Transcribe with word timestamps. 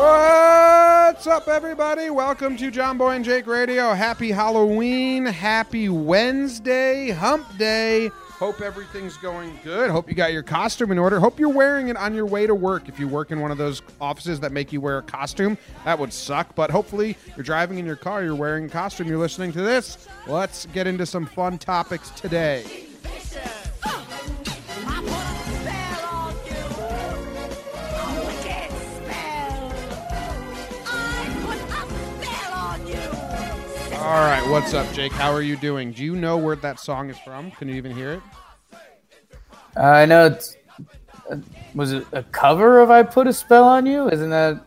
What's 0.00 1.26
up, 1.26 1.46
everybody? 1.46 2.08
Welcome 2.08 2.56
to 2.56 2.70
John 2.70 2.96
Boy 2.96 3.10
and 3.16 3.22
Jake 3.22 3.46
Radio. 3.46 3.92
Happy 3.92 4.30
Halloween. 4.30 5.26
Happy 5.26 5.90
Wednesday, 5.90 7.10
hump 7.10 7.46
day. 7.58 8.08
Hope 8.08 8.62
everything's 8.62 9.18
going 9.18 9.60
good. 9.62 9.90
Hope 9.90 10.08
you 10.08 10.14
got 10.14 10.32
your 10.32 10.42
costume 10.42 10.90
in 10.90 10.98
order. 10.98 11.20
Hope 11.20 11.38
you're 11.38 11.50
wearing 11.50 11.88
it 11.88 11.98
on 11.98 12.14
your 12.14 12.24
way 12.24 12.46
to 12.46 12.54
work. 12.54 12.88
If 12.88 12.98
you 12.98 13.08
work 13.08 13.30
in 13.30 13.40
one 13.40 13.50
of 13.50 13.58
those 13.58 13.82
offices 14.00 14.40
that 14.40 14.52
make 14.52 14.72
you 14.72 14.80
wear 14.80 14.96
a 14.96 15.02
costume, 15.02 15.58
that 15.84 15.98
would 15.98 16.14
suck. 16.14 16.54
But 16.54 16.70
hopefully, 16.70 17.18
you're 17.36 17.44
driving 17.44 17.76
in 17.76 17.84
your 17.84 17.96
car, 17.96 18.24
you're 18.24 18.34
wearing 18.34 18.64
a 18.64 18.70
costume, 18.70 19.06
you're 19.06 19.18
listening 19.18 19.52
to 19.52 19.60
this. 19.60 20.08
Let's 20.26 20.64
get 20.64 20.86
into 20.86 21.04
some 21.04 21.26
fun 21.26 21.58
topics 21.58 22.08
today. 22.12 22.86
All 34.00 34.06
right, 34.26 34.42
what's 34.50 34.72
up, 34.72 34.90
Jake? 34.94 35.12
How 35.12 35.30
are 35.30 35.42
you 35.42 35.56
doing? 35.56 35.92
Do 35.92 36.02
you 36.02 36.16
know 36.16 36.36
where 36.38 36.56
that 36.56 36.80
song 36.80 37.10
is 37.10 37.18
from? 37.18 37.50
Can 37.52 37.68
you 37.68 37.74
even 37.74 37.92
hear 37.94 38.12
it? 38.12 38.22
Uh, 39.76 39.80
I 39.80 40.06
know 40.06 40.26
it's. 40.26 40.56
Uh, 41.30 41.36
was 41.74 41.92
it 41.92 42.06
a 42.12 42.22
cover 42.24 42.80
of 42.80 42.90
"I 42.90 43.02
Put 43.02 43.26
a 43.26 43.32
Spell 43.32 43.64
on 43.64 43.84
You"? 43.86 44.08
Isn't 44.08 44.30
that? 44.30 44.64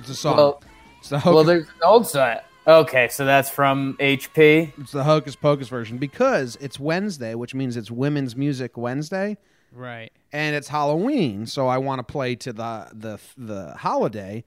It's 0.00 0.10
a 0.10 0.14
song. 0.14 0.36
Well, 0.36 0.62
it's 0.98 1.08
the 1.10 1.22
well, 1.24 1.44
there's 1.44 1.66
an 1.66 1.72
old 1.84 2.06
song. 2.08 2.38
Okay, 2.66 3.08
so 3.08 3.24
that's 3.24 3.50
from 3.50 3.96
HP. 4.00 4.72
it's 4.78 4.92
the 4.92 5.04
Hocus 5.04 5.36
Pocus 5.36 5.68
version 5.68 5.98
because 5.98 6.56
it's 6.60 6.80
Wednesday, 6.80 7.34
which 7.34 7.54
means 7.54 7.76
it's 7.76 7.90
Women's 7.90 8.34
Music 8.34 8.76
Wednesday, 8.76 9.36
Right. 9.72 10.10
and 10.32 10.56
it's 10.56 10.68
Halloween. 10.68 11.46
So 11.46 11.68
I 11.68 11.78
want 11.78 12.00
to 12.00 12.10
play 12.12 12.34
to 12.36 12.52
the 12.52 12.88
the 12.92 13.18
the 13.38 13.74
holiday. 13.76 14.44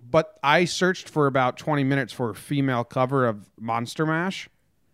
But 0.00 0.38
I 0.42 0.64
searched 0.64 1.08
for 1.08 1.26
about 1.26 1.56
twenty 1.56 1.84
minutes 1.84 2.12
for 2.12 2.30
a 2.30 2.34
female 2.34 2.84
cover 2.84 3.26
of 3.26 3.48
Monster 3.58 4.06
Mash. 4.06 4.48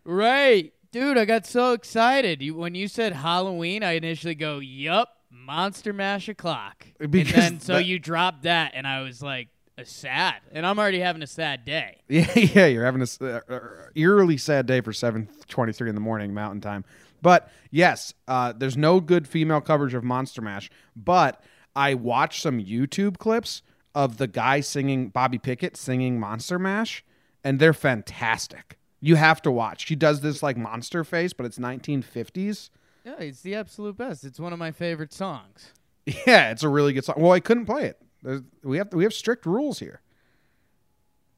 Right. 0.05 0.73
Dude, 0.93 1.19
I 1.19 1.25
got 1.25 1.47
so 1.47 1.73
excited. 1.73 2.41
You, 2.43 2.55
when 2.55 2.75
you 2.75 2.87
said 2.89 3.13
Halloween, 3.15 3.83
I 3.83 3.93
initially 3.93 4.35
go, 4.37 4.61
yup, 4.61 5.09
Monster 5.31 5.93
Mash 5.93 6.29
o'clock. 6.29 6.87
Because 7.11 7.33
and 7.35 7.43
then 7.43 7.61
so 7.61 7.75
that- 7.75 7.85
you 7.87 7.99
dropped 7.99 8.43
that, 8.45 8.73
and 8.75 8.87
I 8.87 9.03
was 9.03 9.21
like, 9.23 9.49
a 9.77 9.85
sad. 9.85 10.37
And 10.53 10.65
I'm 10.65 10.79
already 10.79 11.01
having 11.01 11.23
a 11.23 11.27
sad 11.27 11.65
day. 11.65 12.01
Yeah, 12.09 12.31
yeah, 12.37 12.67
you're 12.67 12.85
having 12.85 13.03
a 13.03 13.25
uh, 13.25 13.41
uh, 13.49 13.59
eerily 13.97 14.37
sad 14.37 14.67
day 14.67 14.81
for 14.81 14.93
7:23 14.93 15.89
in 15.89 15.95
the 15.97 16.01
morning 16.01 16.33
Mountain 16.33 16.61
Time. 16.61 16.85
But 17.23 17.51
yes, 17.73 18.15
uh, 18.29 18.53
there's 18.57 18.77
no 18.77 19.01
good 19.01 19.27
female 19.27 19.61
coverage 19.61 19.95
of 19.95 20.05
Monster 20.05 20.43
Mash. 20.43 20.71
But 20.95 21.43
I 21.75 21.95
watched 21.95 22.41
some 22.41 22.61
YouTube 22.61 23.19
clips 23.19 23.63
of 23.95 24.17
the 24.17 24.27
guy 24.27 24.61
singing 24.61 25.09
Bobby 25.09 25.39
Pickett 25.39 25.77
singing 25.77 26.19
Monster 26.19 26.59
Mash, 26.59 27.05
and 27.43 27.59
they're 27.59 27.73
fantastic. 27.73 28.79
You 29.01 29.17
have 29.17 29.43
to 29.43 29.51
watch. 29.51 29.87
She 29.87 29.97
does 29.97 30.23
this 30.23 30.43
like 30.43 30.57
monster 30.57 31.05
face, 31.05 31.33
but 31.33 31.45
it's 31.45 31.59
1950s. 31.59 32.71
Yeah, 33.05 33.17
it's 33.19 33.43
the 33.43 33.55
absolute 33.55 33.97
best. 33.99 34.25
It's 34.25 34.41
one 34.41 34.53
of 34.53 34.59
my 34.59 34.73
favorite 34.73 35.13
songs. 35.13 35.73
Yeah, 36.27 36.51
it's 36.51 36.63
a 36.63 36.69
really 36.69 36.93
good 36.93 37.07
song. 37.07 37.15
Well, 37.17 37.33
I 37.33 37.41
couldn't 37.41 37.65
play 37.65 37.87
it. 37.87 37.99
There's, 38.23 38.43
we 38.63 38.77
have 38.77 38.93
we 38.93 39.05
have 39.05 39.15
strict 39.15 39.47
rules 39.47 39.79
here. 39.79 40.03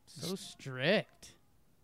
So 0.07 0.35
strict. 0.35 1.35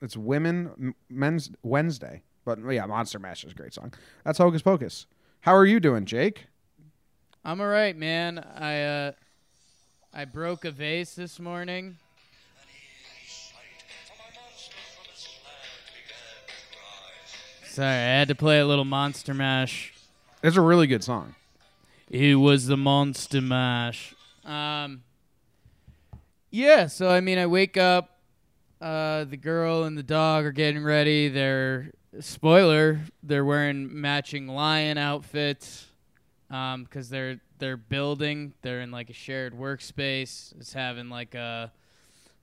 It's 0.01 0.17
Women 0.17 0.95
Men's 1.09 1.53
Wednesday. 1.63 2.23
But 2.45 2.59
yeah, 2.71 2.87
Monster 2.87 3.21
Mash 3.21 3.45
is 3.45 3.53
a 3.53 3.55
great 3.55 3.73
song. 3.73 3.93
That's 4.25 4.39
Hocus 4.39 4.63
Pocus. 4.63 5.07
How 5.43 5.55
are 5.55 5.65
you 5.65 5.79
doing, 5.79 6.07
Jake? 6.07 6.47
I'm 7.45 7.61
all 7.61 7.69
right, 7.69 7.97
man. 7.97 8.39
I 8.39 8.83
uh, 8.83 9.13
I 10.15 10.27
broke 10.27 10.67
a 10.67 10.71
vase 10.71 11.15
this 11.15 11.41
morning. 11.41 11.97
Sorry, 17.65 17.89
I 17.89 18.19
had 18.19 18.29
to 18.29 18.35
play 18.35 18.61
a 18.61 18.67
little 18.67 18.85
Monster 18.85 19.33
Mash. 19.33 19.95
It's 20.43 20.59
a 20.59 20.61
really 20.61 20.87
good 20.87 21.03
song. 21.03 21.35
It 22.11 22.35
was 22.35 22.67
the 22.67 22.77
Monster 22.77 23.41
Mash. 23.41 24.15
Um, 24.45 25.03
yeah, 26.51 26.89
so 26.89 27.09
I 27.09 27.21
mean, 27.21 27.39
I 27.39 27.47
wake 27.47 27.79
up. 27.79 28.19
Uh, 28.83 29.25
the 29.25 29.39
girl 29.39 29.85
and 29.85 29.97
the 29.97 30.03
dog 30.03 30.45
are 30.45 30.53
getting 30.53 30.85
ready. 30.85 31.31
They're 31.31 31.91
spoiler. 32.21 33.01
They're 33.23 33.47
wearing 33.47 33.99
matching 33.99 34.47
lion 34.47 34.99
outfits 34.99 35.87
because 36.51 37.09
they're 37.09 37.41
they're 37.63 37.77
building. 37.77 38.53
They're 38.63 38.81
in 38.81 38.91
like 38.91 39.09
a 39.09 39.13
shared 39.13 39.55
workspace. 39.57 40.53
It's 40.59 40.73
having 40.73 41.09
like 41.09 41.37
a 41.37 41.71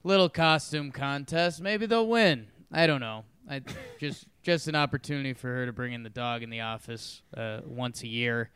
little 0.02 0.30
costume 0.30 0.90
contest. 0.90 1.60
Maybe 1.60 1.84
they'll 1.84 2.08
win. 2.08 2.46
I 2.72 2.86
don't 2.86 3.02
know. 3.02 3.24
I 3.48 3.60
just 3.98 4.24
just 4.42 4.66
an 4.66 4.74
opportunity 4.74 5.34
for 5.34 5.48
her 5.48 5.66
to 5.66 5.72
bring 5.74 5.92
in 5.92 6.02
the 6.04 6.08
dog 6.08 6.42
in 6.42 6.48
the 6.48 6.62
office 6.62 7.20
uh, 7.36 7.60
once 7.66 8.02
a 8.02 8.08
year. 8.08 8.48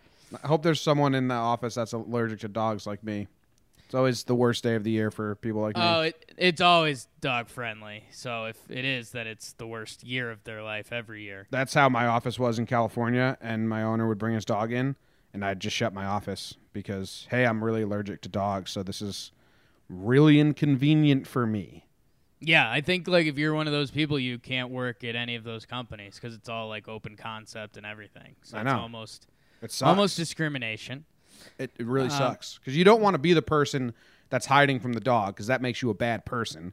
I 0.43 0.47
hope 0.47 0.63
there's 0.63 0.81
someone 0.81 1.15
in 1.15 1.29
the 1.29 1.35
office 1.35 1.75
that's 1.75 1.93
allergic 1.93 2.41
to 2.41 2.49
dogs 2.49 2.87
like 2.87 3.05
me. 3.05 3.29
It's 3.85 3.95
always 3.95 4.25
the 4.25 4.35
worst 4.35 4.65
day 4.65 4.75
of 4.77 4.85
the 4.85 4.91
year 4.91 5.11
for 5.11 5.35
people 5.35 5.61
like 5.61 5.77
Oh, 5.77 6.01
me. 6.01 6.09
it, 6.09 6.35
it's 6.39 6.61
always 6.63 7.07
dog 7.21 7.51
friendly. 7.51 8.05
So 8.11 8.47
if 8.47 8.57
it 8.71 8.87
is, 8.87 9.11
that 9.11 9.27
it's 9.27 9.53
the 9.53 9.67
worst 9.67 10.03
year 10.03 10.31
of 10.31 10.43
their 10.45 10.63
life 10.63 10.91
every 10.93 11.25
year. 11.25 11.47
That's 11.51 11.75
how 11.75 11.91
my 11.91 12.07
office 12.07 12.39
was 12.39 12.59
in 12.59 12.65
California, 12.65 13.37
and 13.43 13.69
my 13.69 13.83
owner 13.83 14.09
would 14.09 14.17
bring 14.19 14.35
his 14.35 14.47
dog 14.47 14.73
in, 14.73 14.97
and 15.35 15.45
I'd 15.45 15.61
just 15.61 15.77
shut 15.77 15.95
my 15.95 16.07
office 16.07 16.57
because, 16.73 17.29
hey, 17.31 17.47
I'm 17.47 17.65
really 17.65 17.83
allergic 17.83 18.23
to 18.23 18.31
dogs, 18.31 18.73
so 18.73 18.83
this 18.85 19.03
is 19.03 19.33
really 19.89 20.41
inconvenient 20.41 21.27
for 21.27 21.47
me. 21.47 21.87
Yeah, 22.41 22.71
I 22.71 22.81
think 22.81 23.09
like 23.09 23.27
if 23.27 23.39
you're 23.39 23.55
one 23.55 23.67
of 23.67 23.73
those 23.73 23.91
people, 23.91 24.19
you 24.19 24.39
can't 24.39 24.71
work 24.71 25.03
at 25.05 25.17
any 25.17 25.35
of 25.35 25.45
those 25.45 25.65
companies 25.65 26.17
because 26.17 26.35
it's 26.35 26.49
all 26.49 26.69
like 26.69 26.89
open 26.89 27.17
concept 27.17 27.77
and 27.77 27.87
everything. 27.87 28.37
So 28.43 28.59
I 28.59 28.63
it's 28.63 28.65
know. 28.65 28.77
almost 28.77 29.29
It 29.63 29.83
almost 29.83 30.17
discrimination. 30.17 31.07
It, 31.59 31.73
it 31.79 31.87
really 31.87 32.11
Um, 32.11 32.11
sucks 32.11 32.59
because 32.59 32.77
you 32.77 32.85
don't 32.85 33.01
want 33.01 33.15
to 33.15 33.19
be 33.19 33.33
the 33.33 33.43
person 33.43 33.95
that's 34.31 34.47
hiding 34.47 34.81
from 34.81 34.93
the 34.93 35.01
dog 35.01 35.35
because 35.35 35.47
that 35.49 35.63
makes 35.63 35.83
you 35.83 35.91
a 35.91 35.95
bad 35.95 36.25
person. 36.25 36.73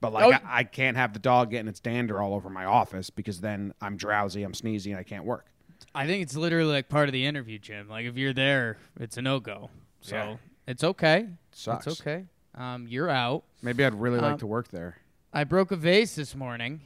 But 0.00 0.12
like, 0.12 0.26
Oh. 0.26 0.32
I, 0.32 0.60
I 0.60 0.64
can't 0.64 0.96
have 0.96 1.12
the 1.14 1.20
dog 1.20 1.50
getting 1.50 1.68
its 1.68 1.80
dander 1.80 2.20
all 2.22 2.34
over 2.34 2.50
my 2.50 2.64
office 2.64 3.10
because 3.10 3.40
then 3.40 3.74
I'm 3.80 3.96
drowsy, 3.96 4.42
I'm 4.44 4.52
sneezy, 4.52 4.88
and 4.90 4.98
I 4.98 5.04
can't 5.04 5.24
work. 5.24 5.46
I 5.94 6.06
think 6.06 6.22
it's 6.22 6.36
literally 6.36 6.72
like 6.72 6.88
part 6.88 7.08
of 7.08 7.12
the 7.12 7.26
interview, 7.26 7.58
Jim. 7.58 7.88
Like 7.88 8.06
if 8.06 8.16
you're 8.16 8.32
there, 8.32 8.78
it's 8.98 9.16
a 9.16 9.22
no 9.22 9.40
go. 9.40 9.70
So 10.00 10.16
Yeah. 10.16 10.36
it's 10.66 10.82
okay. 10.84 11.28
sucks. 11.52 11.86
It's 11.86 12.00
okay. 12.00 12.24
Um, 12.54 12.86
you're 12.88 13.10
out. 13.10 13.44
Maybe 13.62 13.84
I'd 13.84 13.94
really 13.94 14.18
like 14.18 14.32
Um, 14.32 14.38
to 14.38 14.46
work 14.46 14.68
there. 14.68 14.98
I 15.32 15.44
broke 15.44 15.70
a 15.70 15.76
vase 15.76 16.14
this 16.16 16.34
morning. 16.34 16.80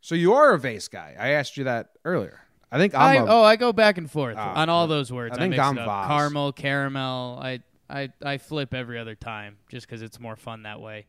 So 0.00 0.14
you 0.14 0.32
are 0.32 0.52
a 0.54 0.58
vase 0.58 0.88
guy. 0.88 1.14
I 1.18 1.30
asked 1.30 1.56
you 1.56 1.64
that 1.64 1.90
earlier. 2.04 2.40
I 2.72 2.78
think 2.78 2.94
I, 2.94 3.16
I'm 3.16 3.22
a, 3.28 3.32
oh, 3.32 3.42
I 3.42 3.56
go 3.56 3.72
back 3.72 3.98
and 3.98 4.08
forth 4.10 4.36
Ah, 4.38 4.54
on 4.62 4.68
all 4.68 4.86
those 4.86 5.12
words. 5.12 5.32
I 5.36 5.40
I, 5.40 5.44
think 5.44 5.54
it. 5.54 5.56
Vase. 5.56 6.06
Caramel, 6.08 6.52
caramel. 6.52 7.38
I, 7.42 7.60
I, 7.88 8.10
I 8.24 8.38
flip 8.38 8.72
every 8.72 8.98
other 8.98 9.16
time 9.16 9.56
just 9.68 9.86
because 9.88 10.00
it's 10.02 10.20
more 10.20 10.36
fun 10.36 10.62
that 10.62 10.80
way. 10.80 11.06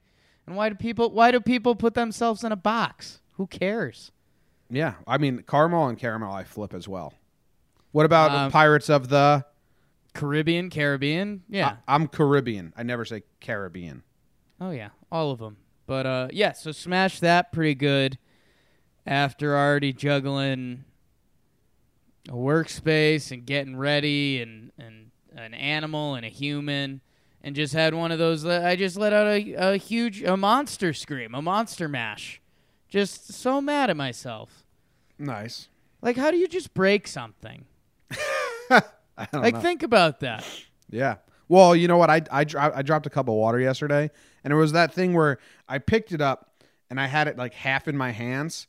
And 0.47 0.55
why 0.55 0.69
do 0.69 0.75
people? 0.75 1.11
Why 1.11 1.29
do 1.31 1.39
people 1.39 1.75
put 1.75 1.93
themselves 1.93 2.43
in 2.43 2.51
a 2.51 2.55
box? 2.55 3.19
Who 3.33 3.45
cares? 3.47 4.11
yeah. 4.71 4.95
I 5.07 5.17
mean, 5.19 5.43
caramel 5.47 5.87
and 5.87 5.97
caramel 5.99 6.33
I 6.33 6.43
flip 6.43 6.73
as 6.73 6.87
well. 6.87 7.13
What 7.91 8.05
about 8.05 8.31
Um, 8.31 8.51
Pirates 8.51 8.89
of 8.89 9.09
the? 9.09 9.45
Caribbean, 10.13 10.69
Caribbean. 10.69 11.43
Yeah. 11.49 11.77
I, 11.87 11.95
am 11.95 12.07
Caribbean. 12.07 12.73
I 12.75 12.83
never 12.83 13.05
say 13.05 13.23
Caribbean. 13.39 14.03
oh 14.59 14.71
yeah, 14.71 14.89
all 15.11 15.31
of 15.31 15.39
them. 15.39 15.57
But 15.87 16.05
uh, 16.05 16.27
yeah. 16.31 16.51
So 16.51 16.71
smash 16.71 17.19
that 17.21 17.51
pretty 17.51 17.75
good. 17.75 18.17
After 19.05 19.57
already 19.57 19.93
juggling 19.93 20.83
a 22.29 22.33
workspace 22.33 23.31
and 23.31 23.45
getting 23.45 23.75
ready 23.75 24.41
and 24.41 24.71
and 24.77 25.11
an 25.35 25.53
animal 25.53 26.15
and 26.15 26.25
a 26.25 26.29
human 26.29 27.01
and 27.41 27.55
just 27.55 27.73
had 27.73 27.93
one 27.93 28.11
of 28.11 28.19
those. 28.19 28.45
I 28.45 28.75
just 28.75 28.97
let 28.97 29.13
out 29.13 29.27
a, 29.27 29.53
a 29.53 29.77
huge, 29.77 30.21
a 30.23 30.35
monster 30.37 30.93
scream, 30.93 31.33
a 31.33 31.41
monster 31.41 31.87
mash. 31.87 32.41
Just 32.89 33.31
so 33.33 33.61
mad 33.61 33.89
at 33.89 33.95
myself. 33.97 34.65
Nice. 35.17 35.69
Like, 36.01 36.17
how 36.17 36.29
do 36.31 36.37
you 36.37 36.47
just 36.47 36.73
break 36.73 37.07
something? 37.07 37.65
Like, 39.33 39.53
know. 39.53 39.59
think 39.59 39.83
about 39.83 40.21
that. 40.21 40.43
Yeah. 40.89 41.17
Well, 41.47 41.75
you 41.75 41.87
know 41.87 41.97
what? 41.97 42.09
I, 42.09 42.21
I, 42.31 42.43
dro- 42.43 42.71
I 42.73 42.81
dropped 42.81 43.05
a 43.05 43.09
cup 43.09 43.27
of 43.27 43.35
water 43.35 43.59
yesterday, 43.59 44.09
and 44.43 44.51
it 44.51 44.55
was 44.55 44.71
that 44.71 44.93
thing 44.93 45.13
where 45.13 45.37
I 45.67 45.77
picked 45.77 46.11
it 46.11 46.21
up 46.21 46.55
and 46.89 46.99
I 46.99 47.07
had 47.07 47.27
it 47.27 47.37
like 47.37 47.53
half 47.53 47.87
in 47.87 47.95
my 47.95 48.11
hands, 48.11 48.67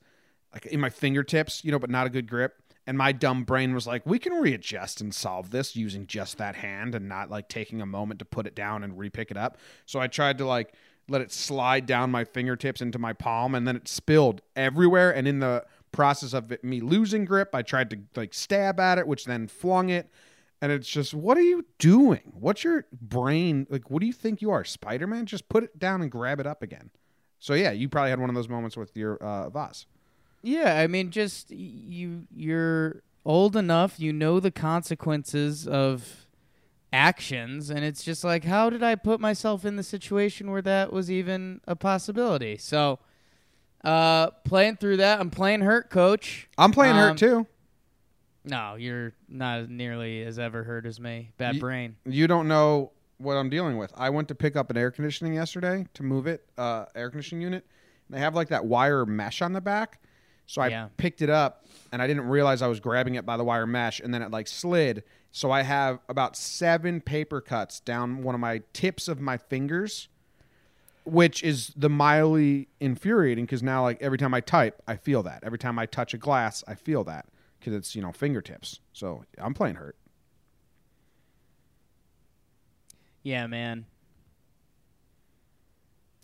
like 0.52 0.66
in 0.66 0.80
my 0.80 0.90
fingertips, 0.90 1.64
you 1.64 1.72
know, 1.72 1.78
but 1.78 1.90
not 1.90 2.06
a 2.06 2.10
good 2.10 2.28
grip. 2.28 2.54
And 2.86 2.98
my 2.98 3.12
dumb 3.12 3.44
brain 3.44 3.74
was 3.74 3.86
like, 3.86 4.04
we 4.04 4.18
can 4.18 4.32
readjust 4.34 5.00
and 5.00 5.14
solve 5.14 5.50
this 5.50 5.76
using 5.76 6.06
just 6.06 6.38
that 6.38 6.56
hand 6.56 6.94
and 6.94 7.08
not 7.08 7.30
like 7.30 7.48
taking 7.48 7.80
a 7.80 7.86
moment 7.86 8.18
to 8.18 8.24
put 8.24 8.46
it 8.46 8.54
down 8.54 8.82
and 8.82 8.98
repick 8.98 9.30
it 9.30 9.36
up. 9.36 9.56
So 9.86 10.00
I 10.00 10.08
tried 10.08 10.38
to 10.38 10.46
like 10.46 10.74
let 11.08 11.20
it 11.20 11.32
slide 11.32 11.86
down 11.86 12.10
my 12.10 12.24
fingertips 12.24 12.80
into 12.80 12.98
my 12.98 13.12
palm, 13.12 13.54
and 13.54 13.66
then 13.66 13.76
it 13.76 13.88
spilled 13.88 14.42
everywhere. 14.56 15.14
And 15.14 15.26
in 15.28 15.40
the 15.40 15.64
process 15.92 16.32
of 16.32 16.50
it, 16.50 16.64
me 16.64 16.80
losing 16.80 17.24
grip, 17.24 17.50
I 17.54 17.62
tried 17.62 17.90
to 17.90 17.98
like 18.16 18.34
stab 18.34 18.80
at 18.80 18.98
it, 18.98 19.06
which 19.06 19.24
then 19.26 19.46
flung 19.46 19.90
it. 19.90 20.10
And 20.60 20.70
it's 20.70 20.88
just, 20.88 21.12
what 21.12 21.36
are 21.36 21.42
you 21.42 21.66
doing? 21.78 22.32
What's 22.38 22.62
your 22.62 22.86
brain 22.92 23.66
like? 23.68 23.90
What 23.90 24.00
do 24.00 24.06
you 24.06 24.12
think 24.12 24.40
you 24.40 24.50
are, 24.52 24.64
Spider 24.64 25.06
Man? 25.06 25.26
Just 25.26 25.48
put 25.48 25.64
it 25.64 25.78
down 25.78 26.02
and 26.02 26.10
grab 26.10 26.38
it 26.38 26.46
up 26.46 26.62
again. 26.62 26.90
So 27.38 27.54
yeah, 27.54 27.72
you 27.72 27.88
probably 27.88 28.10
had 28.10 28.20
one 28.20 28.28
of 28.28 28.36
those 28.36 28.48
moments 28.48 28.76
with 28.76 28.96
your 28.96 29.16
uh, 29.16 29.50
Voss. 29.50 29.86
Yeah, 30.42 30.78
I 30.78 30.86
mean, 30.86 31.10
just 31.10 31.50
you 31.50 32.26
you're 32.34 33.02
old 33.24 33.56
enough, 33.56 33.98
you 33.98 34.12
know 34.12 34.40
the 34.40 34.50
consequences 34.50 35.66
of 35.66 36.26
actions, 36.92 37.70
and 37.70 37.84
it's 37.84 38.04
just 38.04 38.22
like, 38.22 38.44
how 38.44 38.70
did 38.70 38.82
I 38.82 38.94
put 38.94 39.18
myself 39.20 39.64
in 39.64 39.76
the 39.76 39.82
situation 39.82 40.50
where 40.50 40.62
that 40.62 40.92
was 40.92 41.10
even 41.10 41.60
a 41.66 41.74
possibility? 41.74 42.56
So, 42.56 42.98
uh, 43.84 44.30
playing 44.44 44.76
through 44.76 44.98
that, 44.98 45.20
I'm 45.20 45.30
playing 45.30 45.60
hurt, 45.60 45.90
coach. 45.90 46.48
I'm 46.58 46.70
playing 46.72 46.94
Um, 46.94 46.98
hurt 47.00 47.16
too. 47.18 47.46
No, 48.44 48.74
you're 48.74 49.12
not 49.28 49.68
nearly 49.68 50.22
as 50.24 50.38
ever 50.38 50.64
hurt 50.64 50.84
as 50.86 50.98
me. 50.98 51.30
Bad 51.38 51.60
brain. 51.60 51.96
You 52.04 52.26
don't 52.26 52.48
know 52.48 52.90
what 53.18 53.34
I'm 53.34 53.48
dealing 53.50 53.76
with. 53.76 53.92
I 53.96 54.10
went 54.10 54.26
to 54.28 54.34
pick 54.34 54.56
up 54.56 54.68
an 54.70 54.76
air 54.76 54.90
conditioning 54.90 55.34
yesterday 55.34 55.86
to 55.94 56.02
move 56.02 56.26
it, 56.26 56.44
uh, 56.58 56.86
air 56.96 57.08
conditioning 57.10 57.42
unit. 57.42 57.64
They 58.10 58.18
have 58.18 58.34
like 58.34 58.48
that 58.48 58.64
wire 58.64 59.06
mesh 59.06 59.42
on 59.42 59.52
the 59.52 59.60
back. 59.60 60.00
So 60.46 60.60
I 60.60 60.68
Yeah. 60.68 60.88
picked 60.96 61.22
it 61.22 61.30
up 61.30 61.66
and 61.92 62.02
I 62.02 62.08
didn't 62.08 62.28
realize 62.28 62.62
I 62.62 62.66
was 62.66 62.80
grabbing 62.80 63.14
it 63.14 63.24
by 63.24 63.36
the 63.36 63.44
wire 63.44 63.66
mesh 63.66 64.00
and 64.00 64.12
then 64.12 64.22
it 64.22 64.32
like 64.32 64.48
slid. 64.48 65.04
So 65.30 65.50
I 65.52 65.62
have 65.62 66.00
about 66.08 66.36
seven 66.36 67.00
paper 67.00 67.40
cuts 67.40 67.78
down 67.78 68.22
one 68.24 68.34
of 68.34 68.40
my 68.40 68.62
tips 68.72 69.06
of 69.06 69.20
my 69.20 69.36
fingers, 69.38 70.08
which 71.04 71.42
is 71.42 71.72
the 71.76 71.88
mildly 71.88 72.68
infuriating 72.80 73.44
because 73.44 73.62
now 73.62 73.82
like 73.82 74.00
every 74.02 74.18
time 74.18 74.32
I 74.34 74.40
type, 74.40 74.80
I 74.86 74.96
feel 74.96 75.22
that. 75.24 75.42
Every 75.42 75.58
time 75.58 75.78
I 75.78 75.86
touch 75.86 76.14
a 76.14 76.18
glass, 76.18 76.62
I 76.68 76.74
feel 76.74 77.04
that 77.04 77.26
because 77.58 77.74
it's, 77.74 77.94
you 77.96 78.02
know, 78.02 78.12
fingertips. 78.12 78.80
So 78.92 79.24
I'm 79.38 79.54
playing 79.54 79.76
hurt. 79.76 79.96
Yeah, 83.22 83.46
man. 83.46 83.86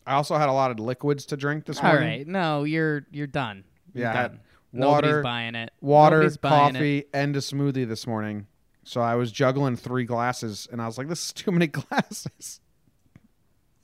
I 0.06 0.14
also 0.14 0.36
had 0.36 0.48
a 0.48 0.52
lot 0.52 0.70
of 0.70 0.80
liquids 0.80 1.26
to 1.26 1.36
drink 1.36 1.66
this 1.66 1.78
All 1.78 1.84
morning. 1.90 2.08
right, 2.08 2.26
no, 2.26 2.64
you're 2.64 3.06
you're 3.12 3.26
done. 3.26 3.64
You're 3.92 4.06
Yeah, 4.06 4.28
done. 4.28 4.40
water- 4.72 5.06
Nobody's 5.08 5.22
buying 5.22 5.54
it. 5.54 5.70
Water, 5.80 6.16
Nobody's 6.16 6.36
buying 6.38 6.70
it. 6.70 6.72
coffee, 6.78 7.04
and 7.12 7.36
a 7.36 7.40
smoothie 7.40 7.86
this 7.86 8.06
morning. 8.06 8.46
So 8.84 9.02
I 9.02 9.16
was 9.16 9.30
juggling 9.30 9.76
three 9.76 10.04
glasses, 10.04 10.66
and 10.72 10.80
I 10.80 10.86
was 10.86 10.96
like, 10.96 11.08
"This 11.08 11.26
is 11.26 11.32
too 11.34 11.52
many 11.52 11.66
glasses." 11.68 12.60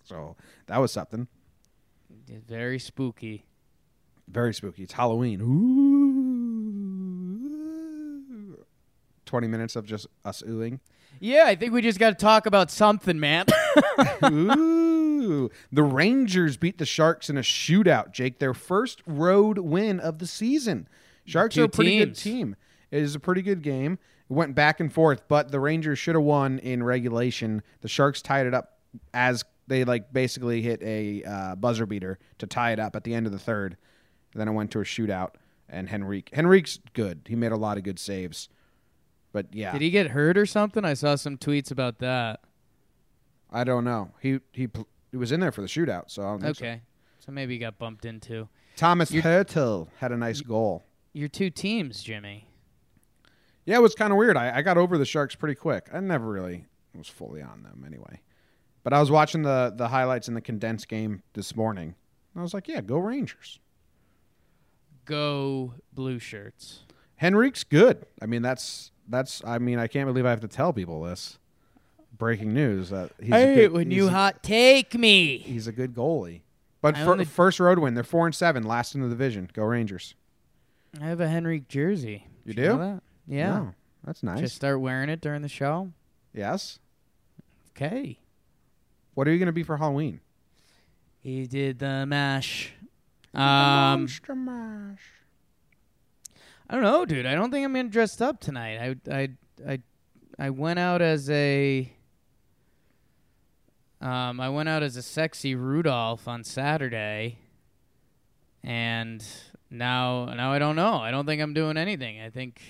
So 0.04 0.34
that 0.66 0.78
was 0.78 0.92
something 0.92 1.28
very 2.46 2.78
spooky. 2.78 3.44
very 4.28 4.54
spooky. 4.54 4.84
It's 4.84 4.92
Halloween. 4.94 5.40
Ooh. 7.44 8.64
Twenty 9.26 9.48
minutes 9.48 9.76
of 9.76 9.86
just 9.86 10.06
us 10.24 10.42
oohing. 10.46 10.80
Yeah, 11.20 11.44
I 11.46 11.54
think 11.54 11.72
we 11.72 11.80
just 11.80 11.98
got 11.98 12.10
to 12.10 12.16
talk 12.16 12.46
about 12.46 12.70
something, 12.70 13.18
man. 13.20 13.46
Ooh. 14.24 15.50
The 15.72 15.82
Rangers 15.82 16.56
beat 16.56 16.78
the 16.78 16.86
Sharks 16.86 17.30
in 17.30 17.38
a 17.38 17.42
shootout, 17.42 18.12
Jake. 18.12 18.38
Their 18.38 18.54
first 18.54 19.00
road 19.06 19.58
win 19.58 20.00
of 20.00 20.18
the 20.18 20.26
season. 20.26 20.88
Sharks 21.24 21.54
Two 21.54 21.62
are 21.62 21.66
a 21.66 21.68
pretty 21.68 21.98
good 21.98 22.16
team. 22.16 22.56
It 22.90 23.02
is 23.02 23.14
a 23.14 23.20
pretty 23.20 23.42
good 23.42 23.62
game. 23.62 23.98
It 24.28 24.32
went 24.32 24.54
back 24.54 24.80
and 24.80 24.92
forth, 24.92 25.22
but 25.28 25.50
the 25.50 25.60
Rangers 25.60 25.98
should 25.98 26.14
have 26.14 26.24
won 26.24 26.58
in 26.58 26.82
regulation. 26.82 27.62
The 27.80 27.88
Sharks 27.88 28.20
tied 28.20 28.46
it 28.46 28.54
up 28.54 28.78
as 29.14 29.44
they 29.66 29.84
like 29.84 30.12
basically 30.12 30.62
hit 30.62 30.82
a 30.82 31.22
uh, 31.24 31.54
buzzer 31.56 31.86
beater 31.86 32.18
to 32.38 32.46
tie 32.46 32.72
it 32.72 32.78
up 32.78 32.96
at 32.96 33.04
the 33.04 33.14
end 33.14 33.26
of 33.26 33.32
the 33.32 33.38
third. 33.38 33.76
then 34.34 34.48
it 34.48 34.52
went 34.52 34.70
to 34.72 34.80
a 34.80 34.84
shootout, 34.84 35.30
and 35.68 35.88
Henrik 35.88 36.30
Henrik's 36.32 36.78
good. 36.92 37.22
He 37.28 37.36
made 37.36 37.52
a 37.52 37.56
lot 37.56 37.78
of 37.78 37.84
good 37.84 37.98
saves. 37.98 38.48
But 39.32 39.52
yeah, 39.52 39.72
Did 39.72 39.80
he 39.80 39.90
get 39.90 40.08
hurt 40.08 40.38
or 40.38 40.46
something? 40.46 40.84
I 40.84 40.94
saw 40.94 41.16
some 41.16 41.36
tweets 41.38 41.70
about 41.70 41.98
that. 41.98 42.40
I 43.50 43.64
don't 43.64 43.84
know. 43.84 44.10
He 44.20 44.40
he 44.52 44.66
pl- 44.68 44.88
he 45.10 45.16
was 45.16 45.32
in 45.32 45.40
there 45.40 45.52
for 45.52 45.60
the 45.60 45.66
shootout, 45.68 46.10
so 46.10 46.22
I 46.22 46.26
don't 46.26 46.40
think. 46.40 46.56
Okay. 46.56 46.80
So 47.18 47.32
maybe 47.32 47.54
he 47.54 47.58
got 47.58 47.78
bumped 47.78 48.04
into. 48.04 48.48
Thomas 48.76 49.10
Hertl 49.10 49.88
had 49.98 50.12
a 50.12 50.16
nice 50.16 50.40
goal. 50.40 50.84
Your 51.12 51.28
two 51.28 51.48
teams, 51.50 52.02
Jimmy. 52.02 52.48
Yeah, 53.64 53.76
it 53.76 53.82
was 53.82 53.94
kind 53.94 54.12
of 54.12 54.18
weird. 54.18 54.36
I, 54.36 54.58
I 54.58 54.62
got 54.62 54.76
over 54.76 54.98
the 54.98 55.06
Sharks 55.06 55.34
pretty 55.34 55.54
quick. 55.54 55.86
I 55.92 56.00
never 56.00 56.28
really 56.30 56.66
was 56.94 57.08
fully 57.08 57.40
on 57.40 57.62
them 57.62 57.84
anyway. 57.86 58.20
But 58.84 58.92
I 58.92 59.00
was 59.00 59.10
watching 59.10 59.42
the 59.42 59.72
the 59.74 59.88
highlights 59.88 60.28
in 60.28 60.34
the 60.34 60.40
condensed 60.40 60.86
game 60.88 61.22
this 61.32 61.56
morning. 61.56 61.96
I 62.36 62.42
was 62.42 62.54
like, 62.54 62.68
yeah, 62.68 62.80
go 62.80 62.98
Rangers. 62.98 63.58
Go 65.04 65.74
blue 65.92 66.18
shirts. 66.18 66.80
Henrik's 67.16 67.64
good. 67.64 68.06
I 68.22 68.26
mean, 68.26 68.42
that's 68.42 68.90
that's. 69.08 69.42
I 69.44 69.58
mean, 69.58 69.78
I 69.78 69.86
can't 69.86 70.06
believe 70.06 70.24
I 70.26 70.30
have 70.30 70.40
to 70.40 70.48
tell 70.48 70.72
people 70.72 71.02
this. 71.02 71.38
Breaking 72.16 72.54
news 72.54 72.90
that 72.90 73.10
he's 73.20 73.32
a 73.32 73.36
hey, 73.36 73.54
good, 73.56 73.72
when 73.72 73.90
he's 73.90 73.96
you 73.96 74.06
a, 74.06 74.10
hot 74.10 74.42
take 74.42 74.94
me. 74.94 75.38
he's 75.38 75.66
a 75.66 75.72
good 75.72 75.94
goalie. 75.94 76.42
But 76.80 76.96
I 76.96 77.04
fir- 77.04 77.12
only- 77.12 77.24
first 77.24 77.58
road 77.58 77.78
win. 77.80 77.94
They're 77.94 78.04
four 78.04 78.24
and 78.26 78.34
seven, 78.34 78.62
last 78.62 78.94
in 78.94 79.00
the 79.02 79.08
division. 79.08 79.50
Go 79.52 79.64
Rangers. 79.64 80.14
I 81.00 81.06
have 81.06 81.20
a 81.20 81.26
Henrik 81.26 81.66
jersey. 81.66 82.28
You 82.44 82.54
Did 82.54 82.62
do? 82.62 82.78
that? 82.78 83.00
Oh, 83.00 83.00
yeah. 83.26 83.58
Oh, 83.58 83.74
that's 84.04 84.22
nice. 84.22 84.38
Just 84.40 84.54
start 84.54 84.80
wearing 84.80 85.08
it 85.08 85.20
during 85.20 85.42
the 85.42 85.48
show. 85.48 85.90
yes. 86.32 86.78
Okay. 87.76 88.20
What 89.14 89.28
are 89.28 89.32
you 89.32 89.38
going 89.38 89.46
to 89.46 89.52
be 89.52 89.62
for 89.62 89.76
Halloween? 89.76 90.20
He 91.20 91.46
did 91.46 91.78
the 91.78 92.04
mash. 92.06 92.72
Um, 93.32 93.42
Monster 93.42 94.34
Mash. 94.34 95.00
I 96.68 96.74
don't 96.74 96.82
know, 96.82 97.04
dude. 97.04 97.26
I 97.26 97.34
don't 97.34 97.50
think 97.50 97.64
I'm 97.64 97.74
gonna 97.74 97.88
dressed 97.88 98.22
up 98.22 98.40
tonight. 98.40 98.78
I 98.78 99.12
I 99.12 99.28
I 99.66 99.78
I 100.38 100.50
went 100.50 100.78
out 100.78 101.02
as 101.02 101.28
a 101.30 101.92
um 104.00 104.40
I 104.40 104.48
went 104.48 104.68
out 104.68 104.82
as 104.82 104.96
a 104.96 105.02
sexy 105.02 105.54
Rudolph 105.54 106.28
on 106.28 106.44
Saturday, 106.44 107.38
and 108.62 109.24
now 109.70 110.26
now 110.26 110.52
I 110.52 110.58
don't 110.58 110.76
know. 110.76 110.94
I 110.98 111.10
don't 111.10 111.26
think 111.26 111.42
I'm 111.42 111.54
doing 111.54 111.76
anything. 111.76 112.20
I 112.20 112.30
think 112.30 112.60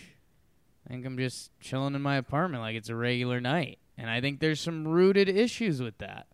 I 0.86 0.90
think 0.90 1.06
I'm 1.06 1.18
just 1.18 1.50
chilling 1.60 1.94
in 1.94 2.02
my 2.02 2.16
apartment 2.16 2.62
like 2.62 2.76
it's 2.76 2.88
a 2.88 2.96
regular 2.96 3.40
night, 3.40 3.78
and 3.98 4.08
I 4.08 4.20
think 4.20 4.40
there's 4.40 4.60
some 4.60 4.88
rooted 4.88 5.28
issues 5.28 5.82
with 5.82 5.98
that. 5.98 6.26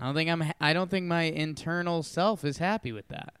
I 0.00 0.06
don't 0.06 0.14
think 0.14 0.30
I'm. 0.30 0.40
ha- 0.40 0.52
I 0.60 0.72
don't 0.72 0.90
think 0.90 1.06
my 1.06 1.22
internal 1.22 2.02
self 2.02 2.44
is 2.44 2.58
happy 2.58 2.90
with 2.92 3.08
that. 3.08 3.34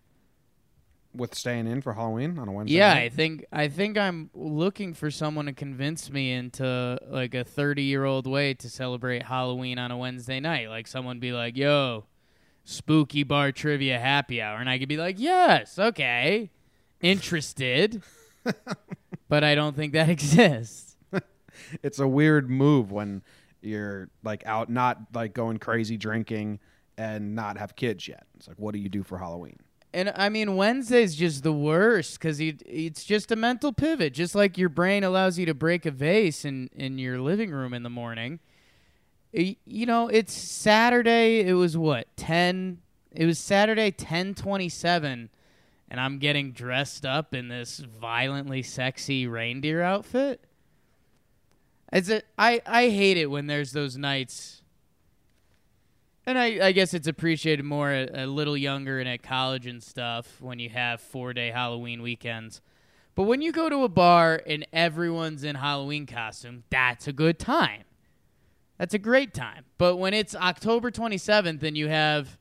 with 1.14 1.34
staying 1.34 1.66
in 1.66 1.80
for 1.82 1.94
Halloween 1.94 2.38
on 2.38 2.48
a 2.48 2.52
Wednesday. 2.52 2.76
Yeah, 2.78 2.92
I 2.94 3.08
think 3.08 3.44
I 3.52 3.68
think 3.68 3.96
I'm 3.98 4.30
looking 4.34 4.94
for 4.94 5.10
someone 5.10 5.46
to 5.46 5.52
convince 5.52 6.10
me 6.10 6.32
into 6.32 6.98
like 7.08 7.34
a 7.34 7.44
30 7.44 7.82
year 7.82 8.04
old 8.04 8.26
way 8.26 8.54
to 8.54 8.68
celebrate 8.70 9.24
Halloween 9.24 9.78
on 9.78 9.90
a 9.90 9.96
Wednesday 9.96 10.40
night. 10.40 10.68
Like 10.68 10.86
someone 10.86 11.18
be 11.20 11.32
like, 11.32 11.56
"Yo, 11.56 12.04
spooky 12.64 13.22
bar 13.24 13.50
trivia 13.52 13.98
happy 13.98 14.40
hour," 14.40 14.58
and 14.58 14.68
I 14.70 14.78
could 14.78 14.88
be 14.88 14.96
like, 14.96 15.16
"Yes, 15.18 15.78
okay, 15.78 16.50
interested," 17.00 18.02
but 19.28 19.44
I 19.44 19.54
don't 19.54 19.76
think 19.76 19.92
that 19.92 20.08
exists. 20.16 20.96
it's 21.82 21.98
a 21.98 22.06
weird 22.08 22.48
move 22.50 22.90
when 22.92 23.22
you're 23.64 24.08
like 24.22 24.44
out, 24.46 24.68
not 24.68 24.98
like 25.12 25.34
going 25.34 25.58
crazy 25.58 25.96
drinking 25.96 26.60
and 26.96 27.34
not 27.34 27.58
have 27.58 27.74
kids 27.74 28.06
yet. 28.06 28.26
It's 28.36 28.46
like, 28.46 28.58
what 28.58 28.72
do 28.72 28.78
you 28.78 28.88
do 28.88 29.02
for 29.02 29.18
Halloween? 29.18 29.58
And 29.92 30.12
I 30.16 30.28
mean, 30.28 30.56
Wednesday's 30.56 31.14
just 31.14 31.44
the 31.44 31.52
worst 31.52 32.18
because 32.18 32.40
it's 32.40 33.04
just 33.04 33.30
a 33.30 33.36
mental 33.36 33.72
pivot. 33.72 34.12
Just 34.12 34.34
like 34.34 34.58
your 34.58 34.68
brain 34.68 35.04
allows 35.04 35.38
you 35.38 35.46
to 35.46 35.54
break 35.54 35.86
a 35.86 35.92
vase 35.92 36.44
in, 36.44 36.68
in 36.74 36.98
your 36.98 37.20
living 37.20 37.52
room 37.52 37.72
in 37.72 37.84
the 37.84 37.90
morning. 37.90 38.40
You 39.32 39.86
know, 39.86 40.08
it's 40.08 40.32
Saturday. 40.32 41.40
It 41.40 41.54
was 41.54 41.76
what 41.76 42.08
ten? 42.16 42.78
It 43.12 43.24
was 43.24 43.38
Saturday 43.38 43.92
ten 43.92 44.34
twenty 44.34 44.68
seven, 44.68 45.30
and 45.88 46.00
I'm 46.00 46.18
getting 46.18 46.50
dressed 46.50 47.06
up 47.06 47.32
in 47.32 47.46
this 47.46 47.78
violently 47.78 48.62
sexy 48.62 49.28
reindeer 49.28 49.80
outfit. 49.82 50.44
It's 51.94 52.10
a, 52.10 52.22
I 52.38 52.62
I 52.66 52.90
hate 52.90 53.18
it 53.18 53.28
when 53.28 53.48
there's 53.48 53.72
those 53.72 53.96
nights 53.98 54.62
And 56.26 56.38
I, 56.38 56.68
I 56.68 56.72
guess 56.72 56.94
it's 56.94 57.08
appreciated 57.08 57.64
more 57.64 57.92
a, 57.92 58.24
a 58.24 58.26
little 58.26 58.56
younger 58.56 59.00
and 59.00 59.08
at 59.08 59.22
college 59.22 59.66
and 59.66 59.82
stuff 59.82 60.40
when 60.40 60.58
you 60.60 60.70
have 60.70 61.00
four 61.00 61.34
day 61.34 61.50
Halloween 61.50 62.02
weekends. 62.02 62.62
But 63.14 63.24
when 63.24 63.42
you 63.42 63.52
go 63.52 63.68
to 63.68 63.84
a 63.84 63.88
bar 63.90 64.42
and 64.46 64.66
everyone's 64.72 65.44
in 65.44 65.56
Halloween 65.56 66.06
costume, 66.06 66.64
that's 66.70 67.08
a 67.08 67.12
good 67.12 67.38
time. 67.38 67.84
That's 68.78 68.94
a 68.94 68.98
great 68.98 69.34
time. 69.34 69.66
But 69.78 69.96
when 69.96 70.14
it's 70.14 70.34
October 70.36 70.90
27th 70.90 71.62
and 71.62 71.76
you 71.76 71.88
have, 71.88 72.38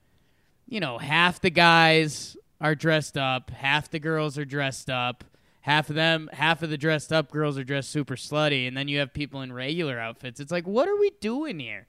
you 0.67 0.79
know, 0.79 0.97
half 0.97 1.41
the 1.41 1.51
guys 1.51 2.37
are 2.61 2.75
dressed 2.75 3.17
up, 3.17 3.51
half 3.51 3.91
the 3.91 3.99
girls 3.99 4.37
are 4.37 4.45
dressed 4.45 4.89
up, 4.89 5.23
half 5.63 5.89
of 5.89 5.95
them, 5.95 6.29
half 6.33 6.61
of 6.61 6.69
the 6.69 6.77
dressed 6.77 7.11
up 7.11 7.31
girls 7.31 7.57
are 7.57 7.63
dressed 7.63 7.89
super 7.89 8.15
slutty, 8.15 8.67
and 8.67 8.75
then 8.75 8.87
you 8.87 8.99
have 8.99 9.13
people 9.13 9.41
in 9.41 9.51
regular 9.51 9.97
outfits. 9.97 10.39
It's 10.39 10.51
like, 10.51 10.67
what 10.67 10.87
are 10.87 10.97
we 10.97 11.11
doing 11.21 11.59
here? 11.59 11.87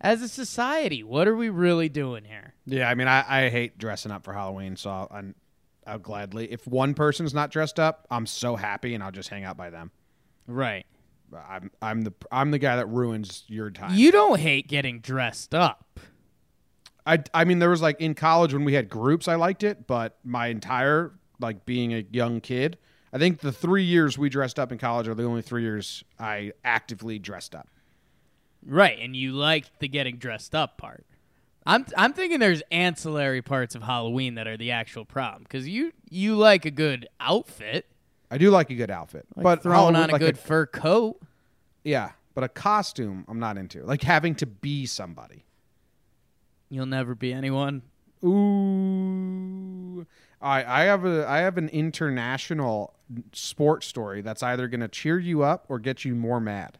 As 0.00 0.20
a 0.20 0.28
society, 0.28 1.02
what 1.02 1.28
are 1.28 1.36
we 1.36 1.48
really 1.48 1.88
doing 1.88 2.24
here? 2.24 2.54
Yeah, 2.66 2.90
I 2.90 2.94
mean, 2.94 3.08
I, 3.08 3.46
I 3.46 3.48
hate 3.48 3.78
dressing 3.78 4.10
up 4.10 4.24
for 4.24 4.32
Halloween, 4.32 4.76
so 4.76 4.90
I'll, 4.90 5.08
I'm, 5.10 5.34
I'll 5.86 5.98
gladly. 5.98 6.52
If 6.52 6.66
one 6.66 6.92
person's 6.92 7.32
not 7.32 7.50
dressed 7.50 7.78
up, 7.78 8.06
I'm 8.10 8.26
so 8.26 8.56
happy, 8.56 8.94
and 8.94 9.02
I'll 9.02 9.12
just 9.12 9.28
hang 9.28 9.44
out 9.44 9.56
by 9.56 9.70
them. 9.70 9.92
Right. 10.46 10.84
I'm 11.32 11.70
I'm 11.82 12.02
the 12.02 12.12
I'm 12.30 12.52
the 12.52 12.58
guy 12.58 12.76
that 12.76 12.86
ruins 12.86 13.44
your 13.48 13.70
time. 13.70 13.94
You 13.94 14.12
don't 14.12 14.38
hate 14.38 14.68
getting 14.68 15.00
dressed 15.00 15.52
up. 15.54 15.98
I 17.06 17.18
I 17.32 17.44
mean, 17.44 17.58
there 17.58 17.70
was 17.70 17.82
like 17.82 18.00
in 18.00 18.14
college 18.14 18.52
when 18.52 18.64
we 18.64 18.74
had 18.74 18.88
groups, 18.88 19.26
I 19.26 19.34
liked 19.34 19.64
it, 19.64 19.86
but 19.88 20.16
my 20.22 20.48
entire 20.48 21.12
like 21.40 21.66
being 21.66 21.92
a 21.92 22.04
young 22.12 22.40
kid, 22.40 22.78
I 23.14 23.18
think 23.18 23.38
the 23.40 23.52
three 23.52 23.84
years 23.84 24.18
we 24.18 24.28
dressed 24.28 24.58
up 24.58 24.72
in 24.72 24.78
college 24.78 25.06
are 25.06 25.14
the 25.14 25.22
only 25.22 25.40
three 25.40 25.62
years 25.62 26.02
I 26.18 26.52
actively 26.64 27.18
dressed 27.20 27.54
up. 27.54 27.68
Right, 28.66 28.98
and 29.00 29.14
you 29.14 29.32
liked 29.32 29.78
the 29.78 29.86
getting 29.86 30.16
dressed 30.16 30.52
up 30.54 30.76
part. 30.78 31.06
I'm 31.64 31.86
I'm 31.96 32.12
thinking 32.12 32.40
there's 32.40 32.62
ancillary 32.72 33.40
parts 33.40 33.74
of 33.76 33.82
Halloween 33.82 34.34
that 34.34 34.46
are 34.48 34.56
the 34.56 34.72
actual 34.72 35.04
problem 35.04 35.44
because 35.44 35.68
you 35.68 35.92
you 36.10 36.34
like 36.34 36.64
a 36.64 36.70
good 36.70 37.06
outfit, 37.20 37.86
I 38.30 38.36
do 38.38 38.50
like 38.50 38.68
a 38.70 38.74
good 38.74 38.90
outfit, 38.90 39.26
like 39.36 39.44
but 39.44 39.62
throwing 39.62 39.94
Halloween- 39.94 40.02
on 40.02 40.10
a 40.10 40.12
like 40.14 40.20
good 40.20 40.38
fur 40.38 40.66
coat. 40.66 41.20
yeah, 41.84 42.10
but 42.34 42.42
a 42.42 42.48
costume 42.48 43.24
I'm 43.28 43.38
not 43.38 43.56
into. 43.56 43.84
Like 43.84 44.02
having 44.02 44.34
to 44.36 44.46
be 44.46 44.86
somebody. 44.86 45.44
You'll 46.68 46.86
never 46.86 47.14
be 47.14 47.32
anyone. 47.32 47.82
Ooh. 48.24 50.06
I 50.42 50.64
I 50.64 50.84
have 50.84 51.04
a 51.04 51.26
I 51.28 51.38
have 51.38 51.56
an 51.58 51.68
international 51.68 52.93
sports 53.32 53.86
story 53.86 54.20
that's 54.22 54.42
either 54.42 54.68
going 54.68 54.80
to 54.80 54.88
cheer 54.88 55.18
you 55.18 55.42
up 55.42 55.66
or 55.68 55.78
get 55.78 56.04
you 56.04 56.14
more 56.14 56.40
mad. 56.40 56.78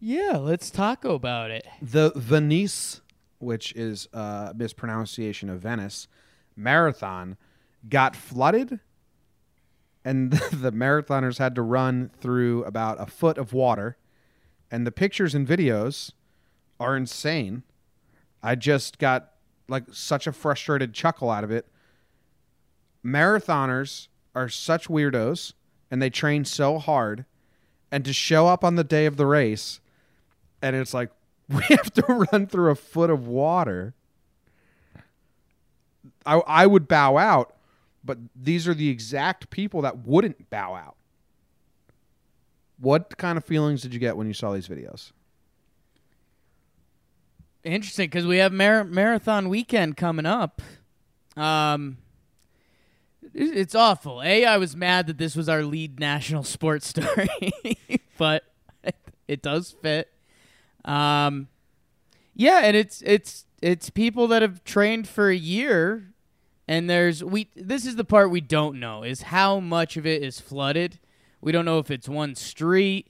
Yeah, 0.00 0.36
let's 0.38 0.70
talk 0.70 1.04
about 1.04 1.50
it. 1.50 1.66
The 1.80 2.12
Venice, 2.14 3.00
which 3.38 3.72
is 3.74 4.08
a 4.12 4.52
mispronunciation 4.56 5.48
of 5.48 5.60
Venice, 5.60 6.08
marathon 6.56 7.36
got 7.88 8.16
flooded 8.16 8.80
and 10.04 10.32
the 10.52 10.72
marathoners 10.72 11.38
had 11.38 11.54
to 11.54 11.62
run 11.62 12.10
through 12.20 12.64
about 12.64 13.00
a 13.00 13.06
foot 13.06 13.38
of 13.38 13.52
water 13.52 13.96
and 14.70 14.86
the 14.86 14.92
pictures 14.92 15.34
and 15.34 15.46
videos 15.46 16.12
are 16.80 16.96
insane. 16.96 17.62
I 18.42 18.54
just 18.54 18.98
got 18.98 19.30
like 19.68 19.84
such 19.92 20.26
a 20.26 20.32
frustrated 20.32 20.92
chuckle 20.92 21.30
out 21.30 21.44
of 21.44 21.50
it. 21.50 21.66
Marathoners 23.04 24.08
are 24.34 24.48
such 24.48 24.88
weirdos 24.88 25.52
and 25.90 26.02
they 26.02 26.10
train 26.10 26.44
so 26.44 26.78
hard 26.78 27.24
and 27.90 28.04
to 28.04 28.12
show 28.12 28.46
up 28.48 28.64
on 28.64 28.74
the 28.74 28.84
day 28.84 29.06
of 29.06 29.16
the 29.16 29.26
race 29.26 29.80
and 30.64 30.74
it's 30.74 30.94
like 30.94 31.10
we 31.48 31.62
have 31.68 31.92
to 31.92 32.26
run 32.32 32.46
through 32.46 32.70
a 32.70 32.74
foot 32.74 33.10
of 33.10 33.26
water. 33.26 33.94
I 36.24 36.36
I 36.46 36.66
would 36.66 36.88
bow 36.88 37.18
out, 37.18 37.54
but 38.02 38.16
these 38.34 38.66
are 38.66 38.74
the 38.74 38.88
exact 38.88 39.50
people 39.50 39.82
that 39.82 40.06
wouldn't 40.06 40.48
bow 40.48 40.74
out. 40.74 40.96
What 42.78 43.18
kind 43.18 43.36
of 43.36 43.44
feelings 43.44 43.82
did 43.82 43.92
you 43.92 44.00
get 44.00 44.16
when 44.16 44.26
you 44.26 44.32
saw 44.32 44.52
these 44.52 44.66
videos? 44.66 45.12
Interesting 47.62 48.06
because 48.06 48.26
we 48.26 48.38
have 48.38 48.52
mar- 48.52 48.84
marathon 48.84 49.48
weekend 49.48 49.96
coming 49.96 50.26
up. 50.26 50.60
Um, 51.36 51.98
it's 53.32 53.74
awful. 53.74 54.22
A, 54.22 54.44
I 54.44 54.56
was 54.56 54.76
mad 54.76 55.06
that 55.06 55.18
this 55.18 55.36
was 55.36 55.48
our 55.48 55.62
lead 55.62 55.98
national 55.98 56.44
sports 56.44 56.88
story, 56.88 57.28
but 58.18 58.44
it 59.28 59.42
does 59.42 59.74
fit. 59.82 60.10
Um, 60.84 61.48
yeah, 62.34 62.60
and 62.64 62.76
it's 62.76 63.02
it's 63.02 63.46
it's 63.62 63.90
people 63.90 64.26
that 64.28 64.42
have 64.42 64.64
trained 64.64 65.08
for 65.08 65.30
a 65.30 65.36
year, 65.36 66.12
and 66.68 66.90
there's 66.90 67.22
we. 67.24 67.48
This 67.54 67.86
is 67.86 67.96
the 67.96 68.04
part 68.04 68.30
we 68.30 68.40
don't 68.40 68.78
know 68.78 69.02
is 69.02 69.22
how 69.22 69.60
much 69.60 69.96
of 69.96 70.06
it 70.06 70.22
is 70.22 70.40
flooded. 70.40 70.98
We 71.40 71.52
don't 71.52 71.64
know 71.64 71.78
if 71.78 71.90
it's 71.90 72.08
one 72.08 72.34
street. 72.34 73.08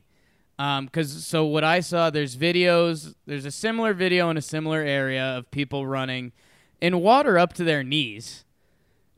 Um, 0.56 0.87
cause 0.88 1.25
so 1.25 1.44
what 1.44 1.64
I 1.64 1.80
saw, 1.80 2.11
there's 2.11 2.37
videos, 2.37 3.16
there's 3.26 3.44
a 3.44 3.50
similar 3.50 3.92
video 3.92 4.30
in 4.30 4.37
a 4.37 4.42
similar 4.42 4.80
area 4.80 5.25
of 5.25 5.50
people 5.50 5.85
running 5.85 6.30
in 6.80 7.00
water 7.00 7.38
up 7.38 7.54
to 7.54 7.64
their 7.64 7.83
knees, 7.83 8.43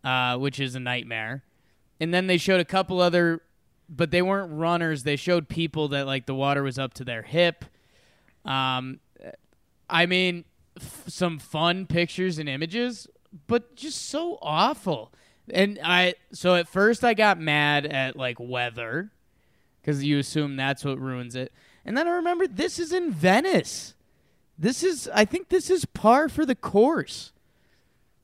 uh, 0.07 0.39
which 0.39 0.61
is 0.61 0.77
a 0.77 0.81
nightmare. 0.81 1.43
And 1.99 2.15
then 2.15 2.29
they 2.29 2.39
showed 2.39 2.61
a 2.61 2.65
couple 2.65 3.01
other, 3.01 3.43
but 3.89 4.13
they 4.13 4.23
weren't 4.23 4.53
runners. 4.53 5.03
They 5.03 5.17
showed 5.17 5.49
people 5.49 5.89
that 5.89 6.07
like 6.07 6.27
the 6.27 6.35
water 6.35 6.63
was 6.63 6.79
up 6.79 6.95
to 6.95 7.05
their 7.05 7.23
hip. 7.23 7.65
Um, 8.45 9.01
I 9.91 10.07
mean, 10.07 10.45
f- 10.81 11.05
some 11.09 11.41
fun 11.41 11.87
pictures 11.87 12.39
and 12.39 12.49
images, 12.49 13.09
but 13.49 13.75
just 13.75 14.09
so 14.09 14.39
awful. 14.41 15.13
And 15.51 15.81
I, 15.83 16.15
so 16.33 16.55
at 16.55 16.69
first 16.69 17.03
I 17.03 17.15
got 17.15 17.41
mad 17.41 17.85
at 17.85 18.15
like 18.17 18.37
weather 18.39 19.11
because 19.81 20.05
you 20.05 20.21
assume 20.21 20.55
that's 20.55 20.85
what 20.85 21.01
ruins 21.01 21.35
it. 21.35 21.53
And 21.85 21.97
then 21.97 22.07
I 22.07 22.13
remember 22.13 22.47
this 22.47 22.79
is 22.79 22.93
in 22.93 23.11
Venice. 23.11 23.95
This 24.57 24.85
is, 24.85 25.11
I 25.13 25.25
think 25.25 25.49
this 25.49 25.69
is 25.69 25.85
par 25.85 26.29
for 26.29 26.47
the 26.47 26.55
course. 26.55 27.33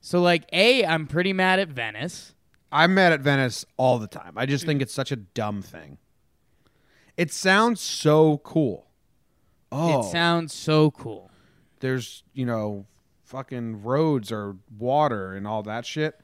So, 0.05 0.21
like, 0.21 0.43
A, 0.51 0.85
I'm 0.85 1.07
pretty 1.07 1.31
mad 1.31 1.59
at 1.61 1.69
Venice. 1.69 2.35
I'm 2.73 2.93
mad 2.93 3.13
at 3.13 3.21
Venice 3.21 3.65
all 3.77 3.99
the 3.99 4.07
time. 4.07 4.33
I 4.35 4.45
just 4.45 4.65
think 4.65 4.79
mm. 4.79 4.83
it's 4.83 4.93
such 4.93 5.13
a 5.13 5.15
dumb 5.15 5.61
thing. 5.61 5.97
It 7.15 7.31
sounds 7.31 7.79
so 7.79 8.39
cool. 8.39 8.87
Oh, 9.71 10.01
It 10.01 10.11
sounds 10.11 10.53
so 10.53 10.91
cool. 10.91 11.31
there's 11.79 12.23
you 12.33 12.45
know 12.45 12.85
fucking 13.23 13.81
roads 13.81 14.29
or 14.29 14.57
water 14.77 15.33
and 15.33 15.47
all 15.47 15.63
that 15.63 15.85
shit 15.85 16.19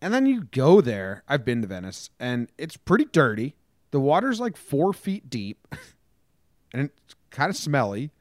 and 0.00 0.14
then 0.14 0.24
you 0.24 0.44
go 0.52 0.80
there 0.80 1.24
i've 1.26 1.44
been 1.44 1.60
to 1.60 1.66
venice 1.66 2.10
and 2.20 2.48
it's 2.56 2.76
pretty 2.76 3.04
dirty 3.06 3.56
the 3.90 3.98
water's 3.98 4.38
like 4.38 4.56
four 4.56 4.92
feet 4.92 5.28
deep 5.28 5.66
and 6.72 6.90
it's 6.96 7.16
kind 7.30 7.50
of 7.50 7.56
smelly 7.56 8.12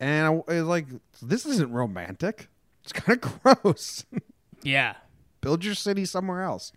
and 0.00 0.26
I 0.26 0.30
was 0.30 0.64
like 0.64 0.86
this 1.20 1.44
isn't 1.44 1.70
romantic 1.70 2.48
it's 2.82 2.92
kind 2.92 3.18
of 3.22 3.42
gross 3.62 4.04
Yeah. 4.62 4.94
build 5.40 5.64
your 5.64 5.74
city 5.74 6.04
somewhere 6.04 6.42
else 6.42 6.72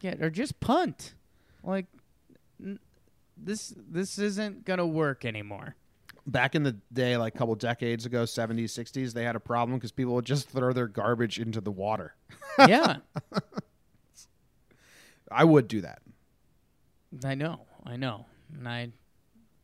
Yeah, 0.00 0.14
or 0.20 0.30
just 0.30 0.60
punt. 0.60 1.14
Like, 1.64 1.86
n- 2.62 2.78
this 3.36 3.74
this 3.76 4.18
isn't 4.18 4.64
going 4.64 4.78
to 4.78 4.86
work 4.86 5.24
anymore. 5.24 5.74
back 6.26 6.54
in 6.54 6.62
the 6.62 6.76
day 6.92 7.16
like 7.16 7.34
a 7.34 7.38
couple 7.38 7.54
decades 7.54 8.04
ago 8.06 8.24
70s 8.24 8.64
60s 8.66 9.12
they 9.14 9.24
had 9.24 9.34
a 9.36 9.40
problem 9.40 9.78
because 9.78 9.92
people 9.92 10.14
would 10.14 10.24
just 10.26 10.48
throw 10.50 10.72
their 10.72 10.86
garbage 10.88 11.38
into 11.38 11.60
the 11.60 11.70
water 11.72 12.14
yeah. 12.68 12.96
i 15.30 15.44
would 15.44 15.68
do 15.68 15.80
that 15.80 16.00
I 17.24 17.34
know, 17.34 17.62
I 17.86 17.96
know, 17.96 18.26
and 18.54 18.68
I 18.68 18.88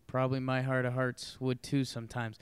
probably 0.07 0.41
my 0.41 0.63
heart 0.63 0.87
of 0.87 0.95
hearts 0.95 1.37
would 1.41 1.63
too 1.63 1.85
sometimes. 1.85 2.39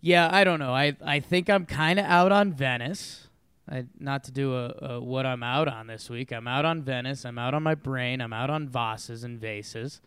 Yeah, 0.00 0.28
I 0.32 0.44
don't 0.44 0.58
know. 0.58 0.74
I 0.74 0.96
I 1.04 1.20
think 1.20 1.50
I'm 1.50 1.66
kind 1.66 1.98
of 1.98 2.06
out 2.06 2.32
on 2.32 2.52
Venice. 2.52 3.28
I 3.70 3.84
not 3.98 4.24
to 4.24 4.32
do 4.32 4.54
a, 4.54 4.74
a 4.80 5.00
what 5.00 5.26
I'm 5.26 5.42
out 5.42 5.68
on 5.68 5.86
this 5.86 6.10
week. 6.10 6.32
I'm 6.32 6.48
out 6.48 6.64
on 6.64 6.82
Venice. 6.82 7.24
I'm 7.24 7.38
out 7.38 7.54
on 7.54 7.62
my 7.62 7.74
brain. 7.74 8.20
I'm 8.20 8.32
out 8.32 8.50
on 8.50 8.68
Vosses 8.68 9.24
and 9.24 9.40
Vases. 9.40 10.00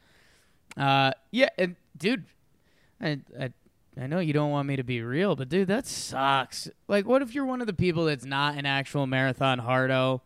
Uh, 0.75 1.12
yeah, 1.31 1.50
and 1.57 1.75
dude, 1.97 2.25
I, 3.00 3.19
I 3.39 3.53
I 4.00 4.07
know 4.07 4.19
you 4.19 4.33
don't 4.33 4.50
want 4.51 4.67
me 4.67 4.75
to 4.75 4.83
be 4.83 5.01
real, 5.01 5.35
but 5.35 5.50
dude, 5.50 5.67
that 5.67 5.85
sucks. 5.85 6.67
Like, 6.88 7.05
what 7.05 7.21
if 7.21 7.35
you're 7.35 7.45
one 7.45 7.62
of 7.62 7.67
the 7.67 7.73
people 7.73 8.05
that's 8.05 8.25
not 8.25 8.57
an 8.57 8.65
actual 8.65 9.05
marathon 9.05 9.59
hardo, 9.59 10.23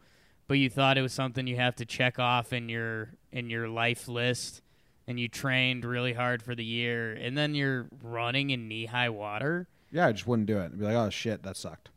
but 0.47 0.55
you 0.55 0.69
thought 0.69 0.97
it 0.97 1.01
was 1.01 1.13
something 1.13 1.45
you 1.47 1.57
have 1.57 1.75
to 1.75 1.85
check 1.85 2.17
off 2.19 2.53
in 2.53 2.69
your 2.69 3.09
in 3.31 3.49
your 3.49 3.67
life 3.67 4.07
list, 4.07 4.61
and 5.07 5.19
you 5.19 5.27
trained 5.29 5.85
really 5.85 6.13
hard 6.13 6.43
for 6.43 6.53
the 6.53 6.65
year, 6.65 7.13
and 7.13 7.37
then 7.37 7.55
you're 7.55 7.87
running 8.03 8.49
in 8.49 8.67
knee 8.67 8.85
high 8.85 9.09
water? 9.09 9.67
yeah 9.89 10.05
i 10.07 10.11
just 10.11 10.27
wouldn't 10.27 10.47
do 10.47 10.57
it 10.59 10.65
I'd 10.65 10.77
be 10.79 10.83
like 10.83 10.95
oh 10.95 11.09
shit 11.09 11.43
that 11.43 11.55
sucked 11.55 11.89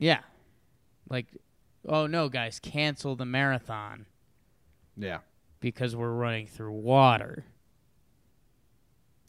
Yeah, 0.00 0.18
like, 1.08 1.26
oh 1.88 2.08
no, 2.08 2.28
guys, 2.28 2.58
cancel 2.58 3.14
the 3.14 3.24
marathon 3.24 4.06
yeah 4.96 5.18
because 5.60 5.94
we're 5.94 6.12
running 6.12 6.46
through 6.46 6.72
water. 6.72 7.44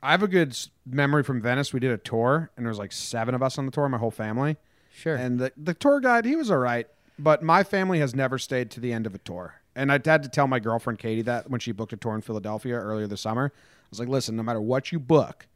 I 0.02 0.12
have 0.12 0.24
a 0.24 0.28
good 0.28 0.58
memory 0.86 1.24
from 1.24 1.42
Venice. 1.42 1.74
We 1.74 1.80
did 1.80 1.92
a 1.92 1.98
tour, 1.98 2.52
and 2.56 2.66
there 2.66 2.70
was 2.70 2.78
like 2.80 2.92
seven 2.92 3.34
of 3.36 3.42
us 3.42 3.58
on 3.58 3.66
the 3.66 3.72
tour, 3.72 3.90
my 3.90 3.98
whole 3.98 4.12
family. 4.12 4.58
Sure. 4.92 5.16
And 5.16 5.40
the 5.40 5.52
the 5.58 5.74
tour 5.74 6.00
guide, 6.00 6.26
he 6.26 6.36
was 6.36 6.50
all 6.52 6.58
right, 6.58 6.88
but 7.20 7.44
my 7.44 7.64
family 7.64 8.00
has 8.00 8.16
never 8.16 8.38
stayed 8.38 8.72
to 8.72 8.80
the 8.80 8.94
end 8.94 9.06
of 9.06 9.14
a 9.16 9.20
tour. 9.20 9.56
And 9.78 9.92
I 9.92 10.02
had 10.04 10.24
to 10.24 10.30
tell 10.30 10.48
my 10.48 10.60
girlfriend 10.60 10.98
Katie 10.98 11.22
that 11.22 11.50
when 11.50 11.60
she 11.60 11.72
booked 11.72 11.94
a 11.94 11.98
tour 11.98 12.16
in 12.16 12.22
Philadelphia 12.22 12.74
earlier 12.74 13.06
this 13.06 13.22
summer. 13.22 13.54
I 13.56 13.88
was 13.92 14.00
like, 14.00 14.10
"Listen, 14.10 14.36
no 14.36 14.44
matter 14.44 14.60
what 14.60 14.92
you 14.92 15.00
book, 15.00 15.48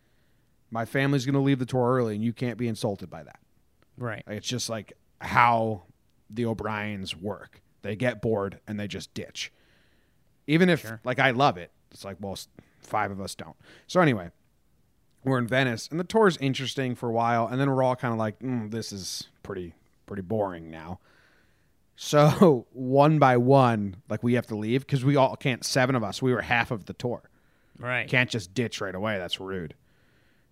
my 0.69 0.85
family's 0.85 1.25
going 1.25 1.33
to 1.33 1.41
leave 1.41 1.59
the 1.59 1.65
tour 1.65 1.91
early, 1.91 2.15
and 2.15 2.23
you 2.23 2.31
can't 2.31 2.57
be 2.57 2.67
insulted 2.67 3.09
by 3.09 3.23
that." 3.23 3.39
right. 3.97 4.23
It's 4.27 4.47
just 4.47 4.69
like 4.69 4.93
how 5.19 5.83
the 6.29 6.45
O'Briens 6.45 7.15
work. 7.15 7.61
They 7.81 7.95
get 7.95 8.21
bored 8.21 8.59
and 8.67 8.79
they 8.79 8.87
just 8.87 9.13
ditch. 9.13 9.51
Even 10.47 10.69
if 10.69 10.85
like 11.03 11.19
I 11.19 11.31
love 11.31 11.57
it, 11.57 11.71
it's 11.91 12.05
like 12.05 12.17
well, 12.19 12.37
five 12.79 13.11
of 13.11 13.19
us 13.19 13.35
don't. 13.35 13.55
So 13.87 14.01
anyway, 14.01 14.29
we're 15.23 15.37
in 15.37 15.47
Venice 15.47 15.87
and 15.89 15.99
the 15.99 16.03
tour 16.03 16.27
is 16.27 16.37
interesting 16.37 16.95
for 16.95 17.09
a 17.09 17.11
while, 17.11 17.47
and 17.47 17.59
then 17.59 17.69
we're 17.69 17.83
all 17.83 17.95
kind 17.95 18.11
of 18.11 18.19
like, 18.19 18.39
mm, 18.39 18.69
this 18.71 18.91
is 18.91 19.29
pretty 19.43 19.73
pretty 20.05 20.21
boring 20.21 20.69
now. 20.69 20.99
So 22.03 22.65
one 22.73 23.19
by 23.19 23.37
one, 23.37 23.97
like 24.09 24.23
we 24.23 24.33
have 24.33 24.47
to 24.47 24.55
leave 24.55 24.81
because 24.81 25.05
we 25.05 25.15
all 25.15 25.35
can't. 25.35 25.63
Seven 25.63 25.95
of 25.95 26.03
us, 26.03 26.19
we 26.19 26.33
were 26.33 26.41
half 26.41 26.71
of 26.71 26.85
the 26.85 26.93
tour. 26.93 27.21
Right. 27.77 28.07
Can't 28.07 28.27
just 28.27 28.55
ditch 28.55 28.81
right 28.81 28.95
away. 28.95 29.19
That's 29.19 29.39
rude. 29.39 29.75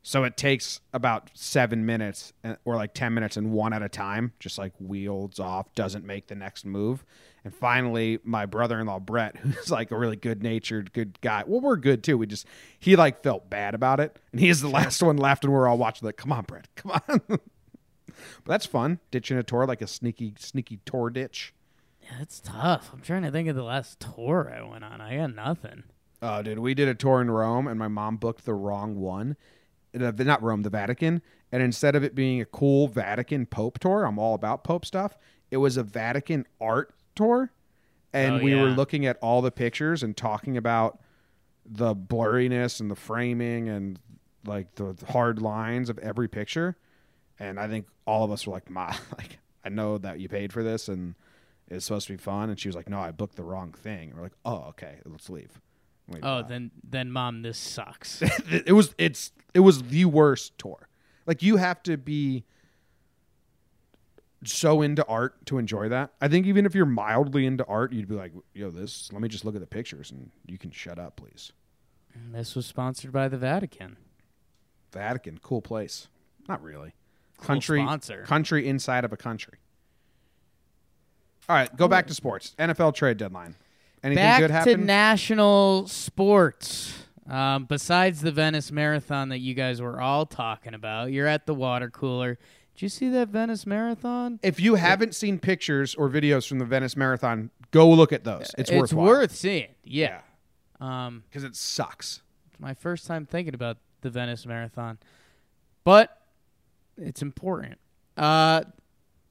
So 0.04 0.26
it 0.26 0.38
takes 0.38 0.80
about 0.94 1.32
seven 1.34 1.88
minutes 1.88 2.34
uh, 2.44 2.56
or 2.66 2.76
like 2.76 2.94
10 2.94 3.16
minutes 3.16 3.36
and 3.36 3.52
one 3.52 3.74
at 3.74 3.82
a 3.82 3.90
time, 3.90 4.32
just 4.40 4.60
like 4.60 4.74
wheels 4.80 5.40
off, 5.40 5.74
doesn't 5.74 6.06
make 6.06 6.28
the 6.28 6.36
next 6.36 6.66
move. 6.66 7.04
And 7.44 7.54
finally, 7.54 8.20
my 8.24 8.46
brother 8.46 8.80
in 8.80 8.86
law, 8.86 9.00
Brett, 9.00 9.36
who's 9.38 9.72
like 9.72 9.90
a 9.90 9.98
really 9.98 10.18
good 10.18 10.44
natured, 10.44 10.94
good 10.94 11.20
guy. 11.20 11.44
Well, 11.48 11.62
we're 11.62 11.78
good 11.78 12.04
too. 12.04 12.16
We 12.16 12.28
just, 12.28 12.46
he 12.80 12.96
like 12.96 13.24
felt 13.24 13.50
bad 13.50 13.74
about 13.74 14.00
it. 14.00 14.18
And 14.32 14.40
he 14.40 14.50
is 14.50 14.62
the 14.62 14.70
last 14.70 15.02
one 15.02 15.18
left. 15.18 15.44
And 15.44 15.52
we're 15.52 15.68
all 15.68 15.80
watching, 15.80 16.06
like, 16.06 16.18
come 16.18 16.32
on, 16.32 16.44
Brett, 16.44 16.68
come 16.76 16.92
on. 16.92 17.40
but 18.44 18.52
that's 18.52 18.66
fun. 18.66 19.00
Ditching 19.12 19.38
a 19.38 19.44
tour 19.44 19.66
like 19.66 19.82
a 19.82 19.88
sneaky, 19.88 20.34
sneaky 20.38 20.80
tour 20.86 21.10
ditch. 21.10 21.54
Yeah, 22.02 22.10
that's 22.20 22.40
tough. 22.40 22.90
I'm 22.94 23.02
trying 23.02 23.24
to 23.24 23.32
think 23.32 23.48
of 23.50 23.56
the 23.56 23.64
last 23.64 24.00
tour 24.00 24.54
I 24.56 24.62
went 24.64 24.84
on. 24.84 25.02
I 25.02 25.18
got 25.18 25.36
nothing. 25.36 25.84
Oh, 26.22 26.42
dude, 26.42 26.60
we 26.60 26.74
did 26.74 26.88
a 26.88 26.96
tour 26.96 27.22
in 27.22 27.32
Rome, 27.32 27.68
and 27.68 27.80
my 27.80 27.88
mom 27.88 28.18
booked 28.18 28.46
the 28.46 28.54
wrong 28.54 28.96
one. 29.00 29.38
Uh, 30.00 30.12
not 30.18 30.44
Rome, 30.44 30.64
the 30.64 30.70
Vatican. 30.70 31.22
And 31.52 31.64
instead 31.64 31.96
of 31.96 32.04
it 32.04 32.14
being 32.16 32.42
a 32.42 32.46
cool 32.46 32.88
Vatican 32.88 33.46
Pope 33.46 33.80
tour, 33.80 34.04
I'm 34.06 34.20
all 34.20 34.36
about 34.36 34.64
Pope 34.64 34.86
stuff. 34.86 35.18
It 35.50 35.58
was 35.58 35.78
a 35.78 35.84
Vatican 35.84 36.46
art 36.62 36.94
tour, 37.16 37.52
and 38.14 38.36
Oh, 38.36 38.44
we 38.44 38.54
were 38.56 38.70
looking 38.70 39.06
at 39.06 39.18
all 39.22 39.42
the 39.42 39.52
pictures 39.52 40.04
and 40.04 40.16
talking 40.16 40.58
about 40.58 41.00
the 41.66 41.96
blurriness 41.96 42.80
and 42.80 42.90
the 42.92 42.96
framing 42.96 43.68
and 43.70 44.00
like 44.46 44.76
the 44.76 44.96
hard 45.10 45.42
lines 45.42 45.90
of 45.90 45.98
every 46.00 46.28
picture. 46.28 46.78
And 47.40 47.60
I 47.60 47.68
think 47.68 47.88
all 48.10 48.24
of 48.24 48.32
us 48.32 48.46
were 48.48 48.54
like, 48.54 48.70
"Ma, 48.70 48.88
like 49.18 49.40
I 49.64 49.70
know 49.70 49.98
that 50.00 50.20
you 50.20 50.28
paid 50.28 50.52
for 50.52 50.64
this, 50.64 50.88
and 50.88 51.16
it's 51.68 51.86
supposed 51.86 52.08
to 52.08 52.14
be 52.14 52.18
fun." 52.18 52.50
And 52.50 52.60
she 52.60 52.68
was 52.68 52.76
like, 52.76 52.90
"No, 52.90 53.00
I 53.00 53.12
booked 53.12 53.36
the 53.36 53.44
wrong 53.44 53.72
thing." 53.72 54.10
And 54.10 54.18
we're 54.18 54.24
like, 54.24 54.38
"Oh, 54.44 54.66
okay, 54.70 54.98
let's 55.06 55.30
leave." 55.30 55.62
Wait, 56.08 56.22
Oh, 56.24 56.42
then 56.42 56.72
then 56.84 57.12
mom, 57.12 57.44
this 57.44 57.58
sucks. 57.58 58.22
it 58.52 58.74
was 58.74 58.96
it's 58.98 59.32
it 59.54 59.60
was 59.60 59.84
the 59.84 60.06
worst 60.06 60.58
tour. 60.58 60.90
Like 61.28 61.44
you 61.44 61.58
have 61.58 61.84
to 61.84 61.98
be 61.98 62.46
so 64.44 64.82
into 64.82 65.06
art 65.06 65.46
to 65.48 65.58
enjoy 65.58 65.90
that. 65.90 66.14
I 66.22 66.28
think 66.28 66.48
even 66.48 66.66
if 66.66 66.74
you're 66.74 66.86
mildly 66.86 67.46
into 67.46 67.66
art, 67.66 67.94
you'd 67.94 68.08
be 68.08 68.16
like, 68.16 68.32
"Yo, 68.54 68.72
this. 68.72 69.12
Let 69.12 69.22
me 69.22 69.28
just 69.28 69.46
look 69.46 69.54
at 69.54 69.62
the 69.62 69.68
pictures, 69.68 70.10
and 70.12 70.32
you 70.48 70.58
can 70.58 70.72
shut 70.72 70.98
up, 70.98 71.18
please." 71.18 71.52
this 72.32 72.56
was 72.56 72.66
sponsored 72.66 73.12
by 73.14 73.28
the 73.28 73.38
Vatican. 73.38 73.96
Vatican, 74.92 75.40
cool 75.42 75.62
place. 75.62 76.08
Not 76.48 76.62
really. 76.64 76.94
Country 77.42 77.82
sponsor. 77.82 78.24
country 78.24 78.68
inside 78.68 79.06
of 79.06 79.14
a 79.14 79.18
country. 79.18 79.58
All 81.48 81.56
right, 81.56 81.76
go 81.76 81.88
back 81.88 82.08
to 82.08 82.14
sports. 82.14 82.56
NFL 82.60 82.94
trade 82.96 83.18
deadline. 83.18 83.56
Anything 84.04 84.24
Back 84.24 84.40
good 84.40 84.78
to 84.78 84.78
national 84.78 85.88
sports. 85.88 86.94
Um, 87.28 87.66
besides 87.66 88.22
the 88.22 88.32
Venice 88.32 88.72
Marathon 88.72 89.30
that 89.30 89.40
you 89.40 89.54
guys 89.54 89.82
were 89.82 90.00
all 90.00 90.26
talking 90.26 90.74
about, 90.74 91.12
you're 91.12 91.28
at 91.28 91.46
the 91.46 91.54
water 91.54 91.90
cooler. 91.90 92.38
Did 92.76 92.82
you 92.84 92.90
see 92.90 93.10
that 93.10 93.28
Venice 93.30 93.66
Marathon? 93.66 94.40
if 94.42 94.60
you 94.60 94.76
haven't 94.76 95.14
seen 95.16 95.38
pictures 95.38 95.96
or 95.96 96.10
videos 96.10 96.48
from 96.48 96.60
the 96.60 96.66
Venice 96.66 96.96
Marathon, 96.96 97.50
go 97.72 97.90
look 97.90 98.14
at 98.14 98.24
those. 98.24 98.52
It's, 98.58 98.70
It's 98.70 98.72
worthwhile. 98.72 99.06
worth 99.06 99.36
seeing. 99.36 99.68
Yeah. 99.84 100.22
Um, 100.80 101.24
because 101.30 101.44
it 101.44 101.56
sucks. 101.56 102.22
it's 102.50 102.60
my 102.60 102.74
first 102.74 103.06
time 103.06 103.26
thinking 103.26 103.54
about 103.54 103.78
the 104.02 104.10
Venice 104.10 104.46
Marathon, 104.46 104.98
but 105.84 106.19
it's 107.00 107.22
important. 107.22 107.78
Uh, 108.18 108.64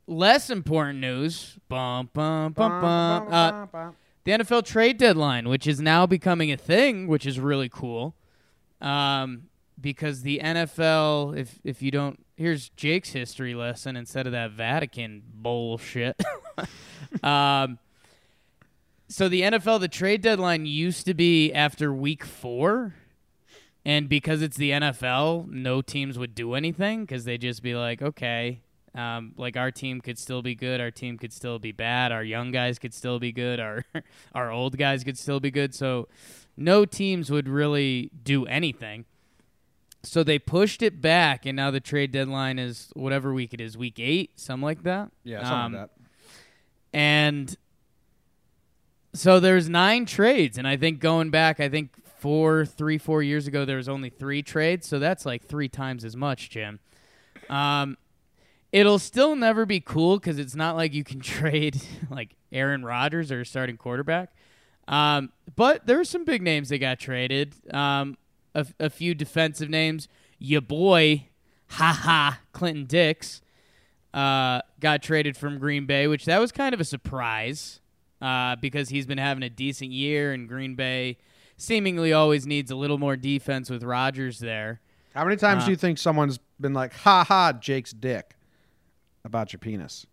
less 0.06 0.50
important 0.50 0.98
news. 0.98 1.58
Bum 1.68 2.10
bum 2.12 2.52
bum 2.52 2.80
bum. 2.80 3.32
Uh, 3.32 3.90
the 4.24 4.32
NFL 4.32 4.64
trade 4.64 4.98
deadline, 4.98 5.48
which 5.48 5.66
is 5.66 5.80
now 5.80 6.06
becoming 6.06 6.52
a 6.52 6.56
thing, 6.56 7.06
which 7.06 7.26
is 7.26 7.38
really 7.38 7.68
cool. 7.68 8.14
Um, 8.80 9.44
because 9.80 10.22
the 10.22 10.40
NFL, 10.42 11.36
if 11.36 11.60
if 11.64 11.82
you 11.82 11.90
don't, 11.90 12.24
here's 12.36 12.68
Jake's 12.70 13.10
history 13.10 13.54
lesson 13.54 13.96
instead 13.96 14.26
of 14.26 14.32
that 14.32 14.52
Vatican 14.52 15.22
bullshit. 15.32 16.20
um, 17.22 17.78
so 19.08 19.28
the 19.28 19.42
NFL, 19.42 19.80
the 19.80 19.88
trade 19.88 20.20
deadline 20.20 20.66
used 20.66 21.06
to 21.06 21.14
be 21.14 21.52
after 21.52 21.92
week 21.92 22.24
four. 22.24 22.94
And 23.88 24.06
because 24.06 24.42
it's 24.42 24.58
the 24.58 24.72
NFL, 24.72 25.48
no 25.48 25.80
teams 25.80 26.18
would 26.18 26.34
do 26.34 26.52
anything 26.52 27.06
because 27.06 27.24
they'd 27.24 27.40
just 27.40 27.62
be 27.62 27.74
like, 27.74 28.02
okay, 28.02 28.60
um, 28.94 29.32
like 29.38 29.56
our 29.56 29.70
team 29.70 30.02
could 30.02 30.18
still 30.18 30.42
be 30.42 30.54
good, 30.54 30.78
our 30.78 30.90
team 30.90 31.16
could 31.16 31.32
still 31.32 31.58
be 31.58 31.72
bad, 31.72 32.12
our 32.12 32.22
young 32.22 32.50
guys 32.52 32.78
could 32.78 32.92
still 32.92 33.18
be 33.18 33.32
good, 33.32 33.58
our 33.58 33.86
our 34.34 34.50
old 34.50 34.76
guys 34.76 35.04
could 35.04 35.16
still 35.16 35.40
be 35.40 35.50
good. 35.50 35.74
So 35.74 36.06
no 36.54 36.84
teams 36.84 37.30
would 37.30 37.48
really 37.48 38.10
do 38.22 38.44
anything. 38.44 39.06
So 40.02 40.22
they 40.22 40.38
pushed 40.38 40.82
it 40.82 41.00
back, 41.00 41.46
and 41.46 41.56
now 41.56 41.70
the 41.70 41.80
trade 41.80 42.12
deadline 42.12 42.58
is 42.58 42.90
whatever 42.94 43.32
week 43.32 43.54
it 43.54 43.60
is, 43.60 43.78
week 43.78 43.98
eight, 43.98 44.38
something 44.38 44.64
like 44.64 44.82
that. 44.82 45.10
Yeah, 45.24 45.38
something 45.44 45.56
Um, 45.58 45.72
like 45.72 45.82
that. 45.82 45.90
And 46.92 47.56
so 49.14 49.40
there's 49.40 49.66
nine 49.66 50.04
trades, 50.04 50.58
and 50.58 50.68
I 50.68 50.76
think 50.76 51.00
going 51.00 51.30
back, 51.30 51.58
I 51.58 51.70
think 51.70 51.90
four, 52.18 52.64
three, 52.64 52.98
four 52.98 53.22
years 53.22 53.46
ago, 53.46 53.64
there 53.64 53.76
was 53.76 53.88
only 53.88 54.10
three 54.10 54.42
trades. 54.42 54.86
So 54.86 54.98
that's 54.98 55.24
like 55.24 55.44
three 55.44 55.68
times 55.68 56.04
as 56.04 56.16
much, 56.16 56.50
Jim. 56.50 56.80
Um, 57.48 57.96
it'll 58.72 58.98
still 58.98 59.36
never 59.36 59.64
be 59.64 59.80
cool 59.80 60.18
because 60.18 60.38
it's 60.38 60.54
not 60.54 60.76
like 60.76 60.92
you 60.92 61.04
can 61.04 61.20
trade 61.20 61.80
like 62.10 62.36
Aaron 62.52 62.84
Rodgers 62.84 63.30
or 63.32 63.44
starting 63.44 63.76
quarterback. 63.76 64.32
Um, 64.86 65.32
but 65.54 65.86
there 65.86 65.98
were 65.98 66.04
some 66.04 66.24
big 66.24 66.42
names 66.42 66.70
that 66.70 66.78
got 66.78 66.98
traded. 66.98 67.54
Um, 67.74 68.16
a, 68.54 68.66
a 68.80 68.90
few 68.90 69.14
defensive 69.14 69.68
names. 69.68 70.08
Your 70.38 70.60
boy, 70.60 71.26
Ha 71.72 71.92
Ha, 71.92 72.40
Clinton 72.52 72.86
Dix, 72.86 73.42
uh, 74.14 74.62
got 74.80 75.02
traded 75.02 75.36
from 75.36 75.58
Green 75.58 75.86
Bay, 75.86 76.06
which 76.06 76.24
that 76.24 76.40
was 76.40 76.52
kind 76.52 76.74
of 76.74 76.80
a 76.80 76.84
surprise 76.84 77.80
uh, 78.22 78.56
because 78.56 78.88
he's 78.88 79.06
been 79.06 79.18
having 79.18 79.42
a 79.42 79.50
decent 79.50 79.92
year, 79.92 80.32
and 80.32 80.48
Green 80.48 80.74
Bay 80.74 81.18
seemingly 81.58 82.14
always 82.14 82.46
needs 82.46 82.70
a 82.70 82.76
little 82.76 82.96
more 82.96 83.16
defense 83.16 83.68
with 83.68 83.82
Rodgers 83.82 84.38
there. 84.38 84.80
How 85.14 85.24
many 85.24 85.36
times 85.36 85.64
uh, 85.64 85.66
do 85.66 85.72
you 85.72 85.76
think 85.76 85.98
someone's 85.98 86.38
been 86.58 86.72
like, 86.72 86.94
"Ha 86.94 87.24
ha, 87.24 87.52
Jake's 87.52 87.92
dick," 87.92 88.36
about 89.24 89.52
your 89.52 89.58
penis? 89.58 90.06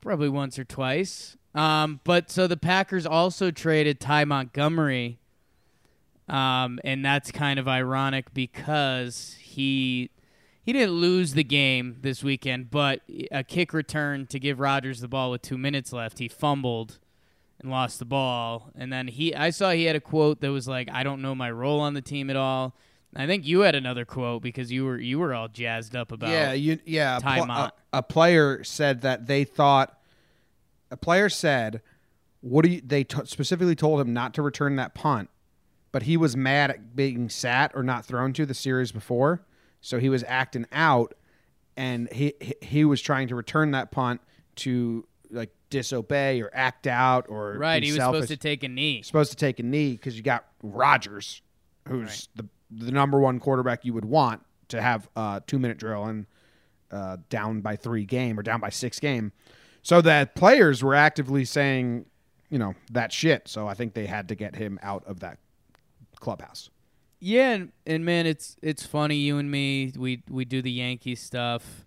probably 0.00 0.28
once 0.28 0.58
or 0.58 0.64
twice. 0.64 1.36
Um, 1.54 2.00
but 2.04 2.30
so 2.30 2.46
the 2.46 2.56
Packers 2.56 3.06
also 3.06 3.50
traded 3.50 4.00
Ty 4.00 4.24
Montgomery, 4.24 5.18
um, 6.28 6.78
and 6.84 7.04
that's 7.04 7.30
kind 7.30 7.58
of 7.58 7.66
ironic 7.66 8.32
because 8.32 9.36
he 9.40 10.10
he 10.70 10.78
didn't 10.78 10.94
lose 10.94 11.34
the 11.34 11.42
game 11.42 11.96
this 12.00 12.22
weekend, 12.22 12.70
but 12.70 13.00
a 13.32 13.42
kick 13.42 13.72
return 13.72 14.24
to 14.28 14.38
give 14.38 14.60
Rodgers 14.60 15.00
the 15.00 15.08
ball 15.08 15.32
with 15.32 15.42
two 15.42 15.58
minutes 15.58 15.92
left, 15.92 16.20
he 16.20 16.28
fumbled 16.28 17.00
and 17.58 17.72
lost 17.72 17.98
the 17.98 18.04
ball. 18.04 18.70
And 18.76 18.92
then 18.92 19.08
he, 19.08 19.34
I 19.34 19.50
saw 19.50 19.72
he 19.72 19.86
had 19.86 19.96
a 19.96 20.00
quote 20.00 20.40
that 20.42 20.52
was 20.52 20.68
like, 20.68 20.88
"I 20.92 21.02
don't 21.02 21.22
know 21.22 21.34
my 21.34 21.50
role 21.50 21.80
on 21.80 21.94
the 21.94 22.00
team 22.00 22.30
at 22.30 22.36
all." 22.36 22.76
I 23.16 23.26
think 23.26 23.44
you 23.44 23.62
had 23.62 23.74
another 23.74 24.04
quote 24.04 24.42
because 24.42 24.70
you 24.70 24.84
were 24.84 24.96
you 24.96 25.18
were 25.18 25.34
all 25.34 25.48
jazzed 25.48 25.96
up 25.96 26.12
about 26.12 26.30
yeah, 26.30 26.52
you 26.52 26.78
yeah. 26.84 27.16
A, 27.16 27.20
pl- 27.20 27.50
a, 27.50 27.72
a 27.92 28.02
player 28.04 28.62
said 28.62 29.00
that 29.00 29.26
they 29.26 29.42
thought 29.42 29.98
a 30.92 30.96
player 30.96 31.28
said, 31.28 31.82
"What 32.42 32.64
do 32.64 32.70
you?" 32.70 32.80
They 32.80 33.02
t- 33.02 33.24
specifically 33.24 33.74
told 33.74 34.00
him 34.00 34.12
not 34.12 34.34
to 34.34 34.42
return 34.42 34.76
that 34.76 34.94
punt, 34.94 35.30
but 35.90 36.04
he 36.04 36.16
was 36.16 36.36
mad 36.36 36.70
at 36.70 36.94
being 36.94 37.28
sat 37.28 37.72
or 37.74 37.82
not 37.82 38.04
thrown 38.04 38.32
to 38.34 38.46
the 38.46 38.54
series 38.54 38.92
before, 38.92 39.44
so 39.80 39.98
he 39.98 40.08
was 40.08 40.24
acting 40.26 40.66
out, 40.72 41.14
and 41.76 42.10
he 42.12 42.34
he, 42.60 42.84
was 42.84 43.00
trying 43.00 43.28
to 43.28 43.34
return 43.34 43.70
that 43.72 43.90
punt 43.90 44.20
to 44.56 45.06
like 45.30 45.50
disobey 45.70 46.40
or 46.42 46.50
act 46.52 46.86
out 46.86 47.26
or 47.28 47.56
Right, 47.58 47.82
he 47.82 47.90
was 47.90 47.96
selfish. 47.96 48.22
supposed 48.22 48.28
to 48.30 48.36
take 48.36 48.62
a 48.62 48.68
knee. 48.68 49.02
supposed 49.02 49.30
to 49.30 49.36
take 49.36 49.58
a 49.58 49.62
knee 49.62 49.92
because 49.92 50.16
you 50.16 50.22
got 50.22 50.44
Rodgers, 50.62 51.42
who's 51.88 52.28
the 52.34 52.46
the 52.70 52.92
number 52.92 53.18
one 53.18 53.40
quarterback 53.40 53.84
you 53.84 53.92
would 53.94 54.04
want 54.04 54.44
to 54.68 54.80
have 54.80 55.08
a 55.16 55.42
two 55.46 55.58
minute 55.58 55.78
drill 55.78 56.04
and 56.04 56.26
uh, 56.90 57.16
down 57.28 57.60
by 57.60 57.76
three 57.76 58.04
game 58.04 58.38
or 58.38 58.42
down 58.42 58.60
by 58.60 58.68
six 58.70 58.98
game. 58.98 59.32
So 59.82 60.00
that 60.02 60.34
players 60.34 60.82
were 60.82 60.94
actively 60.94 61.44
saying, 61.44 62.06
you 62.50 62.58
know, 62.58 62.74
that 62.92 63.12
shit. 63.12 63.48
So 63.48 63.66
I 63.66 63.74
think 63.74 63.94
they 63.94 64.06
had 64.06 64.28
to 64.28 64.34
get 64.34 64.56
him 64.56 64.78
out 64.82 65.04
of 65.06 65.20
that 65.20 65.38
clubhouse. 66.18 66.68
Yeah, 67.20 67.50
and, 67.50 67.72
and 67.86 68.04
man, 68.04 68.26
it's 68.26 68.56
it's 68.62 68.86
funny. 68.86 69.16
You 69.16 69.36
and 69.36 69.50
me, 69.50 69.92
we 69.96 70.22
we 70.30 70.46
do 70.46 70.62
the 70.62 70.70
Yankee 70.70 71.14
stuff, 71.14 71.84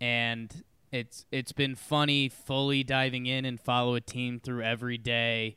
and 0.00 0.64
it's 0.90 1.26
it's 1.30 1.52
been 1.52 1.76
funny 1.76 2.28
fully 2.28 2.82
diving 2.82 3.26
in 3.26 3.44
and 3.44 3.60
follow 3.60 3.94
a 3.94 4.00
team 4.00 4.40
through 4.40 4.62
every 4.62 4.98
day, 4.98 5.56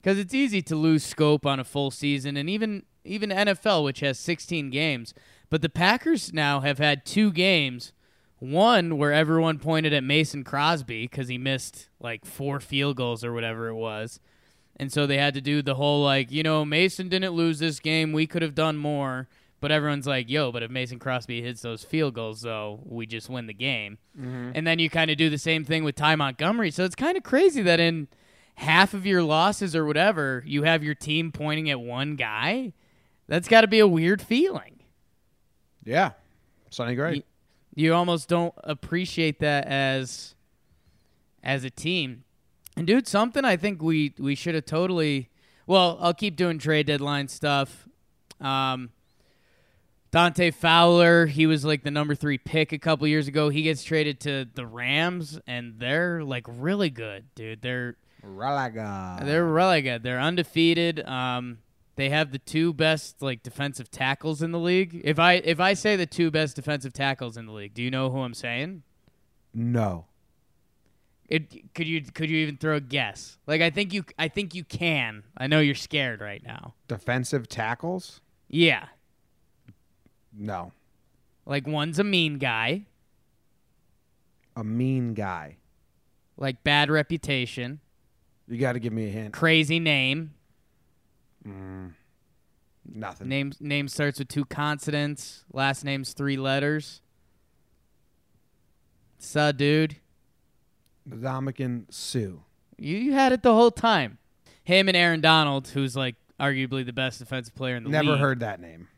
because 0.00 0.16
it's 0.16 0.32
easy 0.32 0.62
to 0.62 0.76
lose 0.76 1.04
scope 1.04 1.44
on 1.44 1.58
a 1.58 1.64
full 1.64 1.90
season, 1.90 2.36
and 2.36 2.48
even 2.48 2.84
even 3.04 3.30
NFL, 3.30 3.82
which 3.84 4.00
has 4.00 4.18
16 4.18 4.70
games. 4.70 5.12
But 5.50 5.62
the 5.62 5.68
Packers 5.68 6.32
now 6.32 6.60
have 6.60 6.78
had 6.78 7.04
two 7.04 7.32
games. 7.32 7.92
One 8.38 8.98
where 8.98 9.12
everyone 9.12 9.58
pointed 9.58 9.92
at 9.94 10.04
Mason 10.04 10.44
Crosby 10.44 11.04
because 11.04 11.28
he 11.28 11.38
missed 11.38 11.88
like 11.98 12.24
four 12.24 12.60
field 12.60 12.96
goals 12.96 13.24
or 13.24 13.32
whatever 13.32 13.68
it 13.68 13.74
was. 13.74 14.20
And 14.76 14.92
so 14.92 15.06
they 15.06 15.16
had 15.18 15.34
to 15.34 15.40
do 15.40 15.62
the 15.62 15.74
whole 15.74 16.02
like, 16.02 16.30
you 16.30 16.42
know, 16.42 16.64
Mason 16.64 17.08
didn't 17.08 17.32
lose 17.32 17.58
this 17.58 17.80
game. 17.80 18.12
We 18.12 18.26
could 18.26 18.42
have 18.42 18.54
done 18.54 18.76
more. 18.76 19.28
But 19.58 19.72
everyone's 19.72 20.06
like, 20.06 20.28
yo, 20.28 20.52
but 20.52 20.62
if 20.62 20.70
Mason 20.70 20.98
Crosby 20.98 21.40
hits 21.40 21.62
those 21.62 21.82
field 21.82 22.14
goals, 22.14 22.42
though, 22.42 22.80
we 22.84 23.06
just 23.06 23.30
win 23.30 23.46
the 23.46 23.54
game. 23.54 23.96
Mm-hmm. 24.16 24.50
And 24.54 24.66
then 24.66 24.78
you 24.78 24.90
kind 24.90 25.10
of 25.10 25.16
do 25.16 25.30
the 25.30 25.38
same 25.38 25.64
thing 25.64 25.82
with 25.82 25.94
Ty 25.94 26.16
Montgomery. 26.16 26.70
So 26.70 26.84
it's 26.84 26.94
kind 26.94 27.16
of 27.16 27.22
crazy 27.22 27.62
that 27.62 27.80
in 27.80 28.08
half 28.56 28.92
of 28.92 29.06
your 29.06 29.22
losses 29.22 29.74
or 29.74 29.86
whatever, 29.86 30.42
you 30.46 30.64
have 30.64 30.84
your 30.84 30.94
team 30.94 31.32
pointing 31.32 31.70
at 31.70 31.80
one 31.80 32.16
guy. 32.16 32.74
That's 33.28 33.48
got 33.48 33.62
to 33.62 33.66
be 33.66 33.78
a 33.78 33.88
weird 33.88 34.20
feeling. 34.20 34.80
Yeah. 35.84 36.12
Sonny 36.70 36.94
Gray. 36.94 37.24
You 37.74 37.94
almost 37.94 38.28
don't 38.28 38.54
appreciate 38.62 39.40
that 39.40 39.66
as 39.66 40.34
as 41.42 41.64
a 41.64 41.70
team. 41.70 42.24
And 42.76 42.86
dude, 42.86 43.08
something 43.08 43.44
I 43.44 43.56
think 43.56 43.82
we 43.82 44.14
we 44.18 44.34
should 44.34 44.54
have 44.54 44.66
totally. 44.66 45.30
Well, 45.66 45.98
I'll 46.00 46.14
keep 46.14 46.36
doing 46.36 46.58
trade 46.58 46.86
deadline 46.86 47.28
stuff. 47.28 47.88
Um, 48.40 48.90
Dante 50.10 50.50
Fowler, 50.50 51.26
he 51.26 51.46
was 51.46 51.64
like 51.64 51.82
the 51.82 51.90
number 51.90 52.14
three 52.14 52.38
pick 52.38 52.72
a 52.72 52.78
couple 52.78 53.06
years 53.08 53.28
ago. 53.28 53.48
He 53.48 53.62
gets 53.62 53.82
traded 53.82 54.20
to 54.20 54.46
the 54.54 54.66
Rams, 54.66 55.38
and 55.46 55.78
they're 55.78 56.22
like 56.22 56.44
really 56.48 56.90
good, 56.90 57.24
dude. 57.34 57.62
They're 57.62 57.96
Ralaga. 58.24 59.24
they're 59.24 59.44
really 59.44 59.82
good. 59.82 60.02
They're 60.02 60.20
undefeated. 60.20 61.06
Um, 61.06 61.58
they 61.96 62.10
have 62.10 62.30
the 62.30 62.38
two 62.38 62.72
best 62.72 63.22
like 63.22 63.42
defensive 63.42 63.90
tackles 63.90 64.42
in 64.42 64.52
the 64.52 64.58
league. 64.58 65.00
If 65.02 65.18
I 65.18 65.34
if 65.34 65.60
I 65.60 65.74
say 65.74 65.96
the 65.96 66.06
two 66.06 66.30
best 66.30 66.56
defensive 66.56 66.92
tackles 66.92 67.36
in 67.36 67.46
the 67.46 67.52
league, 67.52 67.74
do 67.74 67.82
you 67.82 67.90
know 67.90 68.10
who 68.10 68.20
I'm 68.20 68.34
saying? 68.34 68.82
no. 69.54 70.06
It 71.28 71.74
could 71.74 71.88
you 71.88 72.02
could 72.02 72.30
you 72.30 72.36
even 72.38 72.56
throw 72.56 72.76
a 72.76 72.80
guess? 72.80 73.38
Like 73.46 73.60
I 73.60 73.70
think 73.70 73.92
you 73.92 74.04
I 74.18 74.28
think 74.28 74.54
you 74.54 74.62
can. 74.64 75.24
I 75.36 75.46
know 75.48 75.58
you're 75.60 75.74
scared 75.74 76.20
right 76.20 76.42
now. 76.44 76.74
Defensive 76.86 77.48
tackles? 77.48 78.20
Yeah. 78.48 78.86
No. 80.32 80.72
Like 81.44 81.66
one's 81.66 81.98
a 81.98 82.04
mean 82.04 82.38
guy, 82.38 82.86
A 84.56 84.62
mean 84.64 85.14
guy. 85.14 85.56
like 86.36 86.62
bad 86.64 86.90
reputation, 86.90 87.80
You 88.48 88.58
got 88.58 88.72
to 88.74 88.78
give 88.80 88.92
me 88.92 89.06
a 89.06 89.10
hint. 89.10 89.32
crazy 89.32 89.78
name. 89.80 90.34
Mm. 91.46 91.92
Nothing. 92.92 93.28
Name 93.28 93.52
name 93.60 93.88
starts 93.88 94.18
with 94.20 94.28
two 94.28 94.44
consonants, 94.44 95.44
last 95.52 95.84
name's 95.84 96.12
three 96.12 96.36
letters. 96.36 97.00
Sa 99.18 99.50
dude. 99.52 99.96
Ndamukong 101.08 101.84
Suh. 101.92 102.40
You, 102.78 102.96
you 102.98 103.12
had 103.12 103.32
it 103.32 103.42
the 103.42 103.52
whole 103.54 103.70
time. 103.70 104.18
Him 104.64 104.88
and 104.88 104.96
Aaron 104.96 105.20
Donald, 105.20 105.68
who's 105.68 105.96
like 105.96 106.16
arguably 106.40 106.84
the 106.84 106.92
best 106.92 107.18
defensive 107.18 107.54
player 107.54 107.76
in 107.76 107.84
the 107.84 107.88
league. 107.88 107.92
Never 107.92 108.10
league. 108.12 108.20
heard 108.20 108.40
that 108.40 108.60
name. 108.60 108.88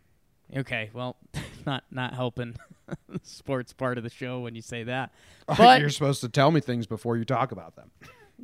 Okay, 0.56 0.90
well, 0.94 1.16
not 1.66 1.84
not 1.90 2.14
helping 2.14 2.56
the 3.08 3.20
sports 3.22 3.72
part 3.72 3.98
of 3.98 4.04
the 4.04 4.10
show 4.10 4.40
when 4.40 4.54
you 4.54 4.62
say 4.62 4.82
that. 4.84 5.12
But 5.46 5.56
But 5.58 5.80
you're 5.80 5.90
supposed 5.90 6.22
to 6.22 6.28
tell 6.28 6.50
me 6.50 6.60
things 6.60 6.86
before 6.86 7.16
you 7.18 7.24
talk 7.24 7.52
about 7.52 7.76
them. 7.76 7.90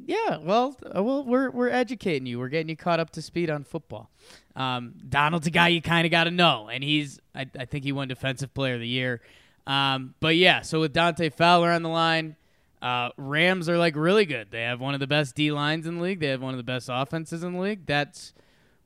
yeah, 0.06 0.36
well, 0.36 0.76
uh, 0.94 1.02
well, 1.02 1.24
we're 1.24 1.50
we're 1.50 1.70
educating 1.70 2.26
you. 2.26 2.38
We're 2.38 2.48
getting 2.48 2.68
you 2.68 2.76
caught 2.76 3.00
up 3.00 3.10
to 3.10 3.22
speed 3.22 3.48
on 3.48 3.64
football. 3.64 4.10
Um, 4.54 4.94
Donald's 5.08 5.46
a 5.46 5.50
guy 5.50 5.68
you 5.68 5.80
kind 5.80 6.04
of 6.04 6.10
got 6.10 6.24
to 6.24 6.30
know, 6.30 6.68
and 6.68 6.84
he's 6.84 7.18
I, 7.34 7.46
I 7.58 7.64
think 7.64 7.84
he 7.84 7.92
won 7.92 8.08
Defensive 8.08 8.52
Player 8.52 8.74
of 8.74 8.80
the 8.80 8.86
Year. 8.88 9.22
Um, 9.66 10.14
but 10.20 10.36
yeah, 10.36 10.60
so 10.60 10.80
with 10.80 10.92
Dante 10.92 11.30
Fowler 11.30 11.70
on 11.70 11.82
the 11.82 11.88
line, 11.88 12.36
uh, 12.84 13.08
Rams 13.16 13.68
are 13.68 13.78
like 13.78 13.96
really 13.96 14.26
good. 14.26 14.50
They 14.50 14.62
have 14.62 14.78
one 14.80 14.92
of 14.92 15.00
the 15.00 15.06
best 15.06 15.34
D 15.34 15.50
lines 15.50 15.86
in 15.86 15.96
the 15.96 16.02
league. 16.02 16.20
They 16.20 16.26
have 16.28 16.42
one 16.42 16.52
of 16.52 16.58
the 16.58 16.62
best 16.64 16.90
offenses 16.92 17.42
in 17.42 17.54
the 17.54 17.60
league. 17.60 17.86
That's 17.86 18.34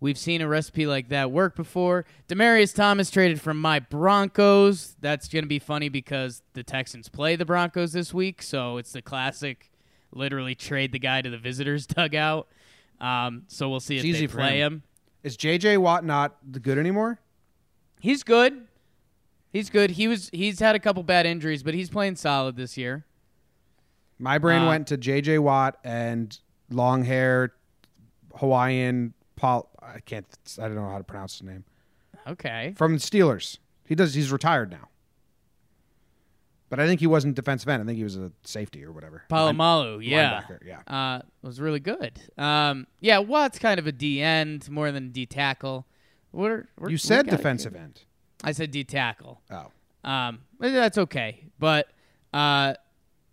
we've 0.01 0.17
seen 0.17 0.41
a 0.41 0.47
recipe 0.47 0.87
like 0.87 1.09
that 1.09 1.33
work 1.33 1.57
before. 1.57 2.05
Demaryius 2.29 2.73
Thomas 2.73 3.11
traded 3.11 3.41
from 3.41 3.61
my 3.61 3.81
Broncos. 3.81 4.95
That's 5.01 5.27
going 5.29 5.43
to 5.43 5.49
be 5.49 5.59
funny 5.59 5.89
because 5.89 6.43
the 6.53 6.63
Texans 6.63 7.09
play 7.09 7.35
the 7.35 7.45
Broncos 7.45 7.93
this 7.93 8.15
week, 8.15 8.41
so 8.41 8.77
it's 8.77 8.93
the 8.93 9.03
classic, 9.03 9.73
literally 10.13 10.55
trade 10.55 10.93
the 10.93 11.01
guy 11.01 11.21
to 11.21 11.29
the 11.31 11.39
visitors 11.39 11.85
dugout. 11.89 12.47
Um, 13.01 13.43
so 13.49 13.69
we'll 13.69 13.81
see 13.81 13.97
if 13.97 14.05
It's 14.05 14.13
they 14.13 14.19
easy 14.19 14.27
for 14.29 14.39
play 14.39 14.61
him. 14.61 14.75
him. 14.75 14.83
Is 15.25 15.37
JJ 15.37 15.79
Watt 15.79 16.05
not 16.05 16.37
the 16.49 16.61
good 16.61 16.79
anymore? 16.79 17.19
He's 17.99 18.23
good. 18.23 18.69
He's 19.53 19.71
good. 19.71 19.91
He 19.93 20.07
was. 20.07 20.31
He's 20.33 20.61
had 20.61 20.77
a 20.77 20.79
couple 20.79 21.03
bad 21.03 21.27
injuries, 21.27 21.65
but 21.65 21.75
he's 21.75 21.91
playing 21.91 22.15
solid 22.15 22.55
this 22.55 22.77
year. 22.77 23.05
My 24.19 24.39
brain 24.39 24.63
Uh, 24.63 24.69
went 24.69 24.87
to 24.89 24.99
JJ 24.99 25.39
Watt 25.41 25.79
and 25.85 26.39
long 26.71 27.05
hair 27.05 27.55
Hawaiian 28.37 29.15
Paul 29.37 29.71
I 29.81 30.01
can't 30.01 30.27
I 30.59 30.63
don't 30.63 30.75
know 30.75 30.89
how 30.89 30.99
to 30.99 31.05
pronounce 31.05 31.39
his 31.39 31.43
name. 31.43 31.65
Okay. 32.27 32.75
From 32.77 32.95
the 32.95 32.99
Steelers. 32.99 33.59
He 33.85 33.95
does 33.95 34.15
he's 34.15 34.31
retired 34.33 34.71
now. 34.71 34.89
But 36.71 36.81
I 36.81 36.87
think 36.87 37.01
he 37.01 37.07
wasn't 37.07 37.35
defensive 37.35 37.69
end. 37.69 37.83
I 37.83 37.87
think 37.87 37.97
he 37.97 38.05
was 38.05 38.17
a 38.17 38.31
safety 38.45 38.85
or 38.85 38.93
whatever. 38.93 39.25
Polamalu, 39.31 40.05
yeah. 40.05 40.43
yeah. 40.65 40.81
Uh, 40.87 41.23
was 41.41 41.61
really 41.61 41.81
good. 41.81 42.21
Um, 42.37 42.87
yeah, 43.01 43.19
Watt's 43.21 43.59
kind 43.59 43.79
of 43.79 43.87
a 43.87 43.93
D 43.93 44.21
end 44.21 44.69
more 44.69 44.93
than 44.93 45.11
D 45.11 45.25
tackle. 45.25 45.87
We're, 46.31 46.67
we're, 46.79 46.91
You 46.91 46.99
said 46.99 47.29
defensive 47.29 47.75
end. 47.75 48.03
I 48.45 48.53
said 48.53 48.71
D 48.71 48.85
tackle. 48.85 49.41
Oh. 49.51 49.69
Um, 50.09 50.41
that's 50.61 50.99
okay. 50.99 51.45
But 51.59 51.89
uh, 52.35 52.75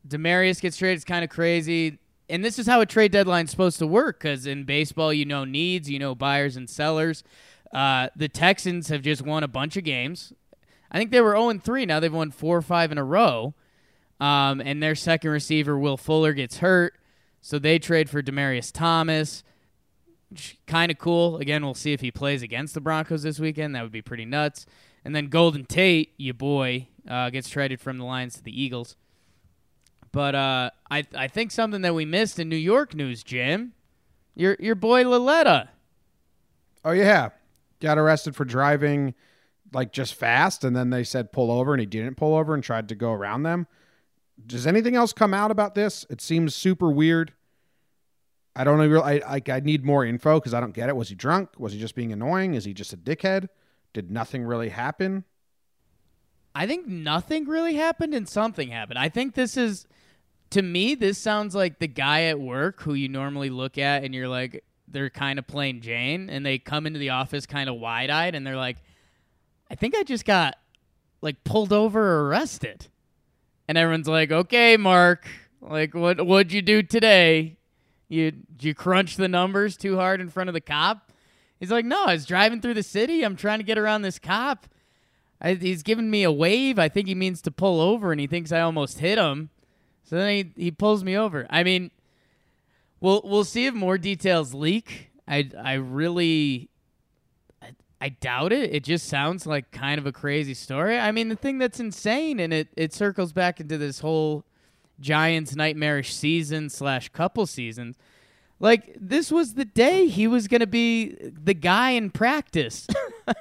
Demaryius 0.08 0.62
gets 0.62 0.78
traded. 0.78 0.98
It's 0.98 1.06
kind 1.06 1.24
of 1.24 1.30
crazy. 1.30 2.00
And 2.30 2.44
this 2.44 2.58
is 2.58 2.68
how 2.68 2.82
a 2.82 2.86
trade 2.86 3.12
deadline 3.12 3.46
is 3.46 3.52
supposed 3.52 3.80
to 3.80 3.88
work 3.88 4.20
because 4.20 4.46
in 4.46 4.64
baseball, 4.64 5.14
you 5.14 5.26
know 5.26 5.46
needs, 5.46 5.90
you 5.90 6.00
know 6.00 6.16
buyers 6.16 6.56
and 6.56 6.70
sellers. 6.70 7.24
Uh, 7.74 8.10
the 8.16 8.30
Texans 8.30 8.88
have 8.88 9.02
just 9.02 9.22
won 9.22 9.44
a 9.44 9.48
bunch 9.48 9.78
of 9.78 9.84
games. 9.84 10.34
I 10.92 10.98
think 10.98 11.12
they 11.12 11.22
were 11.22 11.36
0 11.36 11.60
3. 11.60 11.86
Now 11.86 12.00
they've 12.00 12.14
won 12.14 12.32
four 12.32 12.58
or 12.58 12.62
five 12.62 12.92
in 12.92 12.98
a 12.98 13.04
row. 13.04 13.54
Um, 14.20 14.62
and 14.62 14.82
their 14.82 14.96
second 14.96 15.30
receiver, 15.30 15.78
Will 15.78 15.98
Fuller, 15.98 16.34
gets 16.34 16.60
hurt. 16.60 16.98
So 17.42 17.60
they 17.60 17.80
trade 17.80 18.10
for 18.10 18.24
Demaryius 18.24 18.72
Thomas. 18.72 19.44
Kind 20.66 20.92
of 20.92 20.98
cool. 20.98 21.38
Again, 21.38 21.64
we'll 21.64 21.74
see 21.74 21.94
if 21.94 22.02
he 22.02 22.12
plays 22.12 22.42
against 22.42 22.74
the 22.74 22.82
Broncos 22.82 23.24
this 23.24 23.40
weekend. 23.40 23.76
That 23.76 23.84
would 23.84 23.92
be 23.92 24.02
pretty 24.02 24.26
nuts. 24.26 24.66
And 25.04 25.16
then 25.16 25.28
Golden 25.28 25.66
Tate, 25.66 26.14
your 26.18 26.34
boy, 26.34 26.88
uh, 27.08 27.30
gets 27.30 27.50
traded 27.50 27.80
from 27.80 27.98
the 27.98 28.06
Lions 28.06 28.36
to 28.36 28.44
the 28.44 28.60
Eagles. 28.60 28.96
But 30.16 30.34
uh, 30.34 30.70
I 30.90 31.04
I 31.14 31.28
think 31.28 31.52
something 31.52 31.82
that 31.82 31.94
we 31.94 32.06
missed 32.06 32.40
in 32.40 32.48
New 32.48 32.56
York 32.56 32.96
news, 32.96 33.22
Jim, 33.22 33.74
your 34.34 34.56
your 34.62 34.76
boy 34.76 35.06
Lauletta. 35.06 35.68
Oh 36.86 36.92
yeah. 36.92 37.32
Got 37.82 37.98
arrested 37.98 38.34
for 38.34 38.46
driving 38.46 39.14
like 39.74 39.92
just 39.92 40.14
fast 40.14 40.64
and 40.64 40.74
then 40.74 40.90
they 40.90 41.04
said 41.04 41.34
pull 41.34 41.52
over 41.52 41.74
and 41.74 41.82
he 41.82 41.86
didn't 41.86 42.16
pull 42.16 42.34
over 42.34 42.54
and 42.54 42.64
tried 42.64 42.88
to 42.88 42.96
go 42.96 43.12
around 43.12 43.44
them. 43.44 43.68
Does 44.48 44.66
anything 44.66 44.96
else 44.96 45.12
come 45.12 45.34
out 45.34 45.52
about 45.52 45.76
this? 45.76 46.06
It 46.10 46.22
seems 46.22 46.56
super 46.56 46.90
weird. 46.90 47.34
I 48.56 48.64
don't 48.64 48.78
know. 48.78 49.02
I 49.02 49.20
I, 49.28 49.42
I 49.52 49.60
need 49.60 49.84
more 49.84 50.06
info 50.06 50.40
because 50.40 50.54
I 50.54 50.62
don't 50.62 50.74
get 50.74 50.88
it. 50.88 50.96
Was 50.96 51.10
he 51.10 51.16
drunk? 51.16 51.50
Was 51.58 51.74
he 51.74 51.80
just 51.80 51.94
being 51.94 52.14
annoying? 52.14 52.54
Is 52.54 52.64
he 52.64 52.74
just 52.74 52.94
a 52.94 52.98
dickhead? 52.98 53.50
Did 53.92 54.10
nothing 54.10 54.46
really 54.46 54.70
happen? 54.70 55.26
I 56.56 56.66
think 56.68 56.88
nothing 56.88 57.46
really 57.46 57.74
happened 57.74 58.14
and 58.14 58.30
something 58.30 58.70
happened. 58.70 58.98
I 58.98 59.10
think 59.10 59.36
this 59.36 59.58
is, 59.58 59.86
to 60.56 60.62
me, 60.62 60.96
this 60.96 61.18
sounds 61.18 61.54
like 61.54 61.80
the 61.80 61.88
guy 61.88 62.24
at 62.24 62.40
work 62.40 62.82
who 62.82 62.94
you 62.94 63.10
normally 63.10 63.50
look 63.50 63.78
at 63.78 64.06
and 64.06 64.16
you're 64.16 64.30
like, 64.30 64.64
they're 64.88 65.10
kind 65.10 65.38
of 65.38 65.46
plain 65.46 65.82
Jane, 65.82 66.30
and 66.30 66.46
they 66.46 66.60
come 66.60 66.88
into 66.88 66.98
the 66.98 67.10
office 67.10 67.46
kind 67.46 67.68
of 67.70 67.76
wide 67.76 68.10
eyed 68.10 68.36
and 68.36 68.48
they're 68.48 68.56
like, 68.56 68.78
I 69.70 69.76
think 69.76 69.96
I 69.96 70.04
just 70.04 70.24
got 70.24 70.58
like 71.22 71.44
pulled 71.44 71.74
over 71.74 72.02
or 72.02 72.28
arrested. 72.30 72.88
And 73.68 73.78
everyone's 73.78 74.08
like, 74.08 74.32
okay, 74.32 74.78
Mark, 74.78 75.28
Like, 75.68 75.96
what 75.96 76.26
what'd 76.26 76.54
you 76.54 76.62
do 76.62 76.84
today? 76.84 77.58
You 78.08 78.34
you 78.62 78.76
crunch 78.76 79.16
the 79.16 79.28
numbers 79.28 79.76
too 79.76 79.98
hard 79.98 80.22
in 80.22 80.30
front 80.30 80.48
of 80.48 80.54
the 80.54 80.62
cop? 80.62 81.12
He's 81.60 81.72
like, 81.72 81.86
no, 81.86 82.06
I 82.06 82.14
was 82.14 82.26
driving 82.26 82.62
through 82.62 82.76
the 82.76 82.84
city. 82.84 83.24
I'm 83.24 83.36
trying 83.36 83.60
to 83.60 83.64
get 83.64 83.78
around 83.78 84.04
this 84.04 84.20
cop. 84.20 84.68
I, 85.42 85.56
he's 85.56 85.84
giving 85.84 86.10
me 86.10 86.24
a 86.24 86.32
wave. 86.32 86.78
I 86.78 86.88
think 86.88 87.08
he 87.08 87.16
means 87.16 87.42
to 87.44 87.52
pull 87.52 87.82
over, 87.82 88.12
and 88.12 88.22
he 88.22 88.28
thinks 88.28 88.52
I 88.52 88.62
almost 88.62 89.00
hit 89.00 89.18
him. 89.18 89.50
So 90.06 90.18
then 90.18 90.54
he, 90.56 90.64
he 90.66 90.72
pulls 90.72 91.04
me 91.04 91.18
over. 91.18 91.48
I 91.50 91.64
mean, 91.64 91.92
we'll 93.00 93.22
we'll 93.24 93.44
see 93.44 93.66
if 93.66 93.74
more 93.74 93.98
details 93.98 94.54
leak. 94.54 95.12
I 95.28 95.50
I 95.62 95.74
really 95.74 96.70
I, 98.00 98.10
doubt 98.10 98.54
it. 98.54 98.74
It 98.74 98.84
just 98.84 99.08
sounds 99.08 99.48
like 99.48 99.72
kind 99.72 99.98
of 99.98 100.06
a 100.06 100.12
crazy 100.12 100.54
story. 100.54 101.00
I 101.00 101.12
mean, 101.12 101.30
the 101.30 101.36
thing 101.36 101.58
that's 101.58 101.80
insane, 101.80 102.40
and 102.40 102.54
it 102.54 102.68
it 102.76 102.94
circles 102.94 103.34
back 103.34 103.60
into 103.60 103.78
this 103.78 104.00
whole 104.00 104.44
Giants 105.00 105.56
nightmarish 105.56 106.14
season 106.14 106.70
slash 106.70 107.10
couple 107.10 107.48
seasons. 107.48 107.98
Like 108.60 108.96
this 109.00 109.32
was 109.32 109.56
the 109.56 109.66
day 109.66 110.08
he 110.08 110.28
was 110.28 110.48
gonna 110.48 110.68
be 110.68 111.16
the 111.22 111.56
guy 111.56 111.92
in 111.92 112.12
practice. 112.12 112.86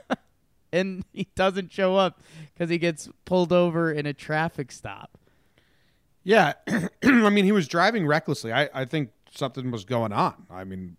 and 0.73 1.05
he 1.13 1.29
doesn't 1.35 1.73
show 1.73 1.97
up 1.97 2.23
because 2.53 2.71
he 2.71 2.79
gets 2.79 3.09
pulled 3.25 3.53
over 3.53 3.93
in 3.93 4.07
a 4.07 4.15
traffic 4.15 4.73
stop. 4.73 5.19
Yeah, 6.25 6.55
I 7.05 7.31
mean, 7.31 7.45
he 7.45 7.53
was 7.53 7.69
driving 7.69 8.07
recklessly. 8.07 8.53
I, 8.53 8.69
I 8.75 8.85
think 8.87 9.11
something 9.35 9.71
was 9.71 9.85
going 9.85 10.13
on. 10.13 10.35
I 10.51 10.65
mean, 10.65 10.97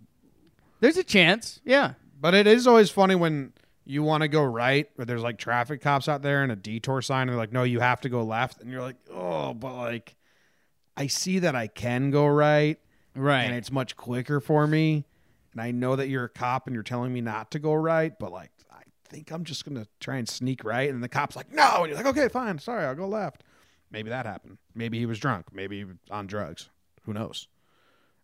There's 0.80 0.98
a 0.98 1.04
chance, 1.04 1.60
yeah. 1.66 1.94
but 2.22 2.34
it 2.36 2.46
is 2.48 2.68
always 2.68 2.90
funny 2.92 3.16
when 3.16 3.54
you 3.86 4.04
want 4.04 4.22
to 4.22 4.28
go 4.28 4.44
right, 4.44 4.88
but 4.98 5.08
there's 5.08 5.22
like 5.24 5.38
traffic 5.38 5.82
cops 5.82 6.08
out 6.08 6.22
there 6.22 6.44
and 6.44 6.52
a 6.52 6.56
detour 6.56 7.02
sign, 7.02 7.24
and 7.24 7.30
they're 7.32 7.38
like, 7.38 7.52
no, 7.52 7.64
you 7.64 7.80
have 7.80 8.02
to 8.02 8.10
go 8.10 8.24
left. 8.24 8.62
And 8.62 8.70
you're 8.72 8.82
like, 8.82 8.98
oh, 9.12 9.54
but 9.54 9.74
like, 9.76 10.16
I 10.98 11.08
see 11.08 11.40
that 11.40 11.56
I 11.56 11.68
can 11.68 12.12
go 12.12 12.28
right, 12.28 12.80
Right. 13.16 13.44
and 13.44 13.56
it's 13.56 13.72
much 13.72 13.96
quicker 13.96 14.40
for 14.40 14.68
me. 14.68 15.06
And 15.54 15.62
I 15.62 15.72
know 15.72 15.96
that 15.96 16.10
you're 16.10 16.26
a 16.26 16.30
cop 16.30 16.68
and 16.68 16.74
you're 16.74 16.84
telling 16.84 17.14
me 17.14 17.22
not 17.22 17.52
to 17.52 17.60
go 17.60 17.74
right, 17.74 18.14
but 18.20 18.32
like, 18.32 18.52
I 18.72 18.82
think 19.08 19.32
I'm 19.32 19.46
just 19.46 19.64
going 19.66 19.82
to 19.82 19.88
try 20.02 20.18
and 20.18 20.28
sneak 20.28 20.66
right. 20.66 20.90
And 20.90 21.02
the 21.02 21.08
cop's 21.08 21.36
like, 21.38 21.50
no. 21.54 21.78
And 21.84 21.88
you're 21.88 21.96
like, 21.96 22.06
okay, 22.08 22.28
fine. 22.28 22.60
Sorry, 22.60 22.84
I'll 22.86 22.94
go 22.96 23.08
left. 23.08 23.44
Maybe 23.92 24.10
that 24.10 24.26
happened. 24.26 24.58
Maybe 24.74 25.00
he 25.00 25.06
was 25.06 25.20
drunk. 25.20 25.48
Maybe 25.54 25.86
on 26.10 26.28
drugs. 26.28 26.70
Who 27.04 27.14
knows? 27.14 27.48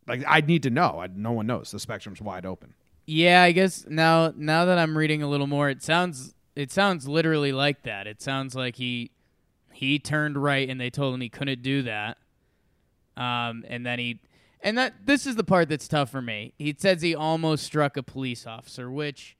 Like, 0.08 0.24
I'd 0.28 0.48
need 0.48 0.64
to 0.64 0.70
know. 0.70 1.00
I, 1.00 1.08
no 1.08 1.32
one 1.32 1.48
knows. 1.48 1.72
The 1.72 1.80
spectrum's 1.80 2.22
wide 2.22 2.46
open. 2.46 2.74
Yeah, 3.06 3.44
I 3.44 3.52
guess 3.52 3.86
now 3.88 4.34
now 4.36 4.66
that 4.66 4.78
I'm 4.78 4.98
reading 4.98 5.22
a 5.24 5.30
little 5.30 5.48
more, 5.48 5.70
it 5.70 5.82
sounds 5.84 6.34
it 6.56 6.72
sounds 6.72 7.08
literally 7.08 7.52
like 7.52 7.84
that. 7.84 8.08
It 8.08 8.22
sounds 8.22 8.56
like 8.56 8.76
he 8.76 9.12
he 9.74 10.00
turned 10.00 10.38
right 10.38 10.70
and 10.70 10.80
they 10.80 10.90
told 10.90 11.14
him 11.14 11.22
he 11.22 11.30
couldn't 11.30 11.62
do 11.62 11.82
that. 11.84 12.18
Um, 13.18 13.66
and 13.68 13.86
then 13.86 14.00
he 14.00 14.20
and 14.62 14.78
that 14.78 15.06
this 15.06 15.26
is 15.26 15.36
the 15.36 15.44
part 15.44 15.70
that's 15.70 15.88
tough 15.88 16.10
for 16.10 16.22
me. 16.22 16.54
He 16.58 16.76
says 16.78 17.02
he 17.02 17.16
almost 17.16 17.64
struck 17.64 17.98
a 17.98 18.04
police 18.04 18.46
officer, 18.46 18.90
which 18.92 19.36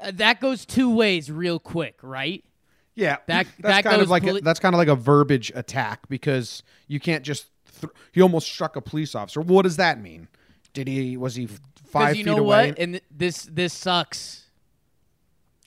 uh, 0.00 0.10
that 0.14 0.40
goes 0.40 0.66
two 0.66 0.94
ways 0.94 1.30
real 1.30 1.58
quick, 1.58 1.98
right? 2.02 2.44
Yeah, 2.94 3.16
That- 3.26 3.46
that's 3.58 3.82
that 3.82 3.84
kind 3.84 4.02
of 4.02 4.10
like 4.10 4.26
a, 4.26 4.40
that's 4.40 4.60
kind 4.60 4.74
of 4.74 4.78
like 4.78 4.88
a 4.88 4.94
verbiage 4.96 5.50
attack 5.54 6.08
because 6.08 6.62
you 6.88 7.00
can't 7.00 7.24
just. 7.24 7.46
Th- 7.80 7.92
he 8.12 8.20
almost 8.20 8.46
struck 8.48 8.76
a 8.76 8.80
police 8.82 9.14
officer. 9.14 9.40
What 9.40 9.62
does 9.62 9.76
that 9.78 10.00
mean? 10.00 10.28
Did 10.74 10.88
he? 10.88 11.16
Was 11.16 11.34
he 11.34 11.48
five 11.86 12.16
you 12.16 12.24
feet 12.24 12.30
know 12.30 12.38
away? 12.38 12.68
what? 12.70 12.78
And 12.78 12.92
th- 12.94 13.04
this 13.10 13.42
this 13.50 13.72
sucks. 13.72 14.46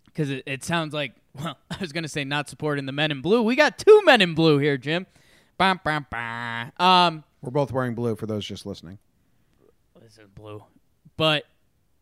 Because 0.06 0.30
it, 0.30 0.44
it 0.46 0.64
sounds 0.64 0.94
like 0.94 1.14
well, 1.34 1.58
I 1.72 1.78
was 1.82 1.92
gonna 1.92 2.08
say 2.08 2.24
not 2.24 2.48
supporting 2.50 2.86
the 2.86 2.92
Men 2.92 3.12
in 3.12 3.22
Blue. 3.22 3.42
We 3.42 3.56
got 3.56 3.78
two 3.78 4.02
Men 4.06 4.22
in 4.22 4.34
Blue 4.36 4.58
here, 4.60 4.78
Jim. 4.78 5.08
Bam, 5.58 5.80
bam, 5.84 6.06
bam. 6.12 6.72
Um, 6.78 7.24
We're 7.42 7.52
both 7.52 7.72
wearing 7.72 7.96
blue 7.96 8.16
for 8.16 8.26
those 8.28 8.46
just 8.46 8.66
listening. 8.66 9.00
this 10.02 10.18
is 10.18 10.28
blue, 10.36 10.64
but 11.18 11.46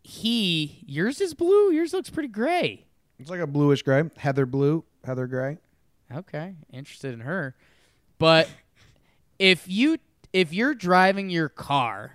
he 0.03 0.83
yours 0.85 1.21
is 1.21 1.33
blue. 1.33 1.71
Yours 1.71 1.93
looks 1.93 2.09
pretty 2.09 2.29
gray. 2.29 2.85
It's 3.19 3.29
like 3.29 3.39
a 3.39 3.47
bluish 3.47 3.83
gray, 3.83 4.03
heather 4.17 4.45
blue, 4.45 4.83
heather 5.03 5.27
gray. 5.27 5.57
Okay, 6.13 6.55
interested 6.71 7.13
in 7.13 7.21
her. 7.21 7.55
But 8.17 8.49
if 9.39 9.67
you 9.67 9.97
if 10.31 10.53
you're 10.53 10.73
driving 10.73 11.29
your 11.29 11.49
car 11.49 12.13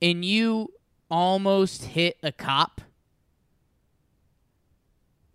and 0.00 0.24
you 0.24 0.72
almost 1.10 1.84
hit 1.84 2.18
a 2.22 2.32
cop, 2.32 2.80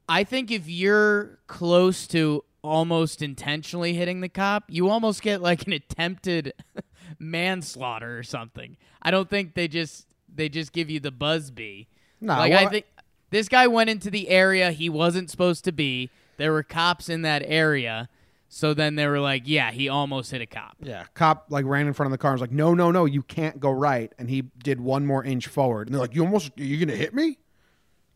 I 0.09 0.23
think 0.23 0.51
if 0.51 0.67
you're 0.67 1.39
close 1.47 2.07
to 2.07 2.43
almost 2.63 3.21
intentionally 3.21 3.93
hitting 3.93 4.21
the 4.21 4.29
cop, 4.29 4.65
you 4.67 4.89
almost 4.89 5.21
get 5.21 5.41
like 5.41 5.65
an 5.67 5.73
attempted 5.73 6.53
manslaughter 7.19 8.17
or 8.17 8.23
something. 8.23 8.77
I 9.01 9.11
don't 9.11 9.29
think 9.29 9.53
they 9.53 9.67
just 9.67 10.07
they 10.33 10.49
just 10.49 10.73
give 10.73 10.89
you 10.89 10.99
the 10.99 11.11
buzz 11.11 11.51
bee. 11.51 11.87
No, 12.19 12.33
like 12.35 12.51
well, 12.51 12.67
I 12.67 12.69
think 12.69 12.85
this 13.29 13.47
guy 13.47 13.67
went 13.67 13.89
into 13.89 14.09
the 14.09 14.29
area 14.29 14.71
he 14.71 14.89
wasn't 14.89 15.29
supposed 15.29 15.63
to 15.65 15.71
be. 15.71 16.09
There 16.37 16.51
were 16.51 16.63
cops 16.63 17.09
in 17.09 17.23
that 17.23 17.43
area. 17.45 18.09
So 18.49 18.73
then 18.73 18.95
they 18.95 19.07
were 19.07 19.19
like, 19.19 19.43
yeah, 19.45 19.71
he 19.71 19.89
almost 19.89 20.31
hit 20.31 20.41
a 20.41 20.45
cop. 20.45 20.77
Yeah, 20.81 21.03
cop 21.13 21.47
like 21.49 21.65
ran 21.65 21.85
in 21.85 21.93
front 21.93 22.07
of 22.07 22.11
the 22.11 22.17
car. 22.17 22.31
and 22.31 22.39
was 22.39 22.41
like, 22.49 22.55
"No, 22.55 22.73
no, 22.73 22.91
no, 22.91 23.03
you 23.03 23.21
can't 23.21 23.59
go 23.59 23.71
right." 23.71 24.13
And 24.17 24.29
he 24.29 24.43
did 24.63 24.79
one 24.79 25.05
more 25.05 25.21
inch 25.23 25.47
forward, 25.47 25.87
and 25.87 25.93
they're 25.93 26.01
like, 26.01 26.15
"You 26.15 26.23
almost, 26.23 26.51
are 26.57 26.63
you 26.63 26.83
gonna 26.83 26.97
hit 26.97 27.13
me?" 27.13 27.39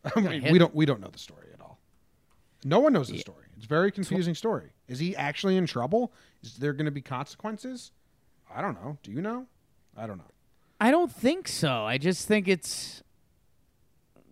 I 0.16 0.20
mean, 0.20 0.50
we 0.50 0.58
don't, 0.58 0.74
we 0.74 0.86
don't 0.86 1.00
know 1.00 1.10
the 1.12 1.18
story 1.18 1.48
at 1.52 1.60
all. 1.60 1.78
No 2.64 2.80
one 2.80 2.92
knows 2.94 3.08
the 3.08 3.18
story. 3.18 3.44
It's 3.56 3.66
a 3.66 3.68
very 3.68 3.92
confusing 3.92 4.34
story. 4.34 4.70
Is 4.88 4.98
he 4.98 5.14
actually 5.14 5.56
in 5.56 5.66
trouble? 5.66 6.12
Is 6.42 6.56
there 6.56 6.72
going 6.72 6.86
to 6.86 6.90
be 6.90 7.02
consequences? 7.02 7.92
I 8.52 8.60
don't 8.60 8.74
know. 8.74 8.98
Do 9.02 9.12
you 9.12 9.20
know? 9.22 9.46
I 9.96 10.06
don't 10.06 10.18
know. 10.18 10.24
I 10.80 10.90
don't 10.90 11.12
think 11.12 11.46
so. 11.46 11.84
I 11.84 11.98
just 11.98 12.26
think 12.26 12.48
it's 12.48 13.02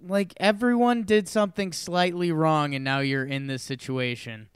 like 0.07 0.35
everyone 0.39 1.03
did 1.03 1.29
something 1.29 1.73
slightly 1.73 2.33
wrong 2.33 2.75
and 2.75 2.85
now 2.85 3.01
you're 3.01 3.25
in 3.25 3.47
this 3.47 3.63
situation. 3.63 4.49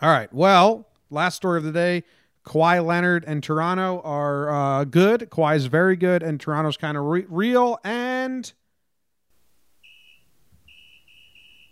All 0.00 0.10
right. 0.10 0.32
Well, 0.32 0.88
last 1.10 1.36
story 1.36 1.58
of 1.58 1.64
the 1.64 1.72
day. 1.72 2.04
Kawhi 2.44 2.84
Leonard 2.84 3.24
and 3.26 3.42
Toronto 3.42 4.02
are 4.04 4.50
uh, 4.50 4.84
good. 4.84 5.30
Kawhi's 5.30 5.64
very 5.64 5.96
good, 5.96 6.22
and 6.22 6.38
Toronto's 6.38 6.76
kind 6.76 6.98
of 6.98 7.04
re- 7.04 7.24
real. 7.26 7.78
And 7.82 8.52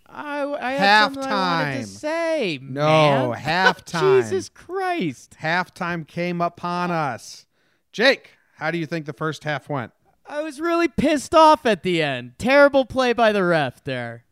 I, 0.06 0.44
I 0.44 0.72
had 0.72 1.04
something 1.04 1.24
I 1.24 1.34
wanted 1.34 1.80
to 1.82 1.86
say. 1.86 2.58
No, 2.62 3.32
man. 3.32 3.42
halftime. 3.42 4.22
Jesus 4.22 4.48
Christ. 4.48 5.36
halftime 5.40 6.06
came 6.06 6.40
upon 6.40 6.90
us. 6.90 7.46
Jake, 7.92 8.30
how 8.56 8.70
do 8.70 8.78
you 8.78 8.86
think 8.86 9.04
the 9.04 9.12
first 9.12 9.44
half 9.44 9.68
went? 9.68 9.92
I 10.26 10.42
was 10.42 10.60
really 10.60 10.88
pissed 10.88 11.34
off 11.34 11.66
at 11.66 11.82
the 11.82 12.02
end. 12.02 12.34
Terrible 12.38 12.84
play 12.84 13.12
by 13.12 13.32
the 13.32 13.44
ref 13.44 13.82
there. 13.84 14.24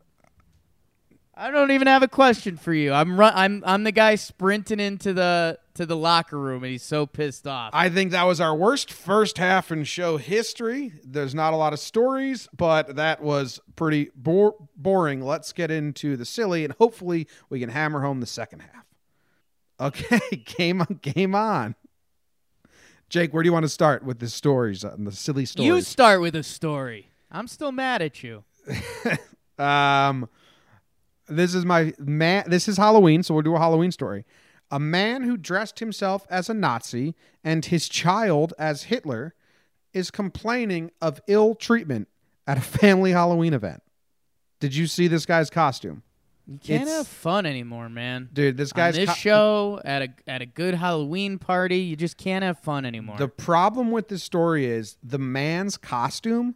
I 1.35 1.49
don't 1.49 1.71
even 1.71 1.87
have 1.87 2.03
a 2.03 2.07
question 2.07 2.55
for 2.57 2.73
you. 2.73 2.93
I'm 2.93 3.19
run- 3.19 3.33
I'm 3.35 3.63
I'm 3.65 3.83
the 3.83 3.91
guy 3.91 4.15
sprinting 4.15 4.79
into 4.79 5.11
the 5.13 5.57
to 5.75 5.85
the 5.85 5.95
locker 5.95 6.37
room 6.37 6.63
and 6.63 6.71
he's 6.71 6.83
so 6.83 7.05
pissed 7.05 7.47
off. 7.47 7.71
I 7.73 7.89
think 7.89 8.11
that 8.11 8.23
was 8.23 8.39
our 8.39 8.55
worst 8.55 8.91
first 8.91 9.37
half 9.37 9.71
in 9.71 9.83
show 9.85 10.17
history. 10.17 10.93
There's 11.03 11.33
not 11.33 11.53
a 11.53 11.55
lot 11.55 11.73
of 11.73 11.79
stories, 11.79 12.47
but 12.55 12.97
that 12.97 13.21
was 13.21 13.59
pretty 13.75 14.11
bore- 14.15 14.55
boring. 14.75 15.21
Let's 15.21 15.51
get 15.53 15.71
into 15.71 16.15
the 16.15 16.25
silly, 16.25 16.63
and 16.63 16.73
hopefully 16.79 17.27
we 17.49 17.59
can 17.59 17.69
hammer 17.69 18.01
home 18.01 18.19
the 18.19 18.27
second 18.27 18.59
half. 18.59 18.85
Okay, 19.79 20.19
game 20.57 20.81
on, 20.81 20.99
game 21.01 21.33
on. 21.33 21.75
Jake, 23.11 23.33
where 23.33 23.43
do 23.43 23.47
you 23.47 23.53
want 23.53 23.63
to 23.63 23.69
start 23.69 24.03
with 24.03 24.19
the 24.19 24.29
stories 24.29 24.85
and 24.85 25.05
the 25.05 25.11
silly 25.11 25.45
stories? 25.45 25.67
you 25.67 25.81
start 25.81 26.21
with 26.21 26.33
a 26.33 26.43
story. 26.43 27.09
I'm 27.29 27.47
still 27.47 27.71
mad 27.71 28.01
at 28.01 28.23
you. 28.23 28.43
Um, 29.59 30.27
this 31.27 31.53
is 31.53 31.65
my 31.65 31.93
man. 31.99 32.45
This 32.47 32.67
is 32.67 32.77
Halloween, 32.77 33.21
so 33.21 33.35
we'll 33.35 33.43
do 33.43 33.55
a 33.55 33.59
Halloween 33.59 33.91
story. 33.91 34.25
A 34.71 34.79
man 34.79 35.21
who 35.21 35.37
dressed 35.37 35.77
himself 35.77 36.25
as 36.31 36.49
a 36.49 36.53
Nazi 36.55 37.13
and 37.43 37.63
his 37.63 37.87
child 37.87 38.55
as 38.57 38.83
Hitler 38.83 39.35
is 39.93 40.09
complaining 40.09 40.89
of 40.99 41.21
ill 41.27 41.53
treatment 41.53 42.07
at 42.47 42.57
a 42.57 42.61
family 42.79 43.11
Halloween 43.11 43.53
event. 43.53 43.83
Did 44.59 44.75
you 44.75 44.87
see 44.87 45.07
this 45.07 45.27
guy's 45.27 45.51
costume? 45.51 46.01
You 46.47 46.57
can't 46.57 46.81
It's- 46.83 46.97
have 46.97 47.07
fun 47.07 47.45
anymore, 47.45 47.87
man. 47.89 48.29
Dude, 48.33 48.57
this 48.57 48.71
On 48.73 48.77
guy's 48.77 48.95
this 48.95 49.07
co- 49.09 49.15
show 49.15 49.81
at 49.85 50.01
a 50.01 50.09
at 50.27 50.41
a 50.41 50.45
good 50.45 50.73
Halloween 50.75 51.37
party, 51.37 51.77
you 51.77 51.95
just 51.95 52.17
can't 52.17 52.43
have 52.43 52.59
fun 52.59 52.85
anymore. 52.85 53.17
The 53.17 53.27
problem 53.27 53.91
with 53.91 54.07
this 54.09 54.23
story 54.23 54.65
is 54.65 54.97
the 55.03 55.19
man's 55.19 55.77
costume 55.77 56.55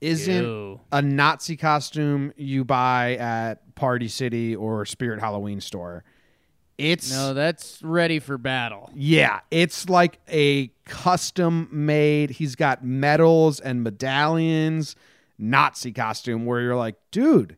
isn't 0.00 0.44
Ew. 0.44 0.80
a 0.90 1.00
Nazi 1.00 1.56
costume 1.56 2.32
you 2.36 2.64
buy 2.64 3.14
at 3.16 3.74
Party 3.76 4.08
City 4.08 4.54
or 4.56 4.84
Spirit 4.84 5.20
Halloween 5.20 5.60
store. 5.60 6.02
It's 6.76 7.12
no, 7.12 7.32
that's 7.32 7.80
ready 7.82 8.18
for 8.18 8.36
battle. 8.38 8.90
Yeah, 8.94 9.40
it's 9.52 9.88
like 9.88 10.18
a 10.28 10.68
custom 10.84 11.68
made. 11.70 12.30
He's 12.30 12.56
got 12.56 12.84
medals 12.84 13.60
and 13.60 13.84
medallions, 13.84 14.96
Nazi 15.38 15.92
costume 15.92 16.44
where 16.44 16.60
you're 16.60 16.74
like, 16.76 16.96
dude, 17.12 17.56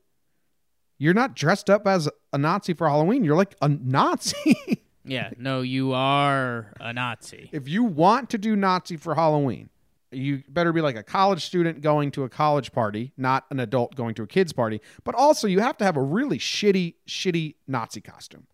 you're 1.04 1.12
not 1.12 1.36
dressed 1.36 1.68
up 1.68 1.86
as 1.86 2.08
a 2.32 2.38
Nazi 2.38 2.72
for 2.72 2.88
Halloween. 2.88 3.24
You're 3.24 3.36
like 3.36 3.54
a 3.60 3.68
Nazi. 3.68 4.80
Yeah, 5.06 5.32
no, 5.36 5.60
you 5.60 5.92
are 5.92 6.72
a 6.80 6.94
Nazi. 6.94 7.50
If 7.52 7.68
you 7.68 7.84
want 7.84 8.30
to 8.30 8.38
do 8.38 8.56
Nazi 8.56 8.96
for 8.96 9.14
Halloween, 9.14 9.68
you 10.10 10.42
better 10.48 10.72
be 10.72 10.80
like 10.80 10.96
a 10.96 11.02
college 11.02 11.44
student 11.44 11.82
going 11.82 12.10
to 12.12 12.24
a 12.24 12.30
college 12.30 12.72
party, 12.72 13.12
not 13.18 13.44
an 13.50 13.60
adult 13.60 13.96
going 13.96 14.14
to 14.14 14.22
a 14.22 14.26
kid's 14.26 14.54
party. 14.54 14.80
But 15.04 15.14
also, 15.14 15.46
you 15.46 15.60
have 15.60 15.76
to 15.76 15.84
have 15.84 15.98
a 15.98 16.02
really 16.02 16.38
shitty, 16.38 16.94
shitty 17.06 17.56
Nazi 17.68 18.00
costume. 18.00 18.46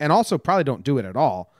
And 0.00 0.10
also, 0.10 0.36
probably 0.36 0.64
don't 0.64 0.82
do 0.82 0.98
it 0.98 1.04
at 1.04 1.14
all. 1.14 1.54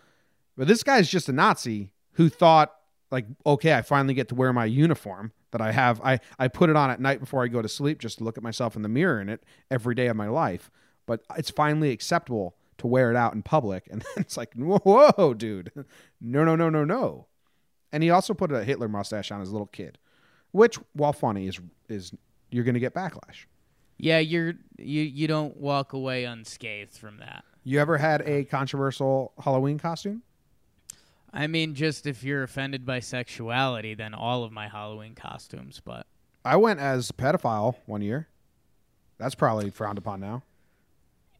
But 0.57 0.67
this 0.67 0.83
guy's 0.83 1.09
just 1.09 1.29
a 1.29 1.33
Nazi 1.33 1.93
who 2.15 2.29
thought, 2.29 2.75
like, 3.13 3.27
okay, 3.47 3.75
I 3.75 3.83
finally 3.83 4.15
get 4.15 4.27
to 4.31 4.35
wear 4.35 4.53
my 4.53 4.65
uniform 4.65 5.31
that 5.51 5.61
I 5.61 5.73
have. 5.73 6.01
I, 6.03 6.21
I 6.39 6.49
put 6.49 6.71
it 6.71 6.77
on 6.77 6.91
at 6.91 7.01
night 7.01 7.21
before 7.21 7.45
I 7.45 7.49
go 7.49 7.63
to 7.63 7.69
sleep 7.69 7.99
just 7.99 8.19
to 8.19 8.25
look 8.25 8.37
at 8.37 8.43
myself 8.43 8.77
in 8.77 8.83
the 8.83 8.89
mirror 8.89 9.21
in 9.21 9.29
it 9.29 9.43
every 9.71 9.95
day 9.95 10.07
of 10.07 10.17
my 10.17 10.29
life. 10.29 10.71
But 11.07 11.23
it's 11.37 11.51
finally 11.51 11.91
acceptable 11.91 12.57
to 12.79 12.87
wear 12.87 13.11
it 13.11 13.17
out 13.17 13.35
in 13.35 13.43
public. 13.43 13.89
And 13.91 14.03
then 14.03 14.25
it's 14.25 14.37
like, 14.37 14.53
whoa, 14.55 15.35
dude. 15.35 15.73
No, 16.21 16.45
no, 16.45 16.57
no, 16.57 16.69
no, 16.69 16.85
no. 16.85 17.27
And 17.93 18.03
he 18.03 18.11
also 18.11 18.35
put 18.35 18.53
a 18.53 18.65
Hitler 18.65 18.89
mustache 18.89 19.31
on 19.31 19.41
his 19.41 19.51
little 19.51 19.67
kid, 19.67 19.99
which, 20.53 20.79
while 20.93 21.13
funny, 21.13 21.49
is 21.49 21.59
is 21.89 22.13
you're 22.51 22.65
going 22.65 22.75
to 22.75 22.81
get 22.81 22.95
backlash. 22.95 23.47
Yeah, 23.97 24.19
you're 24.19 24.55
you 24.77 25.03
you 25.03 25.27
don't 25.27 25.57
walk 25.57 25.95
away 25.95 26.25
unscathed 26.25 26.97
from 26.97 27.19
that. 27.19 27.45
You 27.65 27.81
ever 27.81 27.99
had 27.99 28.23
a 28.23 28.45
controversial 28.45 29.33
Halloween 29.43 29.79
costume? 29.79 30.23
I 31.33 31.47
mean, 31.47 31.75
just 31.75 32.07
if 32.07 32.25
you're 32.25 32.43
offended 32.43 32.87
by 32.87 33.01
sexuality, 33.01 33.95
then 33.95 34.15
all 34.15 34.45
of 34.45 34.53
my 34.53 34.69
Halloween 34.69 35.15
costumes. 35.15 35.81
But 35.85 36.07
I 36.45 36.57
went 36.57 36.81
as 36.81 37.13
pedophile 37.13 37.77
one 37.87 38.01
year. 38.03 38.29
That's 39.19 39.35
probably 39.35 39.71
frowned 39.71 39.99
upon 39.99 40.21
now. 40.21 40.43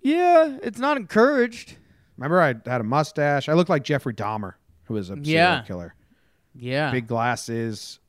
yeah, 0.03 0.59
it's 0.63 0.79
not 0.79 0.97
encouraged. 0.97 1.77
Remember, 2.17 2.41
I 2.41 2.49
had 2.69 2.81
a 2.81 2.85
mustache. 2.85 3.49
I 3.49 3.53
looked 3.55 3.71
like 3.71 3.85
Jeffrey 3.85 4.15
Dahmer, 4.15 4.55
who 4.85 4.95
was 4.95 5.11
a 5.11 5.15
serial 5.15 5.25
Yeah. 5.33 5.63
killer. 5.63 5.95
Yeah, 6.55 6.91
Big 6.91 7.07
glasses. 7.07 8.01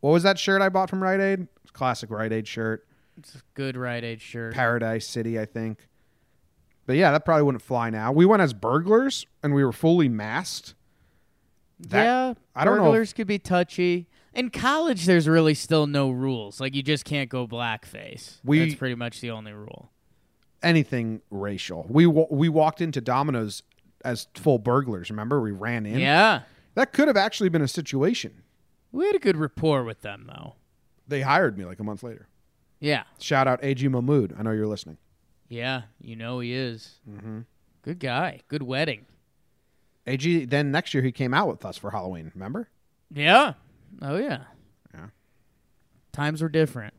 What 0.00 0.10
was 0.10 0.24
that 0.24 0.38
shirt 0.38 0.60
I 0.62 0.68
bought 0.68 0.90
from 0.90 1.02
Rite 1.02 1.20
Aid? 1.20 1.46
It's 1.62 1.70
a 1.70 1.72
classic 1.72 2.10
Rite 2.10 2.32
Aid 2.32 2.48
shirt. 2.48 2.84
it's 3.16 3.34
a 3.36 3.38
good 3.54 3.76
Rite 3.76 4.04
Aid 4.04 4.20
shirt. 4.20 4.54
Paradise 4.54 5.06
City, 5.06 5.38
I 5.38 5.44
think. 5.44 5.86
But 6.86 6.96
yeah, 6.96 7.10
that 7.12 7.24
probably 7.24 7.42
wouldn't 7.44 7.62
fly 7.62 7.90
now. 7.90 8.10
We 8.12 8.24
went 8.26 8.42
as 8.42 8.52
burglars 8.54 9.26
and 9.42 9.54
we 9.54 9.64
were 9.64 9.72
fully 9.72 10.08
masked. 10.08 10.74
That- 11.80 12.04
yeah, 12.04 12.34
I 12.56 12.64
don't 12.64 12.76
know 12.76 12.84
if- 12.84 12.88
burglars 12.92 13.12
could 13.12 13.26
be 13.26 13.38
touchy. 13.38 14.08
In 14.34 14.50
college, 14.50 15.06
there's 15.06 15.26
really 15.28 15.54
still 15.54 15.86
no 15.86 16.10
rules. 16.10 16.60
Like 16.60 16.74
you 16.74 16.82
just 16.82 17.04
can't 17.04 17.28
go 17.30 17.46
blackface. 17.46 18.38
We- 18.44 18.60
That's 18.60 18.74
pretty 18.74 18.94
much 18.94 19.20
the 19.20 19.30
only 19.30 19.52
rule. 19.52 19.90
Anything 20.62 21.20
racial. 21.30 21.86
We 21.88 22.06
we 22.06 22.48
walked 22.48 22.80
into 22.80 23.00
Domino's 23.00 23.62
as 24.04 24.26
full 24.34 24.58
burglars. 24.58 25.08
Remember, 25.10 25.40
we 25.40 25.52
ran 25.52 25.86
in. 25.86 25.98
Yeah, 26.00 26.42
That 26.74 26.92
could 26.92 27.06
have 27.08 27.16
actually 27.16 27.48
been 27.48 27.62
a 27.62 27.68
situation. 27.68 28.42
we 28.90 29.06
had 29.06 29.14
a 29.14 29.18
good 29.20 29.36
rapport 29.36 29.84
with 29.84 30.00
them 30.02 30.24
though. 30.28 30.54
They 31.06 31.20
hired 31.22 31.56
me 31.58 31.64
like 31.64 31.78
a 31.78 31.84
month 31.84 32.02
later. 32.02 32.28
Yeah, 32.80 33.04
Shout 33.18 33.46
out 33.48 33.58
AG 33.62 33.86
Mahmood. 33.88 34.34
I 34.38 34.42
know 34.42 34.50
you're 34.52 34.66
listening. 34.66 34.98
yeah, 35.48 35.82
you 36.00 36.14
know 36.16 36.40
he 36.40 36.52
is. 36.52 37.00
Mm-hmm. 37.08 37.40
Good 37.82 37.98
guy. 38.00 38.40
Good 38.48 38.62
wedding. 38.62 39.06
AG. 40.08 40.44
Then 40.46 40.70
next 40.70 40.94
year 40.94 41.02
he 41.02 41.12
came 41.12 41.34
out 41.34 41.48
with 41.48 41.64
us 41.64 41.76
for 41.76 41.90
Halloween. 41.90 42.30
Remember? 42.34 42.68
Yeah. 43.12 43.54
Oh 44.02 44.16
yeah. 44.16 44.44
Yeah. 44.94 45.06
Times 46.12 46.42
were 46.42 46.48
different. 46.48 46.94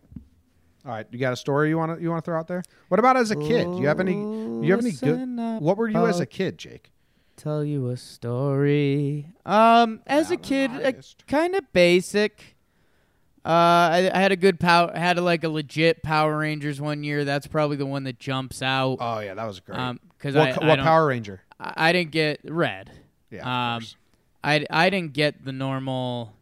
All 0.86 0.92
right, 0.92 1.06
you 1.12 1.20
got 1.20 1.34
a 1.34 1.36
story 1.36 1.70
you 1.70 1.78
want 1.78 1.98
to 1.98 2.02
you 2.02 2.10
want 2.10 2.24
to 2.24 2.32
throw 2.32 2.40
out 2.40 2.48
there? 2.48 2.64
What 2.88 3.00
about 3.00 3.18
as 3.18 3.32
a 3.32 3.36
kid? 3.36 3.66
Do 3.66 3.80
you 3.80 3.88
have 3.88 4.00
any? 4.00 4.14
Do 4.14 4.62
you 4.64 4.72
have 4.72 4.80
any 4.80 4.92
Listen 4.92 5.36
good? 5.36 5.42
up, 5.42 5.62
What 5.62 5.78
were 5.78 5.90
you 5.90 6.06
as 6.06 6.20
a 6.20 6.26
kid, 6.26 6.58
Jake? 6.58 6.92
Tell 7.36 7.64
you 7.64 7.90
a 7.90 7.98
story. 7.98 9.28
Um, 9.46 10.02
as 10.08 10.32
a 10.32 10.38
kid, 10.38 10.72
kind 11.28 11.56
of 11.56 11.72
basic. 11.74 12.58
Uh, 13.46 13.50
I, 13.50 14.12
I 14.14 14.20
had 14.20 14.32
a 14.32 14.36
good 14.36 14.60
power. 14.60 14.92
I 14.94 15.00
had 15.00 15.18
a, 15.18 15.22
like 15.22 15.44
a 15.44 15.50
legit 15.50 16.04
Power 16.04 16.38
Rangers 16.38 16.82
one 16.82 17.04
year. 17.04 17.24
That's 17.24 17.48
probably 17.48 17.78
the 17.78 17.86
one 17.86 18.04
that 18.04 18.20
jumps 18.20 18.62
out. 18.62 18.98
Oh 19.00 19.20
yeah, 19.20 19.34
that 19.34 19.46
was 19.46 19.60
great. 19.60 19.80
Um, 19.80 20.00
because 20.18 20.36
what 20.36 20.50
I, 20.50 20.52
co- 20.52 20.70
I 20.70 20.76
Power 20.78 21.08
Ranger? 21.08 21.42
I, 21.60 21.74
I 21.78 21.94
didn't 21.94 22.12
get 22.12 22.42
red. 22.44 22.92
Yeah, 23.32 23.76
Um. 23.76 23.84
I 24.44 24.66
I 24.70 24.90
didn't 24.90 25.14
get 25.14 25.44
the 25.44 25.52
normal. 25.52 26.34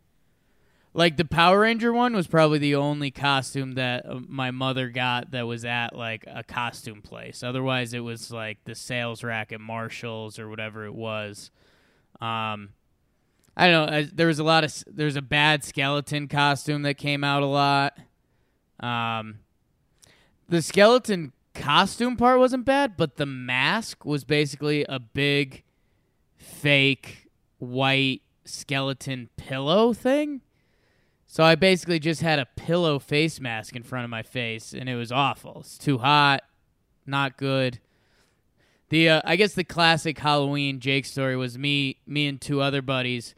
Like 0.94 1.18
the 1.18 1.26
Power 1.26 1.60
Ranger 1.60 1.94
one 1.94 2.16
was 2.16 2.26
probably 2.26 2.58
the 2.58 2.76
only 2.76 3.12
costume 3.12 3.74
that 3.74 4.04
uh, 4.08 4.20
my 4.28 4.50
mother 4.50 4.90
got 4.90 5.30
that 5.32 5.46
was 5.46 5.64
at 5.64 5.96
like 5.96 6.24
a 6.28 6.44
costume 6.44 7.02
place. 7.02 7.44
Otherwise, 7.44 7.94
it 7.94 8.00
was 8.00 8.32
like 8.32 8.58
the 8.66 8.74
sales 8.74 9.24
rack 9.24 9.52
at 9.52 9.62
Marshalls 9.62 10.40
or 10.40 10.50
whatever 10.50 10.86
it 10.86 10.96
was. 10.96 11.52
Um, 12.20 12.70
I 13.56 13.68
don't 13.70 13.90
know. 13.90 13.98
I, 13.98 14.10
there 14.12 14.28
was 14.28 14.40
a 14.40 14.44
lot 14.44 14.64
of 14.64 14.74
there's 14.88 15.16
a 15.16 15.22
bad 15.22 15.64
skeleton 15.64 16.28
costume 16.28 16.82
that 16.84 16.96
came 16.96 17.24
out 17.24 17.44
a 17.44 17.48
lot. 17.48 17.98
Um, 18.80 19.40
the 20.50 20.62
skeleton 20.64 21.32
costume 21.54 22.16
part 22.18 22.40
wasn't 22.40 22.66
bad, 22.66 22.98
but 22.98 23.18
the 23.18 23.26
mask 23.26 24.06
was 24.06 24.24
basically 24.24 24.84
a 24.88 25.00
big 25.00 25.64
fake 26.58 27.30
white 27.60 28.22
skeleton 28.46 29.30
pillow 29.38 29.94
thing. 29.94 30.42
So 31.26 31.44
I 31.44 31.56
basically 31.56 32.00
just 32.00 32.22
had 32.22 32.40
a 32.40 32.48
pillow 32.56 33.00
face 33.00 33.40
mask 33.40 33.76
in 33.76 33.84
front 33.84 34.06
of 34.06 34.10
my 34.10 34.24
face, 34.24 34.74
and 34.74 34.90
it 34.90 34.96
was 34.96 35.12
awful. 35.12 35.58
It's 35.60 35.78
too 35.78 35.98
hot, 36.00 36.42
not 37.06 37.38
good. 37.38 37.80
The 38.90 39.10
uh, 39.10 39.22
I 39.26 39.36
guess 39.36 39.54
the 39.54 39.66
classic 39.66 40.18
Halloween 40.18 40.80
Jake 40.80 41.06
story 41.06 41.36
was 41.36 41.58
me, 41.58 41.98
me 42.08 42.28
and 42.28 42.40
two 42.40 42.62
other 42.62 42.82
buddies, 42.82 43.36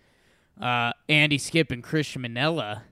uh, 0.61 0.93
Andy 1.09 1.39
Skip 1.39 1.71
and 1.71 1.83
Chris 1.83 2.15
Manella, 2.15 2.83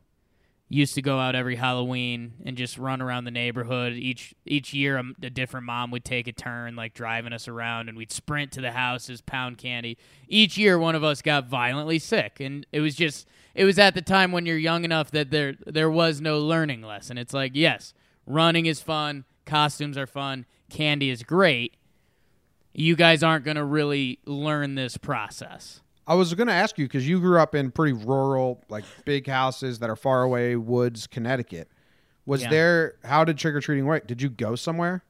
used 0.70 0.96
to 0.96 1.02
go 1.02 1.20
out 1.20 1.36
every 1.36 1.56
Halloween 1.56 2.34
and 2.44 2.58
just 2.58 2.78
run 2.78 3.02
around 3.02 3.24
the 3.24 3.32
neighborhood. 3.32 3.94
Each 3.94 4.34
each 4.46 4.74
year, 4.74 4.98
a, 4.98 5.04
a 5.24 5.30
different 5.30 5.66
mom 5.66 5.92
would 5.92 6.04
take 6.04 6.28
a 6.28 6.34
turn, 6.34 6.76
like 6.76 6.94
driving 6.94 7.34
us 7.34 7.48
around, 7.48 7.88
and 7.88 7.98
we'd 7.98 8.12
sprint 8.12 8.52
to 8.54 8.62
the 8.62 8.72
houses, 8.72 9.22
pound 9.22 9.58
candy. 9.58 9.98
Each 10.28 10.58
year, 10.58 10.78
one 10.78 10.96
of 10.96 11.04
us 11.04 11.22
got 11.22 11.48
violently 11.48 12.00
sick, 12.00 12.40
and 12.40 12.66
it 12.72 12.82
was 12.82 12.96
just 12.96 13.28
it 13.56 13.64
was 13.64 13.80
at 13.80 13.96
the 13.96 14.02
time 14.02 14.32
when 14.32 14.46
you're 14.46 14.58
young 14.58 14.84
enough 14.84 15.12
that 15.12 15.32
there 15.32 15.56
there 15.66 15.90
was 15.90 16.20
no 16.20 16.40
learning 16.40 16.82
lesson. 16.82 17.18
It's 17.18 17.34
like 17.34 17.52
yes, 17.56 17.94
running 18.26 18.66
is 18.66 18.82
fun, 18.82 19.24
costumes 19.46 19.98
are 19.98 20.08
fun, 20.08 20.46
candy 20.70 21.10
is 21.10 21.24
great. 21.24 21.78
You 22.74 22.96
guys 22.96 23.24
aren't 23.24 23.46
gonna 23.46 23.66
really 23.66 24.20
learn 24.26 24.76
this 24.76 24.98
process. 24.98 25.82
I 26.08 26.16
was 26.16 26.34
going 26.34 26.48
to 26.48 26.54
ask 26.54 26.78
you 26.78 26.86
because 26.86 27.08
you 27.08 27.20
grew 27.20 27.40
up 27.40 27.54
in 27.54 27.70
pretty 27.72 27.94
rural, 27.94 28.64
like 28.70 28.86
big 29.06 29.28
houses 29.28 29.80
that 29.80 29.90
are 29.90 29.96
far 29.98 30.24
away, 30.24 30.56
woods, 30.56 31.06
Connecticut. 31.06 31.70
Was 32.26 32.44
Yeah. 32.44 32.50
there? 32.50 32.94
How 33.04 33.24
did 33.26 33.38
trick 33.38 33.54
or 33.56 33.60
treating 33.62 33.86
work? 33.86 34.08
Did 34.08 34.22
you 34.22 34.30
go 34.30 34.56
somewhere? 34.56 35.04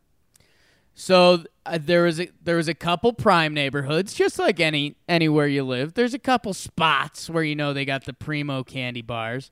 So 0.95 1.43
uh, 1.65 1.77
there 1.79 2.03
was 2.03 2.19
a 2.19 2.29
there 2.43 2.55
was 2.55 2.67
a 2.67 2.73
couple 2.73 3.13
prime 3.13 3.53
neighborhoods, 3.53 4.15
just 4.15 4.39
like 4.39 4.59
any 4.59 4.95
anywhere 5.07 5.45
you 5.47 5.63
live. 5.63 5.93
There's 5.93 6.15
a 6.15 6.19
couple 6.19 6.55
spots 6.55 7.29
where 7.29 7.43
you 7.43 7.55
know 7.55 7.71
they 7.71 7.85
got 7.85 8.05
the 8.05 8.13
primo 8.13 8.63
candy 8.63 9.03
bars. 9.03 9.51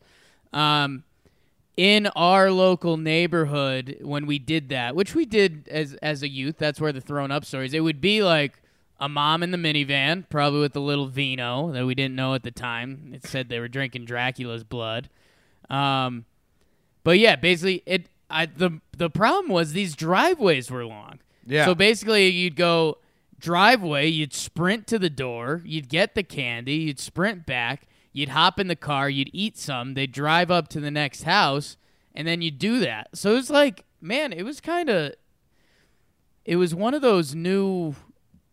Um, 0.54 1.04
in 1.78 2.08
our 2.16 2.50
local 2.50 2.98
neighborhood, 2.98 3.98
when 4.02 4.26
we 4.26 4.40
did 4.40 4.70
that, 4.70 4.96
which 4.96 5.14
we 5.14 5.26
did 5.26 5.68
as 5.70 5.94
as 5.96 6.24
a 6.24 6.28
youth, 6.30 6.58
that's 6.58 6.82
where 6.82 6.92
the 6.92 7.02
thrown 7.02 7.30
up 7.30 7.46
stories. 7.46 7.76
It 7.76 7.82
would 7.82 8.02
be 8.02 8.24
like 8.24 8.60
a 9.00 9.10
mom 9.10 9.44
in 9.44 9.52
the 9.52 9.58
minivan, 9.58 10.24
probably 10.30 10.62
with 10.62 10.76
a 10.76 10.80
little 10.80 11.08
vino 11.08 11.72
that 11.72 11.86
we 11.86 11.96
didn't 11.96 12.16
know 12.16 12.34
at 12.34 12.44
the 12.44 12.52
time. 12.52 13.12
It 13.14 13.26
said 13.26 13.50
they 13.50 13.60
were 13.60 13.68
drinking 13.68 14.06
Dracula's 14.06 14.64
blood. 14.64 15.10
Um, 15.70 16.26
but 17.04 17.20
yeah, 17.20 17.36
basically 17.36 17.84
it. 17.86 18.08
I 18.30 18.48
the 18.48 18.82
the 18.98 19.10
problem 19.10 19.52
was 19.52 19.74
these 19.74 19.96
driveways 19.96 20.72
were 20.72 20.86
long. 20.86 21.20
Yeah. 21.46 21.66
So 21.66 21.76
basically, 21.76 22.28
you'd 22.30 22.56
go 22.56 22.98
driveway, 23.40 24.08
you'd 24.08 24.34
sprint 24.34 24.88
to 24.88 24.98
the 24.98 25.10
door, 25.10 25.62
you'd 25.66 25.90
get 25.90 26.16
the 26.16 26.24
candy, 26.24 26.76
you'd 26.76 27.00
sprint 27.00 27.46
back, 27.46 27.88
you'd 28.12 28.30
hop 28.30 28.60
in 28.60 28.68
the 28.68 28.76
car, 28.76 29.10
you'd 29.10 29.30
eat 29.34 29.58
some, 29.58 29.94
they'd 29.94 30.12
drive 30.12 30.50
up 30.50 30.68
to 30.70 30.80
the 30.80 30.90
next 30.90 31.24
house, 31.24 31.78
and 32.16 32.28
then 32.28 32.42
you'd 32.42 32.58
do 32.58 32.80
that. 32.80 33.10
So 33.14 33.34
it 33.34 33.36
was 33.36 33.50
like, 33.52 33.84
man, 34.02 34.34
it 34.34 34.44
was 34.44 34.60
kind 34.60 34.90
of. 34.90 35.14
It 36.46 36.58
was 36.58 36.76
one 36.76 36.94
of 36.94 37.02
those 37.02 37.34
new, 37.34 37.96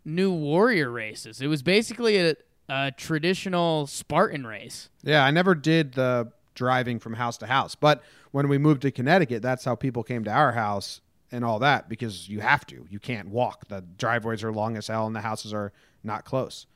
new 0.04 0.32
warrior 0.32 0.90
races. 0.90 1.40
It 1.40 1.46
was 1.46 1.62
basically 1.62 2.18
a, 2.18 2.34
a 2.68 2.92
traditional 2.92 3.86
Spartan 3.86 4.46
race. 4.46 4.88
Yeah, 5.02 5.24
I 5.24 5.30
never 5.30 5.54
did 5.54 5.92
the 5.92 6.32
driving 6.54 6.98
from 6.98 7.14
house 7.14 7.38
to 7.38 7.46
house, 7.46 7.74
but 7.74 8.02
when 8.30 8.48
we 8.48 8.58
moved 8.58 8.82
to 8.82 8.90
Connecticut, 8.90 9.42
that's 9.42 9.64
how 9.64 9.74
people 9.74 10.02
came 10.02 10.24
to 10.24 10.30
our 10.30 10.52
house 10.52 11.00
and 11.30 11.44
all 11.44 11.58
that 11.60 11.88
because 11.88 12.28
you 12.28 12.40
have 12.40 12.66
to. 12.66 12.86
You 12.90 12.98
can't 12.98 13.28
walk. 13.28 13.68
The 13.68 13.82
driveways 13.96 14.44
are 14.44 14.52
long 14.52 14.76
as 14.76 14.88
hell, 14.88 15.06
and 15.06 15.16
the 15.16 15.20
houses 15.20 15.54
are 15.54 15.72
not 16.04 16.24
close. 16.24 16.66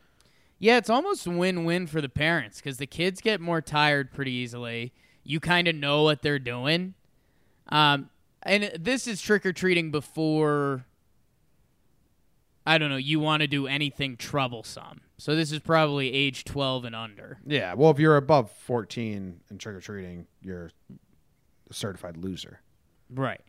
Yeah, 0.58 0.78
it's 0.78 0.88
almost 0.88 1.26
win-win 1.26 1.86
for 1.86 2.00
the 2.00 2.08
parents 2.08 2.58
because 2.58 2.78
the 2.78 2.86
kids 2.86 3.20
get 3.20 3.40
more 3.40 3.60
tired 3.60 4.12
pretty 4.12 4.32
easily. 4.32 4.92
You 5.22 5.40
kind 5.40 5.68
of 5.68 5.74
know 5.74 6.02
what 6.04 6.22
they're 6.22 6.38
doing, 6.38 6.94
um, 7.68 8.08
and 8.42 8.70
this 8.78 9.06
is 9.06 9.20
trick 9.20 9.44
or 9.44 9.52
treating 9.52 9.90
before 9.90 10.86
I 12.66 12.78
don't 12.78 12.90
know, 12.90 12.96
you 12.96 13.20
want 13.20 13.42
to 13.42 13.46
do 13.46 13.66
anything 13.66 14.16
troublesome. 14.16 15.00
So 15.18 15.36
this 15.36 15.52
is 15.52 15.60
probably 15.60 16.12
age 16.12 16.44
12 16.44 16.84
and 16.84 16.96
under. 16.96 17.38
Yeah. 17.46 17.74
Well, 17.74 17.90
if 17.90 17.98
you're 17.98 18.16
above 18.16 18.50
14 18.50 19.40
and 19.48 19.60
trick 19.60 19.76
or 19.76 19.80
treating, 19.80 20.26
you're 20.42 20.72
a 21.70 21.74
certified 21.74 22.16
loser. 22.16 22.60
Right. 23.08 23.40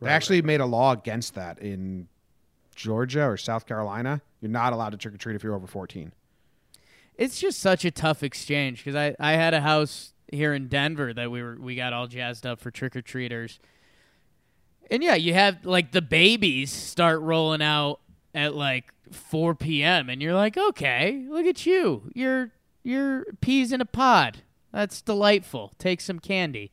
They 0.00 0.10
actually 0.10 0.42
made 0.42 0.60
a 0.60 0.66
law 0.66 0.92
against 0.92 1.34
that 1.34 1.58
in 1.58 2.08
Georgia 2.76 3.24
or 3.24 3.36
South 3.36 3.66
Carolina. 3.66 4.20
You're 4.40 4.50
not 4.50 4.72
allowed 4.72 4.90
to 4.90 4.96
trick 4.96 5.14
or 5.14 5.18
treat 5.18 5.34
if 5.34 5.42
you're 5.42 5.54
over 5.54 5.66
14. 5.66 6.12
It's 7.16 7.40
just 7.40 7.58
such 7.58 7.84
a 7.84 7.90
tough 7.90 8.22
exchange 8.22 8.84
because 8.84 8.94
I, 8.94 9.16
I 9.18 9.32
had 9.32 9.54
a 9.54 9.60
house 9.60 10.12
here 10.30 10.54
in 10.54 10.68
Denver 10.68 11.12
that 11.12 11.30
we 11.30 11.42
were 11.42 11.56
we 11.58 11.74
got 11.74 11.92
all 11.92 12.06
jazzed 12.06 12.46
up 12.46 12.60
for 12.60 12.70
trick 12.70 12.94
or 12.94 13.02
treaters. 13.02 13.58
And 14.88 15.02
yeah, 15.02 15.16
you 15.16 15.34
have 15.34 15.64
like 15.66 15.90
the 15.90 16.02
babies 16.02 16.70
start 16.70 17.20
rolling 17.20 17.60
out 17.60 17.98
at 18.34 18.54
like 18.54 18.92
4 19.10 19.54
p.m. 19.54 20.08
and 20.08 20.20
you're 20.22 20.34
like, 20.34 20.56
okay, 20.56 21.24
look 21.28 21.46
at 21.46 21.66
you, 21.66 22.10
you're 22.14 22.50
you're 22.82 23.24
peas 23.40 23.72
in 23.72 23.80
a 23.80 23.86
pod. 23.86 24.42
That's 24.72 25.00
delightful. 25.02 25.72
Take 25.78 26.00
some 26.00 26.18
candy, 26.18 26.70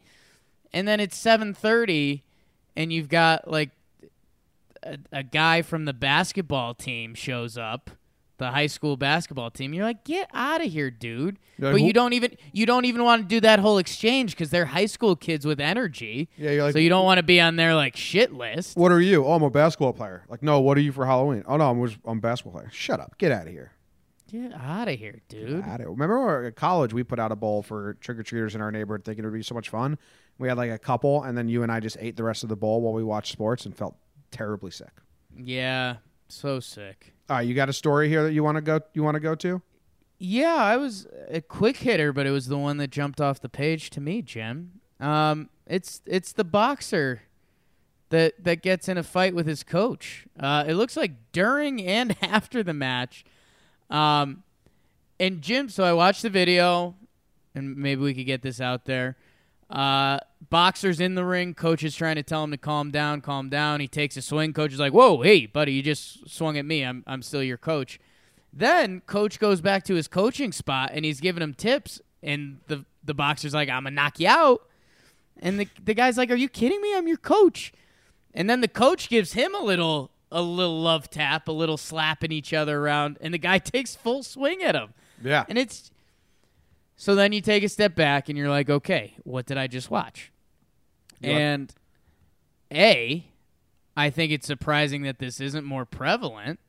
and 0.73 0.87
then 0.87 0.99
it's 0.99 1.17
7:30, 1.17 2.21
and 2.75 2.91
you've 2.91 3.09
got 3.09 3.49
like 3.49 3.71
a, 4.83 4.97
a 5.11 5.23
guy 5.23 5.61
from 5.61 5.85
the 5.85 5.93
basketball 5.93 6.73
team 6.73 7.15
shows 7.15 7.57
up, 7.57 7.91
the 8.37 8.51
high 8.51 8.67
school 8.67 8.97
basketball 8.97 9.49
team. 9.49 9.73
You're 9.73 9.85
like, 9.85 10.03
get 10.03 10.29
out 10.33 10.61
of 10.63 10.71
here, 10.71 10.91
dude. 10.91 11.39
Like, 11.57 11.73
but 11.73 11.81
you 11.81 11.93
don't 11.93 12.13
even 12.13 12.35
you 12.51 12.65
don't 12.65 12.85
even 12.85 13.03
want 13.03 13.21
to 13.21 13.27
do 13.27 13.39
that 13.41 13.59
whole 13.59 13.77
exchange 13.77 14.31
because 14.31 14.49
they're 14.49 14.65
high 14.65 14.87
school 14.87 15.15
kids 15.15 15.45
with 15.45 15.59
energy. 15.61 16.29
Yeah, 16.37 16.51
you're 16.51 16.63
like- 16.63 16.73
so 16.73 16.79
you 16.79 16.89
don't 16.89 17.05
want 17.05 17.17
to 17.17 17.23
be 17.23 17.39
on 17.39 17.55
their 17.55 17.75
like 17.75 17.95
shit 17.95 18.33
list. 18.33 18.77
What 18.77 18.91
are 18.91 18.99
you? 19.01 19.23
Oh, 19.25 19.33
I'm 19.33 19.43
a 19.43 19.49
basketball 19.49 19.93
player. 19.93 20.23
Like, 20.27 20.43
no, 20.43 20.59
what 20.59 20.77
are 20.77 20.81
you 20.81 20.91
for 20.91 21.05
Halloween? 21.05 21.43
Oh, 21.47 21.57
no, 21.57 21.69
I'm, 21.69 21.85
just- 21.87 21.99
I'm 22.05 22.17
a 22.17 22.21
basketball 22.21 22.59
player. 22.59 22.69
Shut 22.73 22.99
up. 22.99 23.17
Get 23.17 23.31
out 23.31 23.47
of 23.47 23.53
here. 23.53 23.71
Get 24.31 24.53
out 24.53 24.87
of 24.89 24.97
here, 24.99 25.21
dude. 25.29 25.63
At 25.63 25.79
it. 25.81 25.87
Remember 25.87 26.17
when 26.19 26.27
we 26.27 26.33
were 26.33 26.43
at 26.45 26.55
college, 26.55 26.93
we 26.93 27.03
put 27.03 27.19
out 27.19 27.31
a 27.31 27.35
bowl 27.35 27.61
for 27.61 27.93
trick 28.01 28.17
or 28.17 28.23
treaters 28.23 28.55
in 28.55 28.61
our 28.61 28.71
neighborhood 28.71 29.05
thinking 29.05 29.23
it 29.23 29.27
would 29.27 29.33
be 29.37 29.43
so 29.43 29.53
much 29.55 29.69
fun. 29.69 29.97
We 30.39 30.49
had 30.49 30.57
like 30.57 30.71
a 30.71 30.79
couple, 30.79 31.23
and 31.23 31.37
then 31.37 31.47
you 31.47 31.63
and 31.63 31.71
I 31.71 31.79
just 31.79 31.95
ate 32.01 32.17
the 32.17 32.23
rest 32.23 32.43
of 32.43 32.49
the 32.49 32.55
bowl 32.57 32.81
while 32.81 32.91
we 32.91 33.03
watched 33.03 33.31
sports 33.31 33.65
and 33.65 33.77
felt 33.77 33.95
terribly 34.31 34.71
sick. 34.71 34.89
Yeah, 35.37 35.97
so 36.27 36.59
sick. 36.59 37.13
All 37.29 37.37
right, 37.37 37.47
you 37.47 37.55
got 37.55 37.69
a 37.69 37.73
story 37.73 38.07
here 38.07 38.23
that 38.23 38.33
you 38.33 38.43
want 38.43 38.55
to 38.55 38.61
go 38.61 38.81
you 38.93 39.03
want 39.03 39.15
to 39.15 39.19
go 39.19 39.33
to? 39.35 39.61
Yeah, 40.17 40.55
I 40.55 40.77
was 40.77 41.07
a 41.27 41.41
quick 41.41 41.77
hitter, 41.77 42.13
but 42.13 42.25
it 42.25 42.31
was 42.31 42.47
the 42.47 42.57
one 42.57 42.77
that 42.77 42.89
jumped 42.89 43.19
off 43.19 43.41
the 43.41 43.49
page 43.49 43.89
to 43.91 44.01
me, 44.01 44.21
Jim. 44.21 44.79
Um, 44.99 45.49
it's 45.65 46.01
it's 46.05 46.31
the 46.31 46.43
boxer 46.43 47.23
that 48.09 48.43
that 48.43 48.61
gets 48.61 48.87
in 48.87 48.97
a 48.97 49.03
fight 49.03 49.33
with 49.33 49.47
his 49.47 49.63
coach. 49.63 50.27
Uh, 50.39 50.65
it 50.67 50.75
looks 50.75 50.95
like 50.95 51.13
during 51.31 51.81
and 51.81 52.15
after 52.21 52.61
the 52.61 52.73
match. 52.73 53.25
Um, 53.89 54.43
and 55.19 55.41
Jim, 55.41 55.69
so 55.69 55.83
I 55.83 55.93
watched 55.93 56.21
the 56.21 56.29
video, 56.29 56.95
and 57.55 57.75
maybe 57.75 58.01
we 58.01 58.13
could 58.13 58.25
get 58.25 58.41
this 58.41 58.61
out 58.61 58.85
there. 58.85 59.17
Uh, 59.69 60.19
boxer's 60.49 60.99
in 60.99 61.15
the 61.15 61.25
ring. 61.25 61.53
Coach 61.53 61.83
is 61.83 61.95
trying 61.95 62.15
to 62.15 62.23
tell 62.23 62.43
him 62.43 62.51
to 62.51 62.57
calm 62.57 62.91
down, 62.91 63.21
calm 63.21 63.49
down. 63.49 63.79
He 63.79 63.87
takes 63.87 64.15
a 64.17 64.21
swing. 64.21 64.53
Coach 64.53 64.73
is 64.73 64.79
like, 64.79 64.93
"Whoa, 64.93 65.21
hey, 65.21 65.45
buddy, 65.45 65.73
you 65.73 65.81
just 65.81 66.29
swung 66.29 66.57
at 66.57 66.65
me. 66.65 66.83
I'm 66.83 67.03
I'm 67.07 67.21
still 67.21 67.43
your 67.43 67.57
coach." 67.57 67.99
Then 68.53 69.01
coach 69.01 69.39
goes 69.39 69.61
back 69.61 69.83
to 69.85 69.95
his 69.95 70.07
coaching 70.07 70.51
spot 70.51 70.91
and 70.93 71.03
he's 71.03 71.19
giving 71.19 71.43
him 71.43 71.53
tips, 71.53 71.99
and 72.21 72.59
the 72.67 72.85
the 73.03 73.13
boxer's 73.13 73.53
like, 73.53 73.69
"I'm 73.69 73.83
gonna 73.83 73.95
knock 73.95 74.19
you 74.19 74.27
out," 74.27 74.67
and 75.39 75.59
the 75.59 75.67
the 75.83 75.93
guy's 75.93 76.17
like, 76.17 76.29
"Are 76.31 76.35
you 76.35 76.49
kidding 76.49 76.81
me? 76.81 76.95
I'm 76.95 77.07
your 77.07 77.17
coach." 77.17 77.73
And 78.33 78.49
then 78.49 78.61
the 78.61 78.67
coach 78.67 79.09
gives 79.09 79.33
him 79.33 79.55
a 79.55 79.63
little 79.63 80.11
a 80.31 80.41
little 80.41 80.81
love 80.81 81.09
tap, 81.09 81.47
a 81.47 81.51
little 81.51 81.77
slapping 81.77 82.31
each 82.31 82.53
other 82.53 82.79
around, 82.79 83.17
and 83.21 83.33
the 83.33 83.37
guy 83.39 83.57
takes 83.73 83.95
full 83.95 84.21
swing 84.21 84.61
at 84.61 84.75
him. 84.75 84.93
Yeah. 85.23 85.45
And 85.47 85.57
it's 85.57 85.91
so 86.95 87.15
then 87.15 87.31
you 87.31 87.41
take 87.41 87.63
a 87.63 87.69
step 87.69 87.95
back 87.95 88.29
and 88.29 88.37
you're 88.37 88.49
like, 88.49 88.69
okay, 88.69 89.13
what 89.23 89.45
did 89.45 89.57
I 89.57 89.67
just 89.67 89.89
watch? 89.89 90.31
You 91.21 91.31
and 91.31 91.73
A, 92.73 93.25
I 93.97 94.09
think 94.09 94.31
it's 94.31 94.47
surprising 94.47 95.03
that 95.03 95.19
this 95.19 95.39
isn't 95.39 95.65
more 95.65 95.85
prevalent. 95.85 96.59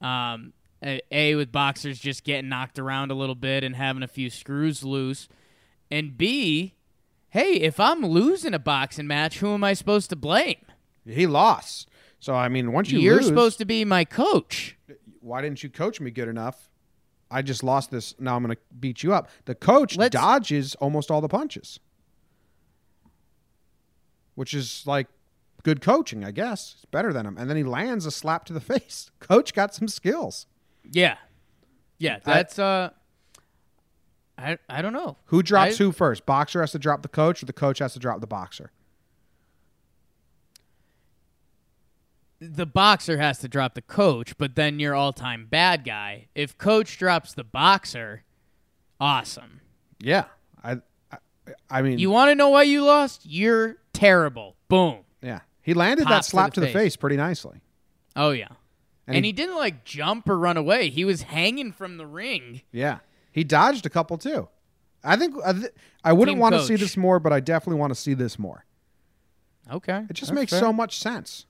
Um, 0.00 0.52
a, 0.82 1.00
a, 1.12 1.34
with 1.36 1.52
boxers 1.52 1.98
just 1.98 2.24
getting 2.24 2.48
knocked 2.48 2.78
around 2.78 3.10
a 3.10 3.14
little 3.14 3.36
bit 3.36 3.62
and 3.62 3.76
having 3.76 4.02
a 4.02 4.08
few 4.08 4.30
screws 4.30 4.82
loose, 4.82 5.28
and 5.90 6.18
B, 6.18 6.74
hey, 7.28 7.52
if 7.54 7.78
I'm 7.78 8.04
losing 8.04 8.52
a 8.52 8.58
boxing 8.58 9.06
match, 9.06 9.38
who 9.38 9.54
am 9.54 9.62
I 9.62 9.74
supposed 9.74 10.10
to 10.10 10.16
blame? 10.16 10.64
He 11.06 11.26
lost. 11.26 11.88
So 12.18 12.34
I 12.34 12.48
mean, 12.48 12.72
once 12.72 12.90
you 12.90 12.98
You're 12.98 13.16
lose, 13.16 13.26
supposed 13.26 13.58
to 13.58 13.64
be 13.64 13.84
my 13.84 14.04
coach. 14.04 14.76
why 15.20 15.40
didn't 15.42 15.62
you 15.62 15.70
coach 15.70 16.00
me 16.00 16.10
good 16.10 16.28
enough? 16.28 16.68
I 17.32 17.42
just 17.42 17.62
lost 17.64 17.90
this. 17.90 18.14
Now 18.20 18.36
I'm 18.36 18.42
going 18.44 18.54
to 18.54 18.60
beat 18.78 19.02
you 19.02 19.14
up. 19.14 19.28
The 19.46 19.54
coach 19.54 19.96
Let's- 19.96 20.12
dodges 20.12 20.74
almost 20.76 21.10
all 21.10 21.20
the 21.20 21.28
punches, 21.28 21.80
which 24.34 24.54
is 24.54 24.84
like 24.86 25.08
good 25.62 25.80
coaching, 25.80 26.24
I 26.24 26.30
guess. 26.30 26.74
It's 26.76 26.84
better 26.86 27.12
than 27.12 27.26
him. 27.26 27.36
And 27.38 27.48
then 27.48 27.56
he 27.56 27.64
lands 27.64 28.06
a 28.06 28.10
slap 28.10 28.44
to 28.46 28.52
the 28.52 28.60
face. 28.72 29.10
Coach 29.20 29.54
got 29.54 29.74
some 29.74 29.88
skills. 29.88 30.46
Yeah, 30.90 31.16
yeah, 31.98 32.18
I- 32.26 32.34
that's 32.34 32.58
uh, 32.58 32.90
I 34.36 34.58
I 34.68 34.82
don't 34.82 34.92
know 34.92 35.16
Who 35.26 35.42
drops 35.42 35.80
I- 35.80 35.84
who 35.84 35.92
first? 35.92 36.26
Boxer 36.26 36.60
has 36.60 36.72
to 36.72 36.78
drop 36.78 37.02
the 37.02 37.08
coach, 37.08 37.42
or 37.42 37.46
the 37.46 37.52
coach 37.52 37.78
has 37.78 37.92
to 37.94 37.98
drop 37.98 38.20
the 38.20 38.26
boxer? 38.26 38.72
The 42.50 42.66
boxer 42.66 43.18
has 43.18 43.38
to 43.38 43.48
drop 43.48 43.74
the 43.74 43.82
coach, 43.82 44.36
but 44.38 44.54
then 44.56 44.80
your 44.80 44.94
all-time 44.94 45.46
bad 45.48 45.84
guy. 45.84 46.26
If 46.34 46.58
coach 46.58 46.98
drops 46.98 47.34
the 47.34 47.44
boxer, 47.44 48.24
awesome. 49.00 49.60
Yeah, 50.00 50.24
I, 50.62 50.78
I, 51.12 51.18
I 51.70 51.82
mean, 51.82 51.98
You 51.98 52.10
want 52.10 52.30
to 52.30 52.34
know 52.34 52.48
why 52.48 52.64
you 52.64 52.82
lost? 52.84 53.22
You're 53.24 53.76
terrible. 53.92 54.56
Boom. 54.68 54.98
yeah, 55.22 55.40
he 55.60 55.74
landed 55.74 56.04
Pop 56.04 56.10
that 56.12 56.22
to 56.24 56.30
slap 56.30 56.50
the 56.50 56.54
to 56.54 56.60
the 56.60 56.66
face. 56.66 56.74
face 56.74 56.96
pretty 56.96 57.16
nicely. 57.16 57.60
Oh 58.16 58.30
yeah. 58.30 58.48
And 59.06 59.16
And, 59.16 59.24
he- 59.24 59.28
he, 59.30 59.32
didn't 59.32 59.56
like 59.56 59.84
jump 59.84 60.28
or 60.28 60.38
run 60.38 60.56
away. 60.56 60.88
He 60.88 61.04
was 61.04 61.22
hanging 61.22 61.72
from 61.72 61.96
the 61.96 62.06
ring. 62.06 62.62
Yeah, 62.72 62.98
he 63.30 63.44
dodged 63.44 63.86
a 63.86 63.90
couple 63.90 64.18
too. 64.18 64.48
I 65.04 65.16
think 65.16 65.34
I, 65.44 65.52
th- 65.52 65.72
I 66.04 66.12
wouldn't 66.12 66.36
Team 66.36 66.40
want 66.40 66.54
to 66.54 66.62
see 66.64 66.76
this 66.76 66.96
more, 66.96 67.18
but 67.20 67.32
I 67.32 67.40
definitely 67.40 67.80
want 67.80 67.90
to 67.92 68.00
see 68.00 68.14
this 68.14 68.38
more. 68.38 68.64
Okay. 69.70 70.06
It 70.10 70.14
just 70.14 70.32
makes 70.32 70.50
so 70.52 70.72
much 70.72 70.98
sense. 70.98 71.46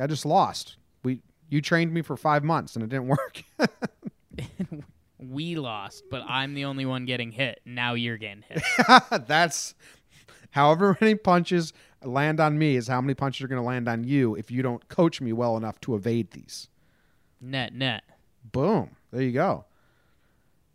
I 0.00 0.06
just 0.06 0.26
lost. 0.26 0.76
We 1.02 1.22
you 1.48 1.60
trained 1.60 1.92
me 1.92 2.02
for 2.02 2.16
five 2.16 2.44
months 2.44 2.76
and 2.76 2.84
it 2.84 2.88
didn't 2.90 3.08
work. 3.08 3.44
we 5.18 5.56
lost, 5.56 6.04
but 6.10 6.22
I'm 6.28 6.54
the 6.54 6.64
only 6.64 6.86
one 6.86 7.04
getting 7.04 7.32
hit. 7.32 7.60
Now 7.64 7.94
you're 7.94 8.16
getting 8.18 8.44
hit. 8.48 8.62
That's 9.26 9.74
however 10.50 10.96
many 11.00 11.14
punches 11.14 11.72
land 12.04 12.38
on 12.40 12.58
me 12.58 12.76
is 12.76 12.86
how 12.86 13.00
many 13.00 13.14
punches 13.14 13.44
are 13.44 13.48
going 13.48 13.60
to 13.60 13.66
land 13.66 13.88
on 13.88 14.04
you 14.04 14.34
if 14.36 14.50
you 14.50 14.62
don't 14.62 14.88
coach 14.88 15.20
me 15.20 15.32
well 15.32 15.56
enough 15.56 15.80
to 15.80 15.94
evade 15.94 16.30
these. 16.30 16.68
net 17.40 17.74
net. 17.74 18.04
Boom. 18.52 18.96
There 19.12 19.22
you 19.22 19.32
go. 19.32 19.64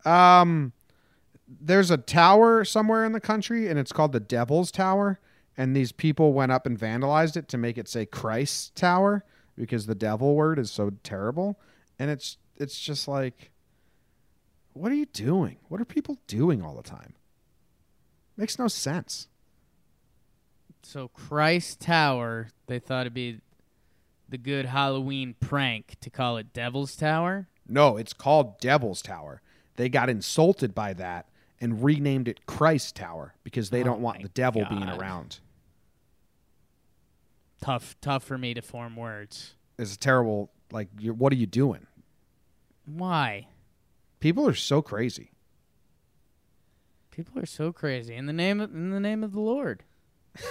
Um 0.04 0.72
there's 1.60 1.90
a 1.90 1.96
tower 1.96 2.64
somewhere 2.64 3.04
in 3.04 3.12
the 3.12 3.20
country 3.20 3.68
and 3.68 3.78
it's 3.78 3.92
called 3.92 4.12
the 4.12 4.20
Devil's 4.20 4.70
Tower 4.70 5.20
and 5.56 5.74
these 5.74 5.92
people 5.92 6.32
went 6.32 6.52
up 6.52 6.66
and 6.66 6.78
vandalized 6.78 7.36
it 7.36 7.48
to 7.48 7.58
make 7.58 7.78
it 7.78 7.88
say 7.88 8.06
Christ 8.06 8.74
Tower 8.74 9.24
because 9.56 9.86
the 9.86 9.94
devil 9.94 10.34
word 10.34 10.58
is 10.58 10.70
so 10.70 10.92
terrible 11.02 11.58
and 11.98 12.10
it's 12.10 12.38
it's 12.56 12.80
just 12.80 13.08
like 13.08 13.50
what 14.74 14.90
are 14.90 14.96
you 14.96 15.06
doing? 15.06 15.58
What 15.68 15.80
are 15.80 15.84
people 15.84 16.18
doing 16.26 16.60
all 16.60 16.74
the 16.74 16.82
time? 16.82 17.14
Makes 18.36 18.58
no 18.58 18.66
sense. 18.68 19.28
So 20.82 21.08
Christ 21.08 21.80
Tower, 21.80 22.48
they 22.66 22.80
thought 22.80 23.02
it'd 23.02 23.14
be 23.14 23.40
the 24.28 24.36
good 24.36 24.66
Halloween 24.66 25.36
prank 25.40 25.96
to 26.00 26.10
call 26.10 26.36
it 26.36 26.52
Devil's 26.52 26.96
Tower. 26.96 27.46
No, 27.66 27.96
it's 27.96 28.12
called 28.12 28.58
Devil's 28.58 29.00
Tower. 29.00 29.40
They 29.76 29.88
got 29.88 30.10
insulted 30.10 30.74
by 30.74 30.92
that 30.94 31.28
and 31.60 31.82
renamed 31.82 32.28
it 32.28 32.44
Christ 32.46 32.96
Tower 32.96 33.34
because 33.44 33.70
they 33.70 33.80
Oh 33.80 33.84
don't 33.84 34.00
want 34.00 34.22
the 34.22 34.28
devil 34.28 34.66
being 34.68 34.88
around. 34.88 35.38
Tough, 37.64 37.96
tough 38.00 38.24
for 38.24 38.36
me 38.36 38.52
to 38.54 38.62
form 38.62 38.94
words. 38.96 39.54
It's 39.78 39.94
a 39.94 39.98
terrible. 39.98 40.50
Like, 40.70 40.88
you're, 40.98 41.14
what 41.14 41.32
are 41.32 41.36
you 41.36 41.46
doing? 41.46 41.86
Why? 42.84 43.48
People 44.20 44.46
are 44.48 44.54
so 44.54 44.82
crazy. 44.82 45.30
People 47.10 47.40
are 47.40 47.46
so 47.46 47.72
crazy 47.72 48.14
in 48.14 48.26
the 48.26 48.32
name 48.32 48.60
of 48.60 48.74
in 48.74 48.90
the 48.90 49.00
name 49.00 49.24
of 49.24 49.32
the 49.32 49.40
Lord. 49.40 49.82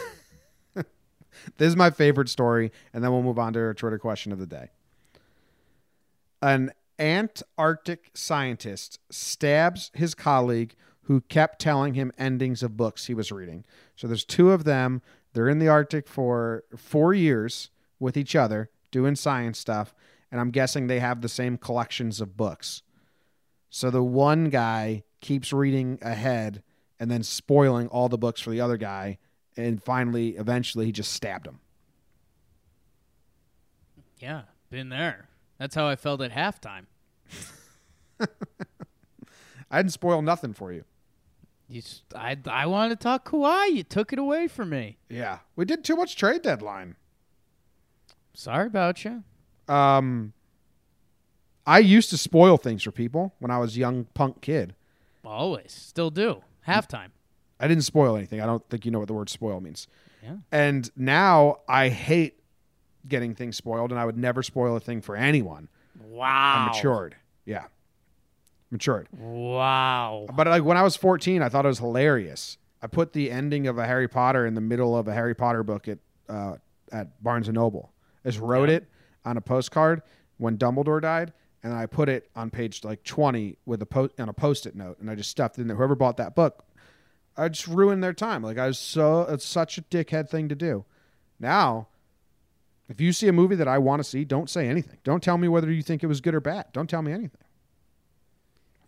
This 1.58 1.68
is 1.68 1.76
my 1.76 1.90
favorite 1.90 2.30
story, 2.30 2.72
and 2.94 3.04
then 3.04 3.12
we'll 3.12 3.24
move 3.24 3.40
on 3.40 3.54
to 3.54 3.60
our 3.60 3.74
Twitter 3.74 4.00
question 4.00 4.32
of 4.32 4.40
the 4.40 4.46
day. 4.46 4.70
An 6.42 6.72
Antarctic 7.00 8.12
scientist 8.14 9.00
stabs 9.10 9.92
his 9.94 10.14
colleague 10.14 10.76
who 11.04 11.22
kept 11.22 11.60
telling 11.60 11.96
him 11.96 12.12
endings 12.18 12.64
of 12.64 12.78
books 12.78 13.08
he 13.08 13.14
was 13.14 13.32
reading. 13.32 13.66
So 13.96 14.08
there's 14.08 14.24
two 14.24 14.52
of 14.52 14.64
them. 14.64 15.02
They're 15.34 15.50
in 15.50 15.60
the 15.60 15.68
Arctic 15.68 16.08
for 16.08 16.64
four 16.76 17.14
years 17.14 17.70
with 18.00 18.18
each 18.18 18.36
other 18.36 18.70
doing 18.92 19.16
science 19.16 19.60
stuff. 19.60 19.94
and 20.32 20.42
I'm 20.42 20.50
guessing 20.50 20.88
they 20.88 21.00
have 21.00 21.22
the 21.22 21.30
same 21.30 21.58
collections 21.58 22.20
of 22.20 22.36
books. 22.36 22.82
So 23.70 23.92
the 23.92 24.04
one 24.04 24.50
guy 24.50 25.04
keeps 25.22 25.54
reading 25.54 26.00
ahead 26.02 26.64
and 27.00 27.12
then 27.12 27.22
spoiling 27.22 27.88
all 27.90 28.10
the 28.10 28.18
books 28.18 28.42
for 28.42 28.50
the 28.50 28.62
other 28.62 28.78
guy, 28.78 29.20
and 29.56 29.82
finally, 29.84 30.30
eventually, 30.30 30.86
he 30.86 30.92
just 30.92 31.12
stabbed 31.12 31.46
him. 31.46 31.60
Yeah, 34.20 34.44
been 34.72 34.90
there. 34.90 35.28
That's 35.60 35.76
how 35.76 35.88
I 35.88 35.96
felt 35.96 36.22
at 36.22 36.32
halftime. 36.32 36.86
I 39.70 39.78
didn't 39.78 39.92
spoil 39.92 40.22
nothing 40.22 40.54
for 40.54 40.72
you. 40.72 40.86
You, 41.70 41.82
I, 42.16 42.38
I 42.46 42.66
wanted 42.66 43.00
to 43.00 43.04
talk 43.04 43.30
Kawhi. 43.30 43.72
You 43.74 43.84
took 43.84 44.14
it 44.14 44.20
away 44.20 44.48
from 44.48 44.70
me. 44.70 44.98
Yeah, 45.10 45.40
we 45.56 45.66
did 45.66 45.84
too 45.84 45.96
much 45.96 46.16
trade 46.16 46.42
deadline. 46.42 46.96
Sorry 48.34 48.68
about 48.68 49.04
you. 49.06 49.24
Um, 49.68 50.34
I 51.66 51.80
used 51.80 52.10
to 52.10 52.18
spoil 52.18 52.58
things 52.58 52.84
for 52.84 52.92
people 52.92 53.34
when 53.40 53.52
I 53.52 53.60
was 53.60 53.76
a 53.76 53.80
young 53.80 54.06
punk 54.14 54.42
kid. 54.42 54.76
Always, 55.24 55.72
still 55.72 56.10
do. 56.10 56.44
Halftime. 56.68 57.10
I 57.60 57.68
didn't 57.68 57.84
spoil 57.84 58.18
anything. 58.18 58.42
I 58.42 58.46
don't 58.46 58.68
think 58.70 58.86
you 58.86 58.92
know 58.92 59.00
what 59.00 59.08
the 59.08 59.14
word 59.14 59.30
spoil 59.30 59.62
means. 59.62 59.88
Yeah. 60.22 60.38
And 60.52 60.90
now 60.96 61.60
I 61.68 61.90
hate 61.90 62.40
getting 63.08 63.36
things 63.36 63.56
spoiled, 63.56 63.92
and 63.92 64.00
I 64.00 64.06
would 64.06 64.18
never 64.18 64.44
spoil 64.44 64.76
a 64.76 64.80
thing 64.80 65.02
for 65.02 65.16
anyone. 65.16 65.70
Wow. 66.02 66.68
I'm 66.68 66.76
matured. 66.76 67.16
Yeah. 67.46 67.66
Matured. 68.74 69.08
Wow. 69.12 70.26
But 70.36 70.48
like 70.48 70.64
when 70.64 70.78
I 70.78 70.82
was 70.82 70.96
14, 70.96 71.42
I 71.44 71.48
thought 71.50 71.64
it 71.64 71.68
was 71.68 71.78
hilarious. 71.78 72.58
I 72.82 72.88
put 72.88 73.14
the 73.14 73.30
ending 73.30 73.68
of 73.68 73.78
a 73.78 73.86
Harry 73.86 74.08
Potter 74.08 74.46
in 74.48 74.56
the 74.56 74.62
middle 74.62 74.98
of 74.98 75.08
a 75.08 75.14
Harry 75.14 75.36
Potter 75.36 75.62
book 75.64 75.88
at 75.88 76.00
uh, 76.28 76.56
at 76.92 77.22
Barnes 77.24 77.48
and 77.48 77.56
Noble. 77.56 77.94
I 78.26 78.30
just 78.30 78.40
wrote 78.42 78.70
Yeah. 78.70 78.78
it 78.78 78.88
on 79.24 79.38
a 79.38 79.42
postcard 79.42 80.02
when 80.38 80.58
Dumbledore 80.58 81.02
died, 81.02 81.34
and 81.62 81.72
I 81.72 81.86
put 81.86 82.10
it 82.10 82.30
on 82.36 82.50
page 82.50 82.84
like 82.84 83.04
20 83.04 83.58
with 83.66 83.82
a 83.82 83.86
post 83.86 84.20
on 84.20 84.28
a 84.28 84.34
post-it 84.34 84.76
note, 84.76 84.98
and 85.00 85.10
I 85.10 85.16
just 85.16 85.30
stuffed 85.30 85.60
it 85.60 85.62
in 85.62 85.68
there. 85.68 85.78
Whoever 85.78 85.94
bought 85.96 86.18
that 86.18 86.36
book, 86.36 86.66
I 87.38 87.48
just 87.50 87.68
ruined 87.68 88.04
their 88.04 88.12
time. 88.14 88.42
Like 88.42 88.58
I 88.58 88.66
was 88.68 88.80
so 88.80 89.22
it's 89.30 89.46
such 89.46 89.78
a 89.78 89.84
dickhead 89.84 90.30
thing 90.30 90.50
to 90.50 90.56
do. 90.56 90.84
Now, 91.40 91.90
if 92.90 93.00
you 93.00 93.14
see 93.14 93.28
a 93.28 93.34
movie 93.34 93.56
that 93.56 93.68
I 93.68 93.78
want 93.78 94.00
to 94.00 94.04
see, 94.04 94.26
don't 94.26 94.50
say 94.50 94.68
anything. 94.68 94.98
Don't 95.04 95.22
tell 95.22 95.38
me 95.38 95.48
whether 95.48 95.72
you 95.72 95.84
think 95.84 96.04
it 96.04 96.08
was 96.08 96.22
good 96.22 96.34
or 96.36 96.42
bad. 96.42 96.66
Don't 96.74 96.90
tell 96.90 97.02
me 97.04 97.12
anything. 97.12 97.40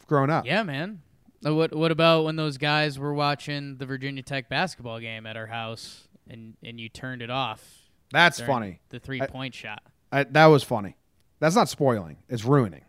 Grown 0.07 0.29
up. 0.29 0.45
Yeah, 0.45 0.63
man. 0.63 1.01
Uh, 1.45 1.53
What 1.55 1.75
What 1.75 1.91
about 1.91 2.25
when 2.25 2.35
those 2.35 2.57
guys 2.57 2.97
were 2.99 3.13
watching 3.13 3.77
the 3.77 3.85
Virginia 3.85 4.23
Tech 4.23 4.49
basketball 4.49 4.99
game 4.99 5.25
at 5.25 5.37
our 5.37 5.47
house, 5.47 6.07
and 6.29 6.55
and 6.63 6.79
you 6.79 6.89
turned 6.89 7.21
it 7.21 7.29
off? 7.29 7.63
That's 8.11 8.39
funny. 8.39 8.79
The 8.89 8.99
three 8.99 9.21
point 9.21 9.53
shot. 9.53 9.81
I, 10.11 10.23
that 10.23 10.45
was 10.45 10.63
funny. 10.63 10.95
That's 11.39 11.55
not 11.55 11.67
spoiling. 11.69 12.17
It's 12.29 12.45
ruining. 12.45 12.81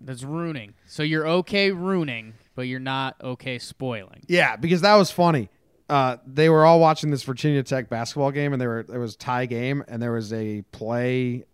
That's 0.00 0.24
ruining. 0.24 0.74
So 0.86 1.02
you're 1.02 1.26
okay 1.26 1.70
ruining, 1.70 2.34
but 2.54 2.62
you're 2.62 2.80
not 2.80 3.16
okay 3.22 3.58
spoiling. 3.58 4.22
Yeah, 4.26 4.56
because 4.56 4.80
that 4.80 4.94
was 4.96 5.10
funny. 5.10 5.48
Uh, 5.88 6.16
they 6.26 6.48
were 6.48 6.66
all 6.66 6.80
watching 6.80 7.10
this 7.10 7.22
Virginia 7.22 7.62
Tech 7.62 7.88
basketball 7.88 8.32
game, 8.32 8.52
and 8.52 8.60
there 8.60 8.68
were 8.68 8.82
there 8.82 9.00
was 9.00 9.14
a 9.14 9.18
tie 9.18 9.46
game, 9.46 9.84
and 9.88 10.02
there 10.02 10.12
was 10.12 10.32
a 10.32 10.62
play 10.72 11.44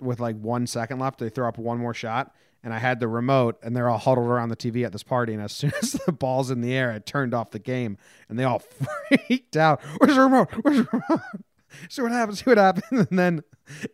with 0.00 0.20
like 0.20 0.36
one 0.36 0.66
second 0.66 0.98
left. 1.00 1.18
They 1.18 1.28
throw 1.28 1.48
up 1.48 1.58
one 1.58 1.78
more 1.78 1.94
shot, 1.94 2.32
and 2.64 2.72
I 2.72 2.78
had 2.78 3.00
the 3.00 3.08
remote, 3.08 3.58
and 3.62 3.74
they're 3.74 3.88
all 3.88 3.98
huddled 3.98 4.28
around 4.28 4.50
the 4.50 4.56
TV 4.56 4.84
at 4.84 4.92
this 4.92 5.02
party. 5.02 5.32
And 5.32 5.42
as 5.42 5.52
soon 5.56 5.72
as 5.82 5.92
the 5.92 6.12
ball's 6.12 6.50
in 6.50 6.60
the 6.60 6.72
air, 6.72 6.92
I 6.92 6.98
turned 6.98 7.34
off 7.34 7.50
the 7.50 7.58
game, 7.58 7.98
and 8.28 8.38
they 8.38 8.44
all 8.44 8.60
freaked 9.08 9.56
out. 9.56 9.80
Where's 9.98 10.14
the 10.14 10.20
remote? 10.22 10.50
Where's 10.62 10.78
the 10.78 10.88
remote? 10.92 11.20
See 11.88 12.02
what 12.02 12.12
happens. 12.12 12.40
See 12.40 12.50
what 12.50 12.58
happens. 12.58 13.06
And 13.08 13.18
then, 13.18 13.42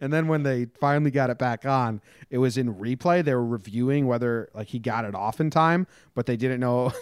and 0.00 0.12
then 0.12 0.26
when 0.26 0.42
they 0.42 0.66
finally 0.80 1.12
got 1.12 1.30
it 1.30 1.38
back 1.38 1.64
on, 1.64 2.00
it 2.28 2.38
was 2.38 2.58
in 2.58 2.74
replay. 2.74 3.24
They 3.24 3.34
were 3.34 3.44
reviewing 3.44 4.08
whether 4.08 4.48
like 4.52 4.66
he 4.66 4.80
got 4.80 5.04
it 5.04 5.14
off 5.14 5.40
in 5.40 5.48
time, 5.50 5.86
but 6.14 6.26
they 6.26 6.36
didn't 6.36 6.58
know. 6.58 6.92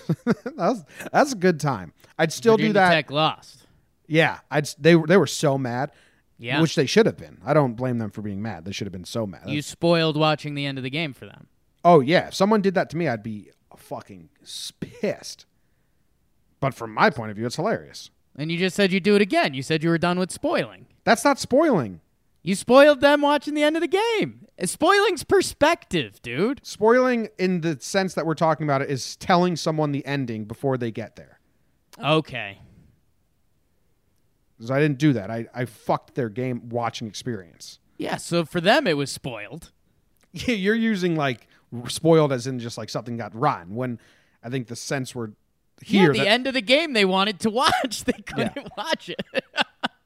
that's 0.56 0.84
that's 1.10 1.32
a 1.32 1.36
good 1.36 1.60
time. 1.60 1.94
I'd 2.18 2.30
still 2.30 2.54
Virginia 2.54 2.68
do 2.68 2.74
that. 2.74 2.90
Tech 2.90 3.10
lost. 3.10 3.66
Yeah, 4.06 4.40
I'd. 4.50 4.68
They 4.78 4.94
were 4.96 5.06
they 5.06 5.16
were 5.16 5.26
so 5.26 5.56
mad. 5.56 5.92
Yeah. 6.38 6.60
which 6.60 6.74
they 6.74 6.84
should 6.84 7.06
have 7.06 7.16
been. 7.16 7.38
I 7.46 7.54
don't 7.54 7.76
blame 7.76 7.96
them 7.96 8.10
for 8.10 8.20
being 8.20 8.42
mad. 8.42 8.66
They 8.66 8.72
should 8.72 8.86
have 8.86 8.92
been 8.92 9.06
so 9.06 9.26
mad. 9.26 9.48
You 9.48 9.62
spoiled 9.62 10.18
watching 10.18 10.54
the 10.54 10.66
end 10.66 10.76
of 10.76 10.84
the 10.84 10.90
game 10.90 11.14
for 11.14 11.24
them. 11.24 11.46
Oh 11.86 12.00
yeah, 12.00 12.26
if 12.28 12.34
someone 12.34 12.60
did 12.62 12.74
that 12.74 12.90
to 12.90 12.96
me, 12.96 13.06
I'd 13.06 13.22
be 13.22 13.50
fucking 13.76 14.28
pissed. 14.80 15.46
But 16.58 16.74
from 16.74 16.92
my 16.92 17.10
point 17.10 17.30
of 17.30 17.36
view, 17.36 17.46
it's 17.46 17.54
hilarious. 17.56 18.10
And 18.34 18.50
you 18.50 18.58
just 18.58 18.74
said 18.74 18.90
you'd 18.92 19.04
do 19.04 19.14
it 19.14 19.22
again. 19.22 19.54
You 19.54 19.62
said 19.62 19.84
you 19.84 19.90
were 19.90 19.98
done 19.98 20.18
with 20.18 20.32
spoiling. 20.32 20.86
That's 21.04 21.24
not 21.24 21.38
spoiling. 21.38 22.00
You 22.42 22.56
spoiled 22.56 23.00
them 23.00 23.22
watching 23.22 23.54
the 23.54 23.62
end 23.62 23.76
of 23.76 23.82
the 23.82 23.88
game. 24.18 24.46
Uh, 24.60 24.66
spoiling's 24.66 25.22
perspective, 25.22 26.20
dude. 26.22 26.60
Spoiling 26.64 27.28
in 27.38 27.60
the 27.60 27.78
sense 27.80 28.14
that 28.14 28.26
we're 28.26 28.34
talking 28.34 28.64
about 28.66 28.82
it 28.82 28.90
is 28.90 29.14
telling 29.16 29.54
someone 29.54 29.92
the 29.92 30.04
ending 30.06 30.44
before 30.44 30.76
they 30.76 30.90
get 30.90 31.14
there. 31.16 31.38
Okay. 32.02 32.58
'Cause 34.58 34.70
I 34.70 34.80
didn't 34.80 34.98
do 34.98 35.12
that. 35.12 35.30
I, 35.30 35.46
I 35.54 35.66
fucked 35.66 36.14
their 36.14 36.30
game 36.30 36.68
watching 36.70 37.06
experience. 37.06 37.78
Yeah, 37.98 38.16
so 38.16 38.44
for 38.44 38.60
them 38.60 38.86
it 38.86 38.96
was 38.96 39.10
spoiled. 39.10 39.70
Yeah, 40.32 40.54
You're 40.54 40.74
using 40.74 41.14
like 41.14 41.46
spoiled 41.88 42.32
as 42.32 42.46
in 42.46 42.58
just 42.58 42.78
like 42.78 42.88
something 42.90 43.16
got 43.16 43.34
rotten. 43.34 43.74
When 43.74 43.98
I 44.42 44.48
think 44.50 44.68
the 44.68 44.76
sense 44.76 45.14
were 45.14 45.32
here. 45.82 46.12
yeah, 46.14 46.22
the 46.24 46.28
end 46.28 46.46
of 46.46 46.54
the 46.54 46.62
game 46.62 46.92
they 46.92 47.04
wanted 47.04 47.40
to 47.40 47.50
watch. 47.62 48.04
They 48.04 48.12
couldn't 48.12 48.68
watch 48.76 49.08
it. 49.10 49.20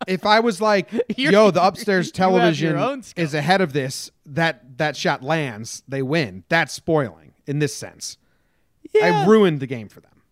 if 0.09 0.25
I 0.27 0.41
was 0.41 0.61
like, 0.61 0.91
yo, 1.17 1.51
the 1.51 1.65
upstairs 1.65 2.07
you 2.17 2.23
have 2.25 2.33
your 2.59 2.73
television 2.73 3.05
is 3.17 3.35
ahead 3.35 3.61
of 3.61 3.73
this, 3.73 4.11
that 4.27 4.79
that 4.79 4.97
shot 4.97 5.23
lands, 5.23 5.83
they 5.87 6.03
win. 6.03 6.45
That's 6.49 6.73
spoiling 6.73 7.35
in 7.47 7.59
this 7.59 7.75
sense. 7.75 8.17
I 9.03 9.25
ruined 9.27 9.61
the 9.61 9.67
game 9.69 9.89
for 9.89 10.01
them. 10.01 10.23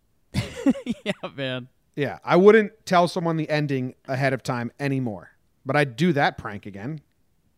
yeah, 1.04 1.12
man. 1.36 1.68
Yeah, 1.94 2.18
I 2.24 2.36
wouldn't 2.36 2.72
tell 2.86 3.08
someone 3.08 3.36
the 3.36 3.48
ending 3.50 3.94
ahead 4.06 4.32
of 4.32 4.42
time 4.42 4.70
anymore. 4.80 5.30
But 5.66 5.76
I'd 5.76 5.96
do 5.96 6.12
that 6.14 6.38
prank 6.38 6.64
again. 6.66 7.00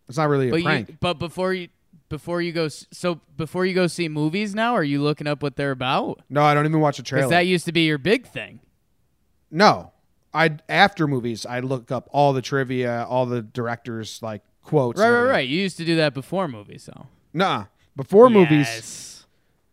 It's 0.08 0.16
not 0.18 0.28
really 0.28 0.48
a 0.48 0.50
But 0.52 0.62
prank. 0.62 0.88
you, 0.88 0.96
but 1.00 1.14
before 1.18 1.52
you 1.54 1.68
before 2.10 2.42
you 2.42 2.52
go 2.52 2.68
so 2.68 3.20
before 3.38 3.64
you 3.64 3.72
go 3.74 3.86
see 3.86 4.08
movies 4.08 4.54
now, 4.54 4.74
are 4.74 4.84
you 4.84 5.00
looking 5.02 5.26
up 5.26 5.42
what 5.42 5.56
they're 5.56 5.70
about? 5.70 6.20
no, 6.28 6.42
I 6.42 6.52
don't 6.52 6.66
even 6.66 6.80
watch 6.80 6.98
a 6.98 7.02
Because 7.02 7.08
trailer. 7.08 7.30
that 7.30 7.46
used 7.46 7.64
to 7.64 7.72
be 7.72 7.82
your 7.86 7.96
big 7.96 8.26
thing. 8.26 8.60
no, 9.50 9.92
I 10.34 10.58
after 10.68 11.06
movies, 11.08 11.46
I 11.46 11.60
look 11.60 11.90
up 11.90 12.08
all 12.12 12.32
the 12.34 12.42
trivia, 12.42 13.04
all 13.08 13.24
the 13.26 13.40
directors 13.42 14.20
like 14.22 14.42
quotes. 14.62 15.00
Right, 15.00 15.10
right, 15.10 15.22
right. 15.30 15.48
You 15.48 15.58
used 15.60 15.78
to 15.78 15.84
do 15.84 15.96
that 15.96 16.12
before 16.14 16.46
movies, 16.48 16.88
though. 16.92 17.06
Nuh-uh. 17.32 17.64
Before 17.96 18.28
movies, 18.30 19.24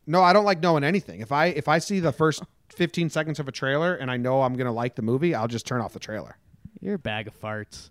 No, 0.07 0.21
I 0.23 0.33
don't 0.33 0.45
like 0.45 0.61
knowing 0.61 0.83
anything. 0.83 1.19
If 1.21 1.31
I 1.31 1.47
if 1.47 1.67
I 1.67 1.79
see 1.79 1.99
the 1.99 2.11
first 2.11 2.41
15 2.69 3.09
seconds 3.09 3.39
of 3.39 3.47
a 3.47 3.51
trailer 3.51 3.93
and 3.95 4.09
I 4.11 4.17
know 4.17 4.41
I'm 4.41 4.53
going 4.55 4.65
to 4.65 4.71
like 4.71 4.95
the 4.95 5.01
movie, 5.01 5.35
I'll 5.35 5.47
just 5.47 5.65
turn 5.67 5.81
off 5.81 5.93
the 5.93 5.99
trailer. 5.99 6.37
You're 6.81 6.95
a 6.95 6.99
bag 6.99 7.27
of 7.27 7.39
farts. 7.39 7.89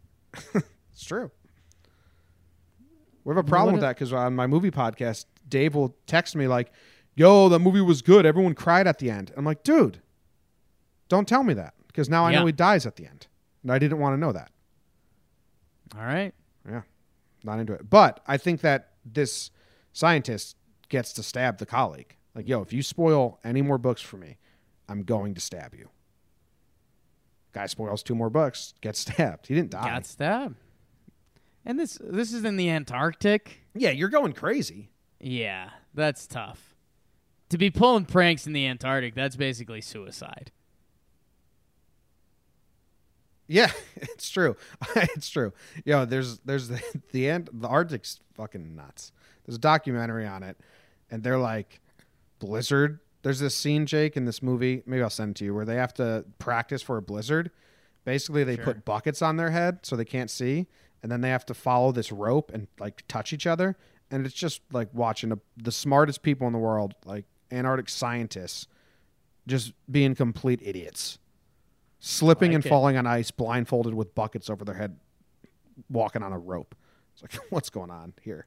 It's 0.92 1.04
true. 1.04 1.30
We 3.26 3.34
have 3.34 3.44
a 3.44 3.48
problem 3.48 3.72
with 3.74 3.80
that 3.82 3.96
cuz 3.96 4.12
on 4.12 4.36
my 4.36 4.46
movie 4.46 4.70
podcast, 4.70 5.26
Dave 5.48 5.74
will 5.74 5.96
text 6.06 6.36
me 6.36 6.46
like, 6.46 6.72
"Yo, 7.16 7.48
the 7.48 7.58
movie 7.58 7.80
was 7.80 8.00
good. 8.00 8.24
Everyone 8.24 8.54
cried 8.54 8.86
at 8.86 8.98
the 9.00 9.10
end." 9.10 9.32
I'm 9.36 9.44
like, 9.44 9.64
"Dude, 9.64 10.00
don't 11.08 11.26
tell 11.26 11.42
me 11.42 11.52
that 11.54 11.74
because 11.88 12.08
now 12.08 12.24
I 12.24 12.30
Yeah. 12.30 12.40
know 12.40 12.46
he 12.46 12.52
dies 12.52 12.86
at 12.86 12.94
the 12.96 13.04
end." 13.06 13.26
And 13.62 13.72
I 13.72 13.80
didn't 13.80 13.98
want 13.98 14.14
to 14.14 14.16
know 14.16 14.30
that. 14.32 14.52
All 15.96 16.04
right. 16.04 16.32
Yeah. 16.68 16.82
Not 17.42 17.58
into 17.58 17.72
it. 17.72 17.90
But 17.90 18.20
I 18.28 18.36
think 18.36 18.60
that 18.60 18.92
this 19.04 19.50
scientist 19.92 20.56
gets 20.88 21.12
to 21.14 21.22
stab 21.24 21.58
the 21.58 21.66
colleague. 21.66 22.16
Like, 22.34 22.46
yo, 22.46 22.60
if 22.62 22.72
you 22.72 22.82
spoil 22.82 23.40
any 23.42 23.60
more 23.62 23.78
books 23.78 24.02
for 24.02 24.18
me, 24.18 24.38
I'm 24.88 25.02
going 25.02 25.34
to 25.34 25.40
stab 25.40 25.74
you. 25.74 25.90
Guy 27.52 27.66
spoils 27.66 28.02
two 28.04 28.14
more 28.14 28.30
books, 28.30 28.74
gets 28.80 29.00
stabbed. 29.06 29.48
He 29.48 29.54
didn't 29.54 29.70
die. 29.70 29.84
Got 29.88 30.06
stabbed. 30.06 30.56
And 31.66 31.80
this 31.80 31.98
this 32.00 32.32
is 32.32 32.44
in 32.44 32.56
the 32.56 32.70
Antarctic. 32.70 33.62
yeah, 33.74 33.90
you're 33.90 34.08
going 34.08 34.32
crazy. 34.32 34.88
Yeah, 35.20 35.70
that's 35.92 36.26
tough. 36.28 36.76
To 37.50 37.58
be 37.58 37.70
pulling 37.70 38.04
pranks 38.04 38.46
in 38.46 38.52
the 38.52 38.66
Antarctic, 38.66 39.14
that's 39.16 39.34
basically 39.34 39.80
suicide. 39.80 40.52
Yeah, 43.48 43.70
it's 43.96 44.30
true. 44.30 44.56
it's 44.96 45.28
true. 45.28 45.52
Yo, 45.84 46.04
there's 46.04 46.38
there's 46.40 46.68
the 46.68 46.80
the 47.12 47.28
end 47.28 47.50
the 47.52 47.68
Arctic's 47.68 48.20
fucking 48.34 48.76
nuts. 48.76 49.10
There's 49.44 49.56
a 49.56 49.60
documentary 49.60 50.26
on 50.26 50.44
it, 50.44 50.56
and 51.10 51.24
they're 51.24 51.38
like 51.38 51.80
blizzard. 52.38 53.00
There's 53.22 53.40
this 53.40 53.56
scene, 53.56 53.86
Jake, 53.86 54.16
in 54.16 54.24
this 54.24 54.40
movie. 54.40 54.84
Maybe 54.86 55.02
I'll 55.02 55.10
send 55.10 55.32
it 55.32 55.36
to 55.38 55.46
you, 55.46 55.54
where 55.54 55.64
they 55.64 55.74
have 55.76 55.94
to 55.94 56.24
practice 56.38 56.80
for 56.80 56.96
a 56.96 57.02
blizzard. 57.02 57.50
Basically, 58.04 58.44
they 58.44 58.56
put 58.56 58.84
buckets 58.84 59.20
on 59.20 59.36
their 59.36 59.50
head 59.50 59.80
so 59.82 59.96
they 59.96 60.04
can't 60.04 60.30
see, 60.30 60.68
and 61.02 61.10
then 61.10 61.20
they 61.20 61.30
have 61.30 61.46
to 61.46 61.54
follow 61.54 61.92
this 61.92 62.10
rope 62.12 62.50
and 62.52 62.66
like 62.78 63.04
touch 63.08 63.32
each 63.32 63.46
other. 63.46 63.76
And 64.10 64.24
it's 64.24 64.34
just 64.34 64.60
like 64.72 64.88
watching 64.92 65.32
a, 65.32 65.38
the 65.56 65.72
smartest 65.72 66.22
people 66.22 66.46
in 66.46 66.52
the 66.52 66.58
world, 66.58 66.94
like 67.04 67.24
Antarctic 67.50 67.88
scientists, 67.88 68.66
just 69.46 69.72
being 69.90 70.14
complete 70.14 70.60
idiots 70.62 71.18
slipping 71.98 72.50
Like 72.50 72.56
and 72.56 72.66
it. 72.66 72.68
falling 72.68 72.96
on 72.96 73.06
ice, 73.06 73.30
blindfolded 73.30 73.94
with 73.94 74.14
buckets 74.14 74.48
over 74.48 74.64
their 74.64 74.74
head, 74.74 74.98
walking 75.90 76.22
on 76.22 76.32
a 76.32 76.38
rope. 76.38 76.74
It's 77.12 77.22
like, 77.22 77.34
what's 77.50 77.70
going 77.70 77.90
on 77.90 78.12
here? 78.22 78.46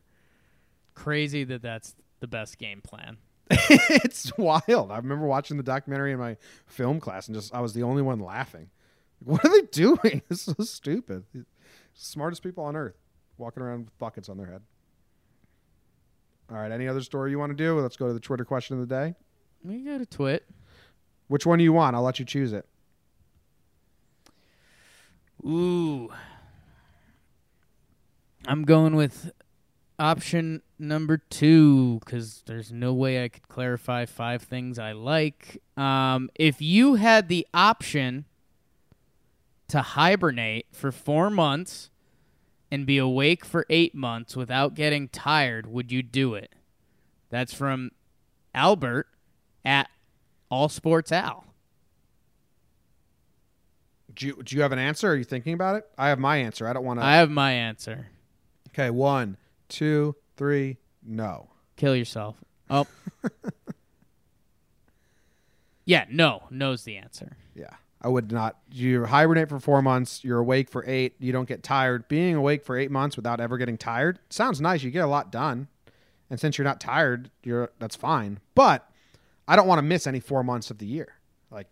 crazy 0.95 1.45
that 1.45 1.62
that's 1.62 1.95
the 2.20 2.28
best 2.28 2.58
game 2.58 2.82
plan. 2.82 3.18
it's 3.50 4.38
wild. 4.38 4.91
I 4.91 4.97
remember 4.97 5.26
watching 5.26 5.56
the 5.56 5.64
documentary 5.64 6.12
in 6.12 6.20
my 6.20 6.36
film 6.68 7.00
class 7.00 7.28
and 7.28 7.36
just 7.36 7.54
I 7.56 7.62
was 7.62 7.74
the 7.74 7.84
only 7.84 8.02
one 8.02 8.20
laughing. 8.20 8.70
What 9.24 9.43
are 9.45 9.50
they 9.50 9.66
doing? 9.72 10.22
This 10.28 10.47
is 10.47 10.56
so 10.58 10.64
stupid. 10.64 11.24
Smartest 11.94 12.44
people 12.44 12.64
on 12.64 12.76
earth 12.76 12.98
walking 13.38 13.64
around 13.64 13.86
with 13.86 13.98
buckets 13.98 14.30
on 14.30 14.38
their 14.38 14.48
head. 14.48 14.62
All 16.52 16.58
right, 16.58 16.72
any 16.72 16.88
other 16.88 17.02
story 17.02 17.32
you 17.32 17.40
want 17.40 17.52
to 17.52 17.56
do? 17.56 17.80
Let's 17.80 17.96
go 17.96 18.08
to 18.08 18.14
the 18.14 18.20
Twitter 18.20 18.46
question 18.46 18.80
of 18.80 18.88
the 18.88 18.94
day. 18.96 19.16
We 19.64 19.80
go 19.80 19.98
to 19.98 20.06
Twit. 20.06 20.50
Which 21.28 21.46
one 21.46 21.60
do 21.60 21.64
you 21.64 21.74
want? 21.74 21.96
I'll 21.96 22.02
let 22.02 22.18
you 22.18 22.26
choose 22.26 22.54
it. 22.54 22.66
Ooh. 25.46 26.10
I'm 28.48 28.64
going 28.64 28.96
with 28.96 29.32
option 30.00 30.62
number 30.80 31.18
two 31.18 32.00
because 32.00 32.42
there's 32.46 32.72
no 32.72 32.94
way 32.94 33.24
I 33.24 33.28
could 33.28 33.48
clarify 33.48 34.06
five 34.06 34.42
things 34.42 34.80
I 34.80 34.94
like. 34.94 35.62
Um, 35.78 36.30
if 36.36 36.62
you 36.62 36.96
had 36.96 37.28
the 37.28 37.46
option 37.54 38.26
to 39.70 39.82
hibernate 39.82 40.67
for 40.72 40.91
four 40.91 41.30
months 41.30 41.89
and 42.72 42.86
be 42.86 42.97
awake 42.97 43.45
for 43.45 43.65
eight 43.70 43.95
months 43.95 44.36
without 44.36 44.76
getting 44.76 45.07
tired, 45.07 45.67
would 45.67 45.91
you 45.91 46.03
do 46.03 46.36
it? 46.36 46.53
That's 47.30 47.53
from 47.53 47.91
Albert 48.53 49.07
at 49.63 49.89
All 50.49 50.70
Sports 50.70 51.11
Al. 51.11 51.45
Do 54.13 54.28
you, 54.28 54.43
do 54.43 54.55
you 54.55 54.61
have 54.61 54.72
an 54.72 54.80
answer? 54.80 55.09
Are 55.09 55.15
you 55.15 55.24
thinking 55.24 55.53
about 55.53 55.76
it? 55.78 55.86
I 55.97 56.09
have 56.09 56.20
my 56.20 56.38
answer. 56.38 56.67
I 56.67 56.74
don't 56.74 56.84
want 56.84 56.99
to. 56.99 57.05
I 57.05 57.15
have 57.15 57.30
my 57.30 57.53
answer. 57.53 58.07
Okay, 58.70 58.89
one, 58.89 59.38
two, 59.70 60.15
three. 60.36 60.78
No. 61.03 61.49
Kill 61.78 61.95
yourself. 61.95 62.36
Oh. 62.70 62.86
yeah, 65.86 66.05
no. 66.09 66.43
No's 66.49 66.84
the 66.84 66.97
answer. 66.97 67.38
Yeah. 67.55 67.76
I 68.02 68.08
would 68.08 68.32
not. 68.32 68.58
You 68.72 69.06
hibernate 69.06 69.50
for 69.50 69.60
four 69.60 69.82
months. 69.82 70.24
You're 70.24 70.39
awake 70.39 70.70
for 70.70 70.86
eight. 70.88 71.16
You 71.20 71.32
don't 71.32 71.47
get 71.47 71.64
tired. 71.64 72.08
Being 72.08 72.36
awake 72.36 72.64
for 72.64 72.78
eight 72.78 72.91
months 72.91 73.18
without 73.18 73.41
ever 73.41 73.58
getting 73.58 73.78
tired 73.78 74.20
sounds 74.30 74.62
nice. 74.62 74.84
You 74.84 74.91
get 74.91 75.04
a 75.04 75.08
lot 75.08 75.32
done, 75.32 75.68
and 76.30 76.39
since 76.39 76.58
you're 76.58 76.66
not 76.66 76.80
tired, 76.80 77.30
you're 77.43 77.72
that's 77.80 77.95
fine. 77.97 78.39
But 78.56 78.89
I 79.47 79.56
don't 79.56 79.68
want 79.68 79.80
to 79.80 79.84
miss 79.84 80.08
any 80.08 80.20
four 80.20 80.43
months 80.43 80.72
of 80.72 80.78
the 80.78 80.86
year. 80.86 81.16
Like, 81.52 81.68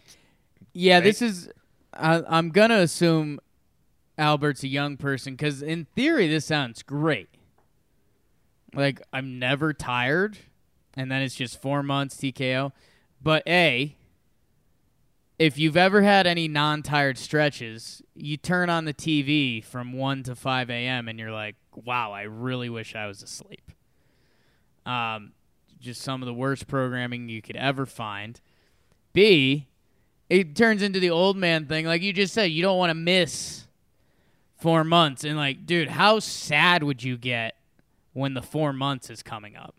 Yeah, 0.74 1.00
this 1.00 1.22
is. 1.22 1.50
I, 1.94 2.22
I'm 2.28 2.50
going 2.50 2.70
to 2.72 2.80
assume 2.80 3.40
Albert's 4.18 4.64
a 4.64 4.68
young 4.68 4.98
person 4.98 5.34
because, 5.34 5.62
in 5.62 5.86
theory, 5.96 6.28
this 6.28 6.46
sounds 6.46 6.84
great. 6.84 7.30
Like, 8.74 9.02
I'm 9.14 9.40
never 9.40 9.74
tired, 9.74 10.38
and 10.96 11.12
then 11.12 11.22
it's 11.22 11.36
just 11.36 11.62
four 11.62 11.82
months 11.84 12.18
TKO. 12.18 12.72
But, 13.22 13.44
A, 13.48 13.96
if 15.40 15.58
you've 15.58 15.78
ever 15.78 16.02
had 16.02 16.26
any 16.26 16.48
non 16.48 16.84
tired 16.84 17.18
stretches, 17.18 18.02
you 18.16 18.38
turn 18.38 18.70
on 18.70 18.86
the 18.86 18.94
TV 18.94 19.64
from 19.64 19.94
1 19.94 20.24
to 20.24 20.36
5 20.36 20.70
a.m. 20.70 21.08
and 21.08 21.20
you're 21.20 21.32
like, 21.32 21.56
wow, 21.74 22.12
I 22.12 22.24
really 22.24 22.70
wish 22.70 22.96
I 22.96 23.08
was 23.08 23.22
asleep. 23.22 23.72
Um, 24.86 25.34
just 25.80 26.02
some 26.02 26.22
of 26.22 26.26
the 26.26 26.34
worst 26.34 26.68
programming 26.68 27.30
you 27.30 27.42
could 27.42 27.56
ever 27.56 27.86
find. 27.86 28.40
B, 29.14 29.68
it 30.30 30.56
turns 30.56 30.82
into 30.82 31.00
the 31.00 31.10
old 31.10 31.38
man 31.38 31.66
thing. 31.66 31.86
Like 31.86 32.02
you 32.02 32.14
just 32.14 32.34
said, 32.34 32.46
you 32.46 32.64
don't 32.64 32.78
want 32.78 32.90
to 32.90 32.96
miss 32.96 33.68
four 34.56 34.84
months. 34.84 35.24
And, 35.24 35.38
like, 35.38 35.66
dude, 35.66 35.90
how 35.90 36.20
sad 36.20 36.84
would 36.84 37.04
you 37.04 37.18
get 37.18 37.56
when 38.14 38.34
the 38.34 38.42
four 38.42 38.74
months 38.74 39.10
is 39.10 39.22
coming 39.22 39.56
up? 39.56 39.76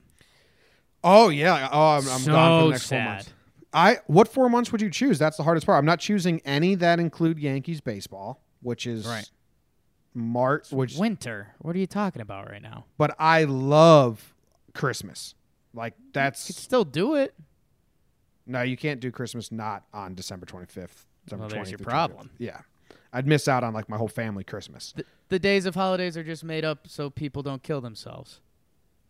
oh 1.05 1.29
yeah, 1.29 1.69
oh 1.73 1.91
I'm, 1.91 2.09
I'm 2.09 2.21
so 2.21 2.33
gone 2.33 2.61
for 2.61 2.65
the 2.67 2.71
next 2.73 2.87
sad. 2.87 3.05
four 3.05 3.13
months. 3.13 3.33
I 3.73 3.99
what 4.07 4.29
four 4.29 4.49
months 4.49 4.73
would 4.73 4.81
you 4.81 4.91
choose? 4.91 5.19
That's 5.19 5.37
the 5.37 5.43
hardest 5.43 5.67
part. 5.67 5.79
I'm 5.79 5.85
not 5.85 6.01
choosing 6.01 6.41
any 6.45 6.75
that 6.77 6.99
include 7.01 7.39
Yankees 7.39 7.81
baseball, 7.81 8.41
which 8.63 8.87
is 8.87 9.07
Right. 9.07 9.29
March. 10.15 10.71
Which, 10.73 10.97
Winter. 10.97 11.55
What 11.59 11.77
are 11.77 11.79
you 11.79 11.87
talking 11.87 12.23
about 12.23 12.49
right 12.51 12.63
now? 12.63 12.87
but 12.97 13.15
I 13.19 13.45
love 13.45 14.35
Christmas. 14.75 15.35
Like 15.75 15.95
You 15.99 16.05
could 16.07 16.13
that's 16.15 16.57
still 16.57 16.85
do 16.85 17.15
it. 17.15 17.35
no, 18.47 18.63
you 18.63 18.77
can't 18.77 19.01
do 19.01 19.11
Christmas 19.11 19.53
not 19.53 19.85
on 19.93 20.15
December 20.15 20.47
25th. 20.47 21.05
December 21.27 21.43
Well, 21.43 21.49
there's 21.51 21.69
20th 21.69 21.71
your 21.71 21.79
through 21.79 21.85
25th. 21.87 21.89
problem. 21.91 22.31
Yeah, 22.39 22.61
I'd 23.13 23.27
miss 23.27 23.47
out 23.49 23.63
on 23.63 23.75
like 23.75 23.89
my 23.91 23.99
whole 23.99 24.09
family 24.09 24.45
Christmas. 24.45 24.93
The, 24.97 25.05
the 25.29 25.39
days 25.39 25.67
of 25.67 25.75
holidays 25.75 26.17
are 26.17 26.25
just 26.25 26.43
made 26.43 26.65
up 26.65 26.89
so 26.89 27.11
people 27.11 27.43
don't 27.43 27.63
kill 27.63 27.83
themselves. 27.83 28.41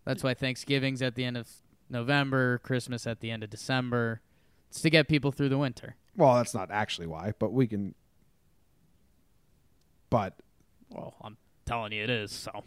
That's 0.04 0.24
why 0.24 0.34
Thanksgiving's 0.34 1.00
at 1.00 1.14
the 1.14 1.24
end 1.24 1.36
of 1.36 1.48
November, 1.88 2.59
Christmas 2.59 3.06
at 3.06 3.20
the 3.20 3.30
end 3.30 3.44
of 3.44 3.50
December. 3.50 4.20
It's 4.71 4.81
to 4.83 4.91
get 4.91 5.09
people 5.09 5.33
through 5.33 5.49
the 5.49 5.59
winter. 5.59 5.97
Well, 6.16 6.35
that's 6.35 6.55
not 6.55 6.71
actually 6.71 7.07
why, 7.07 7.33
but 7.39 7.53
we 7.53 7.66
can. 7.66 7.95
But 10.11 10.35
Well, 10.91 11.14
I'm 11.23 11.37
telling 11.66 11.93
you 11.93 12.03
it 12.05 12.11
is, 12.11 12.33
so. 12.33 12.64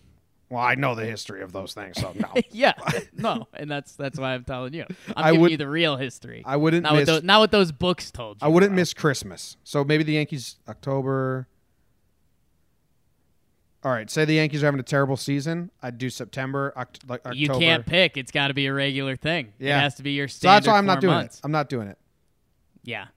well, 0.50 0.62
I 0.62 0.76
know 0.76 0.94
the 0.96 1.06
history 1.06 1.42
of 1.42 1.52
those 1.52 1.74
things, 1.74 2.00
so 2.00 2.14
no, 2.16 2.30
yeah, 2.52 2.74
no, 3.14 3.48
and 3.54 3.70
that's 3.70 3.96
that's 3.96 4.20
why 4.20 4.34
I'm 4.36 4.44
telling 4.44 4.74
you. 4.74 4.86
I'm 5.10 5.14
I 5.18 5.28
giving 5.30 5.42
would- 5.42 5.52
you 5.52 5.58
the 5.58 5.68
real 5.70 5.98
history. 5.98 6.44
I 6.46 6.58
wouldn't 6.58 6.84
not 6.84 6.94
what 6.94 7.06
those, 7.08 7.24
not 7.24 7.40
what 7.40 7.52
those 7.52 7.72
books 7.72 8.12
told 8.12 8.42
you. 8.42 8.46
I 8.46 8.50
wouldn't 8.50 8.72
bro. 8.72 8.76
miss 8.78 8.94
Christmas. 8.94 9.58
So 9.64 9.84
maybe 9.84 10.04
the 10.04 10.14
Yankees 10.14 10.58
October. 10.70 11.48
All 13.84 13.92
right, 13.92 14.10
say 14.12 14.26
the 14.26 14.36
Yankees 14.36 14.62
are 14.62 14.68
having 14.68 14.80
a 14.80 14.84
terrible 14.84 15.18
season. 15.18 15.72
I'd 15.82 15.98
do 15.98 16.10
September, 16.12 16.72
Oct- 16.78 17.10
like 17.10 17.22
October. 17.22 17.36
You 17.36 17.50
can't 17.50 17.84
pick. 17.86 18.16
It's 18.16 18.32
got 18.32 18.50
to 18.50 18.54
be 18.54 18.68
a 18.68 18.74
regular 18.74 19.16
thing. 19.16 19.54
Yeah. 19.58 19.78
It 19.78 19.82
has 19.82 19.96
to 19.96 20.04
be 20.04 20.12
your 20.12 20.28
So 20.28 20.38
standard. 20.38 20.56
that's 20.58 20.68
why 20.68 20.78
I'm 20.78 20.86
not 20.86 21.02
doing 21.02 21.14
months. 21.16 21.38
it. 21.38 21.42
I'm 21.44 21.52
not 21.52 21.68
doing 21.68 21.88
it. 21.88 21.98
Yeah. 22.84 23.08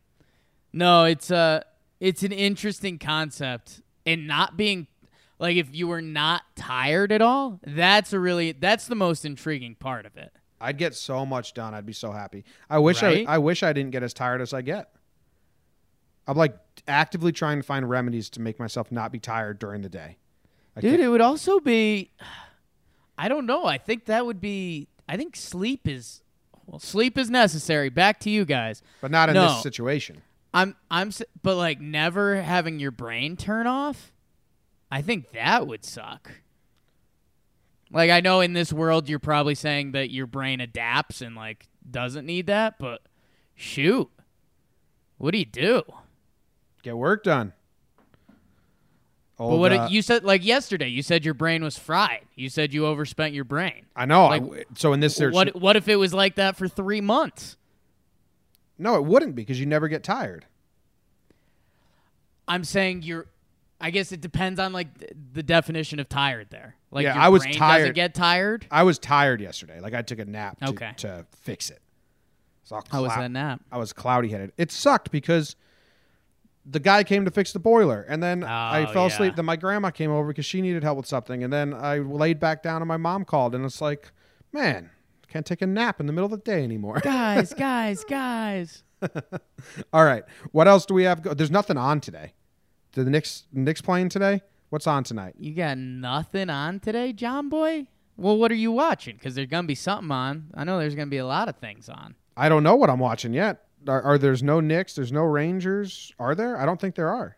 No, 0.73 1.05
it's 1.05 1.31
a 1.31 1.65
it's 2.01 2.23
an 2.23 2.33
interesting 2.33 2.99
concept 2.99 3.83
and 4.07 4.27
not 4.27 4.57
being 4.57 4.87
like 5.39 5.57
if 5.57 5.75
you 5.75 5.87
were 5.87 6.01
not 6.03 6.43
tired 6.57 7.13
at 7.13 7.21
all, 7.21 7.61
that's 7.67 8.13
a 8.15 8.19
really 8.19 8.53
that's 8.53 8.87
the 8.87 8.95
most 8.95 9.25
intriguing 9.27 9.75
part 9.75 10.07
of 10.07 10.17
it. 10.17 10.33
I'd 10.61 10.79
get 10.79 10.95
so 10.95 11.27
much 11.27 11.53
done. 11.53 11.75
I'd 11.75 11.85
be 11.85 11.93
so 11.93 12.11
happy. 12.11 12.43
I 12.71 12.79
wish 12.79 13.03
Right? 13.03 13.29
I, 13.29 13.35
I 13.35 13.39
wish 13.39 13.63
I 13.63 13.75
didn't 13.75 13.91
get 13.91 14.03
as 14.03 14.15
tired 14.15 14.41
as 14.41 14.55
I 14.55 14.63
get. 14.63 14.89
I'm 16.27 16.39
like 16.39 16.57
actively 16.89 17.33
trying 17.33 17.59
to 17.59 17.63
find 17.63 17.89
remedies 17.89 18.31
to 18.31 18.41
make 18.41 18.59
myself 18.59 18.91
not 18.91 19.13
be 19.13 19.19
tired 19.19 19.59
during 19.59 19.83
the 19.83 19.91
day. 19.91 20.17
I 20.77 20.81
Dude, 20.81 21.01
it 21.01 21.09
would 21.09 21.21
also 21.21 21.61
be 21.61 22.11
I 23.17 23.29
don't 23.29 23.47
know. 23.47 23.65
I 23.65 23.79
think 23.79 24.07
that 24.07 24.27
would 24.27 24.41
be 24.41 24.89
I 25.09 25.17
think 25.17 25.37
sleep 25.37 25.87
is 25.87 26.23
well, 26.67 26.79
sleep 26.79 27.19
is 27.19 27.31
necessary. 27.31 27.91
Back 27.91 28.21
to 28.21 28.31
you 28.31 28.45
guys. 28.45 28.83
but 29.01 29.11
not 29.11 29.29
in 29.29 29.35
no. 29.35 29.49
this 29.49 29.63
situation. 29.63 30.23
I'm 30.53 30.77
I'm 30.91 31.11
but 31.43 31.57
like 31.57 31.81
never 31.81 32.41
having 32.41 32.79
your 32.79 32.91
brain 32.91 33.37
turn 33.37 33.67
off. 33.67 34.13
I 34.91 35.03
think 35.03 35.33
that 35.33 35.67
would 35.67 35.85
suck. 35.85 36.31
Like 37.91 38.11
I 38.11 38.21
know 38.21 38.41
in 38.41 38.53
this 38.53 38.73
world 38.73 39.09
you're 39.09 39.19
probably 39.19 39.55
saying 39.55 39.93
that 39.93 40.11
your 40.11 40.27
brain 40.27 40.61
adapts 40.61 41.21
and 41.21 41.35
like 41.37 41.69
doesn't 41.89 42.27
need 42.27 42.47
that, 42.47 42.79
but 42.79 43.03
shoot. 43.55 44.09
What 45.19 45.33
do 45.33 45.39
you 45.39 45.45
do? 45.45 45.83
Get 46.83 46.97
work 46.97 47.25
done. 47.25 47.53
But 49.37 49.57
what 49.57 49.73
uh, 49.73 49.89
you 49.91 50.01
said 50.03 50.25
like 50.25 50.45
yesterday, 50.45 50.89
you 50.89 51.03
said 51.03 51.25
your 51.25 51.35
brain 51.35 51.63
was 51.65 51.77
fried. 51.77 52.25
You 52.37 52.49
said 52.49 52.73
you 52.73 52.87
overspent 52.87 53.35
your 53.35 53.45
brain. 53.45 53.87
I 53.97 54.07
know. 54.07 54.27
Like, 54.27 54.43
w 54.43 54.65
so 54.77 54.93
in 54.93 55.01
this 55.01 55.17
search, 55.17 55.35
What 55.35 55.57
what 55.61 55.77
if 55.77 55.89
it 55.89 55.97
was 55.97 56.15
like 56.15 56.37
that 56.37 56.57
for 56.57 56.69
3 56.69 57.01
months? 57.01 57.57
no, 58.79 58.97
it 58.97 59.05
wouldn't 59.05 59.35
be 59.35 59.43
because 59.43 59.59
you 59.61 59.67
never 59.67 59.89
get 59.89 60.03
tired. 60.03 60.47
I'm 62.47 62.65
saying 62.65 63.03
you're 63.03 63.27
I 63.81 63.91
guess 63.91 64.13
it 64.13 64.21
depends 64.21 64.61
on 64.61 64.73
like 64.73 64.89
the 65.33 65.43
definition 65.43 65.99
of 65.99 66.09
tired 66.09 66.49
there. 66.51 66.77
Like 66.91 67.05
Yeah, 67.05 67.21
I 67.23 67.29
was 67.29 67.45
tired. 67.45 67.79
doesn't 67.81 67.95
get 67.95 68.15
tired. 68.15 68.67
I 68.71 68.83
was 68.85 68.99
tired 68.99 69.41
yesterday. 69.41 69.81
Like 69.81 69.95
I 69.95 70.03
took 70.03 70.19
a 70.21 70.25
nap 70.25 70.61
to, 70.61 70.69
Okay. 70.71 70.93
to 70.99 71.27
fix 71.43 71.71
it. 71.71 71.81
So 72.63 72.81
How 72.89 73.03
was 73.03 73.15
that 73.15 73.31
nap? 73.31 73.61
I 73.71 73.79
was 73.79 73.93
cloudy 73.93 74.29
headed. 74.29 74.53
It 74.57 74.71
sucked 74.73 75.11
because 75.11 75.55
the 76.67 76.81
guy 76.81 77.05
came 77.05 77.25
to 77.25 77.31
fix 77.31 77.53
the 77.53 77.59
boiler, 77.59 78.07
and 78.09 78.23
then 78.23 78.43
I 78.45 78.85
Oh, 78.85 78.93
fell 78.93 79.03
yeah. 79.09 79.15
asleep. 79.15 79.37
Then 79.37 79.45
my 79.45 79.57
grandma 79.57 79.91
came 79.91 80.11
over 80.11 80.29
because 80.29 80.47
she 80.47 80.61
needed 80.63 80.83
help 80.83 80.97
with 80.97 81.07
something, 81.07 81.45
and 81.45 81.53
then 81.53 81.75
I 81.75 81.99
laid 81.99 82.41
back 82.41 82.63
down, 82.63 82.81
and 82.83 82.89
my 82.89 82.97
mom 82.97 83.25
called, 83.25 83.55
and 83.55 83.65
it's 83.65 83.81
like, 83.81 84.11
man, 84.53 84.91
can't 85.29 85.45
take 85.45 85.63
a 85.63 85.67
nap 85.67 86.01
in 86.01 86.07
the 86.07 86.13
middle 86.13 86.27
of 86.27 86.31
the 86.31 86.39
day 86.39 86.63
anymore. 86.65 87.01
guys, 87.03 87.53
guys, 87.53 88.05
guys. 88.05 88.83
All 89.93 90.05
right, 90.05 90.25
what 90.53 90.67
else 90.69 90.87
do 90.87 90.95
we 90.95 91.05
have? 91.05 91.23
Go- 91.23 91.35
There's 91.35 91.51
nothing 91.51 91.77
on 91.77 92.01
today. 92.01 92.33
Did 92.93 93.07
the 93.07 93.11
Knicks 93.11 93.45
Knicks 93.53 93.81
playing 93.81 94.09
today? 94.09 94.41
What's 94.71 94.87
on 94.87 95.05
tonight? 95.05 95.35
You 95.39 95.53
got 95.55 95.77
nothing 95.79 96.49
on 96.51 96.81
today, 96.81 97.13
John 97.13 97.49
Boy? 97.49 97.87
Well, 98.17 98.39
what 98.39 98.51
are 98.51 98.57
you 98.57 98.73
watching? 98.73 99.17
Because 99.17 99.35
there's 99.35 99.49
gonna 99.49 99.67
be 99.67 99.75
something 99.75 100.11
on. 100.11 100.51
I 100.55 100.65
know 100.65 100.79
there's 100.79 100.95
gonna 100.95 101.07
be 101.11 101.19
a 101.19 101.27
lot 101.27 101.49
of 101.49 101.57
things 101.57 101.89
on. 101.89 102.15
I 102.37 102.49
don't 102.49 102.63
know 102.63 102.77
what 102.77 102.89
I'm 102.91 102.99
watching 103.01 103.35
yet. 103.35 103.65
Are, 103.89 104.03
are 104.03 104.19
there's 104.19 104.43
no 104.43 104.61
Knicks? 104.61 104.95
There's 104.95 105.13
no 105.13 105.23
Rangers? 105.23 106.13
Are 106.19 106.35
there? 106.35 106.59
I 106.59 106.67
don't 106.67 106.81
think 106.81 106.95
there 106.95 107.11
are. 107.11 107.37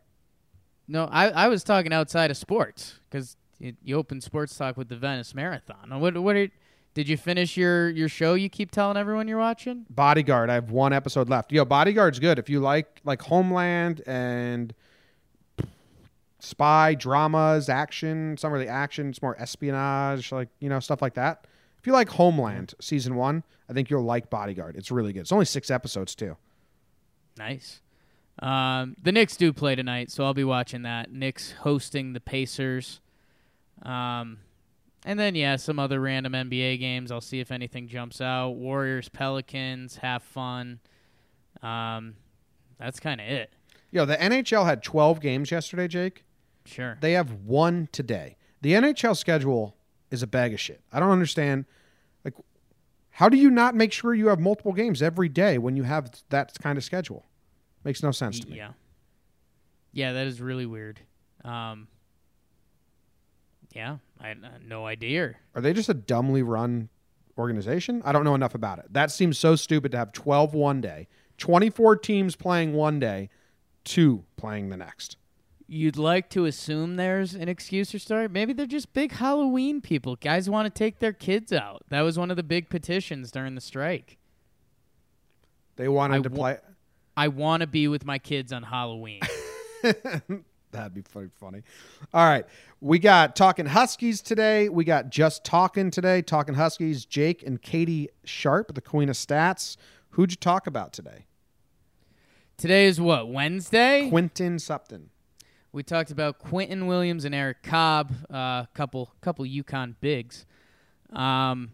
No, 0.88 1.08
I, 1.10 1.30
I 1.30 1.48
was 1.48 1.64
talking 1.64 1.92
outside 1.92 2.30
of 2.30 2.36
sports 2.36 2.94
because 3.10 3.36
you, 3.58 3.74
you 3.82 3.96
opened 3.96 4.22
sports 4.22 4.56
talk 4.56 4.76
with 4.76 4.88
the 4.88 4.96
Venice 4.96 5.34
Marathon. 5.34 5.98
What 6.00 6.16
what 6.18 6.36
are 6.36 6.48
Did 6.94 7.08
you 7.08 7.16
finish 7.16 7.56
your 7.56 7.88
your 7.88 8.08
show? 8.08 8.34
You 8.34 8.48
keep 8.48 8.70
telling 8.70 8.96
everyone 8.96 9.26
you're 9.28 9.38
watching. 9.38 9.86
Bodyguard. 9.90 10.50
I 10.50 10.54
have 10.54 10.70
one 10.70 10.92
episode 10.92 11.28
left. 11.28 11.52
Yo, 11.52 11.64
Bodyguard's 11.64 12.18
good. 12.18 12.38
If 12.38 12.48
you 12.48 12.60
like 12.60 13.00
like 13.04 13.22
Homeland 13.22 14.02
and 14.06 14.72
spy 16.38 16.94
dramas, 16.94 17.68
action, 17.68 18.36
some 18.36 18.52
of 18.52 18.60
the 18.60 18.68
action, 18.68 19.10
it's 19.10 19.22
more 19.22 19.40
espionage, 19.40 20.30
like 20.30 20.48
you 20.60 20.68
know 20.68 20.80
stuff 20.80 21.02
like 21.02 21.14
that. 21.14 21.46
If 21.86 21.88
you 21.88 21.94
like 21.94 22.08
Homeland 22.08 22.74
season 22.80 23.14
one, 23.14 23.44
I 23.70 23.72
think 23.72 23.90
you'll 23.90 24.02
like 24.02 24.28
Bodyguard. 24.28 24.74
It's 24.74 24.90
really 24.90 25.12
good. 25.12 25.20
It's 25.20 25.30
only 25.30 25.44
six 25.44 25.70
episodes 25.70 26.16
too. 26.16 26.36
Nice. 27.38 27.80
Um, 28.40 28.96
the 29.00 29.12
Knicks 29.12 29.36
do 29.36 29.52
play 29.52 29.76
tonight, 29.76 30.10
so 30.10 30.24
I'll 30.24 30.34
be 30.34 30.42
watching 30.42 30.82
that. 30.82 31.12
Knicks 31.12 31.52
hosting 31.52 32.12
the 32.12 32.18
Pacers. 32.18 33.00
Um, 33.82 34.38
and 35.04 35.16
then 35.16 35.36
yeah, 35.36 35.54
some 35.54 35.78
other 35.78 36.00
random 36.00 36.32
NBA 36.32 36.80
games. 36.80 37.12
I'll 37.12 37.20
see 37.20 37.38
if 37.38 37.52
anything 37.52 37.86
jumps 37.86 38.20
out. 38.20 38.56
Warriors, 38.56 39.08
Pelicans, 39.08 39.98
have 39.98 40.24
fun. 40.24 40.80
Um, 41.62 42.16
that's 42.80 42.98
kind 42.98 43.20
of 43.20 43.28
it. 43.28 43.52
Yo, 43.92 44.04
the 44.04 44.16
NHL 44.16 44.64
had 44.64 44.82
12 44.82 45.20
games 45.20 45.52
yesterday, 45.52 45.86
Jake. 45.86 46.24
Sure. 46.64 46.98
They 47.00 47.12
have 47.12 47.30
one 47.44 47.88
today. 47.92 48.38
The 48.60 48.72
NHL 48.72 49.16
schedule 49.16 49.76
is 50.10 50.24
a 50.24 50.26
bag 50.26 50.52
of 50.52 50.58
shit. 50.58 50.80
I 50.92 50.98
don't 50.98 51.10
understand. 51.10 51.64
How 53.16 53.30
do 53.30 53.38
you 53.38 53.48
not 53.48 53.74
make 53.74 53.92
sure 53.92 54.12
you 54.12 54.28
have 54.28 54.38
multiple 54.38 54.74
games 54.74 55.00
every 55.00 55.30
day 55.30 55.56
when 55.56 55.74
you 55.74 55.84
have 55.84 56.10
that 56.28 56.52
kind 56.60 56.76
of 56.76 56.84
schedule? 56.84 57.24
Makes 57.82 58.02
no 58.02 58.10
sense 58.10 58.40
to 58.40 58.50
me. 58.50 58.58
Yeah. 58.58 58.72
Yeah, 59.94 60.12
that 60.12 60.26
is 60.26 60.38
really 60.38 60.66
weird. 60.66 61.00
Um, 61.42 61.88
yeah, 63.72 63.96
I 64.20 64.32
uh, 64.32 64.58
no 64.62 64.84
idea. 64.84 65.36
Are 65.54 65.62
they 65.62 65.72
just 65.72 65.88
a 65.88 65.94
dumbly 65.94 66.42
run 66.42 66.90
organization? 67.38 68.02
I 68.04 68.12
don't 68.12 68.24
know 68.24 68.34
enough 68.34 68.54
about 68.54 68.80
it. 68.80 68.92
That 68.92 69.10
seems 69.10 69.38
so 69.38 69.56
stupid 69.56 69.92
to 69.92 69.96
have 69.96 70.12
12 70.12 70.52
one 70.52 70.82
day, 70.82 71.08
24 71.38 71.96
teams 71.96 72.36
playing 72.36 72.74
one 72.74 72.98
day, 72.98 73.30
two 73.82 74.24
playing 74.36 74.68
the 74.68 74.76
next. 74.76 75.16
You'd 75.68 75.96
like 75.96 76.30
to 76.30 76.44
assume 76.44 76.94
there's 76.94 77.34
an 77.34 77.48
excuse 77.48 77.92
or 77.92 77.98
story. 77.98 78.28
Maybe 78.28 78.52
they're 78.52 78.66
just 78.66 78.92
big 78.92 79.12
Halloween 79.12 79.80
people. 79.80 80.14
Guys 80.14 80.48
want 80.48 80.72
to 80.72 80.78
take 80.78 81.00
their 81.00 81.12
kids 81.12 81.52
out. 81.52 81.82
That 81.88 82.02
was 82.02 82.16
one 82.16 82.30
of 82.30 82.36
the 82.36 82.44
big 82.44 82.70
petitions 82.70 83.32
during 83.32 83.56
the 83.56 83.60
strike. 83.60 84.18
They 85.74 85.88
wanted 85.88 86.18
I 86.18 86.22
to 86.22 86.30
play. 86.30 86.58
I 87.16 87.28
want 87.28 87.62
to 87.62 87.66
be 87.66 87.88
with 87.88 88.04
my 88.04 88.18
kids 88.18 88.52
on 88.52 88.62
Halloween. 88.62 89.20
That'd 90.72 90.94
be. 90.94 91.02
Funny. 91.40 91.62
All 92.12 92.28
right, 92.28 92.44
we 92.80 92.98
got 92.98 93.34
talking 93.34 93.66
Huskies 93.66 94.20
today. 94.20 94.68
We 94.68 94.84
got 94.84 95.10
just 95.10 95.44
talking 95.44 95.90
today. 95.90 96.22
Talking 96.22 96.54
Huskies. 96.54 97.04
Jake 97.04 97.42
and 97.42 97.60
Katie 97.60 98.10
Sharp, 98.24 98.74
the 98.74 98.80
Queen 98.80 99.08
of 99.08 99.16
Stats. 99.16 99.76
Who'd 100.10 100.32
you 100.32 100.36
talk 100.36 100.66
about 100.66 100.92
today? 100.92 101.26
Today 102.56 102.86
is 102.86 103.00
what 103.00 103.28
Wednesday. 103.28 104.08
Quentin 104.10 104.56
Supton. 104.56 105.06
We 105.76 105.82
talked 105.82 106.10
about 106.10 106.38
Quentin 106.38 106.86
Williams 106.86 107.26
and 107.26 107.34
Eric 107.34 107.62
Cobb, 107.62 108.10
a 108.30 108.34
uh, 108.34 108.66
couple 108.72 109.12
couple 109.20 109.44
UConn 109.44 109.94
bigs. 110.00 110.46
Um, 111.12 111.72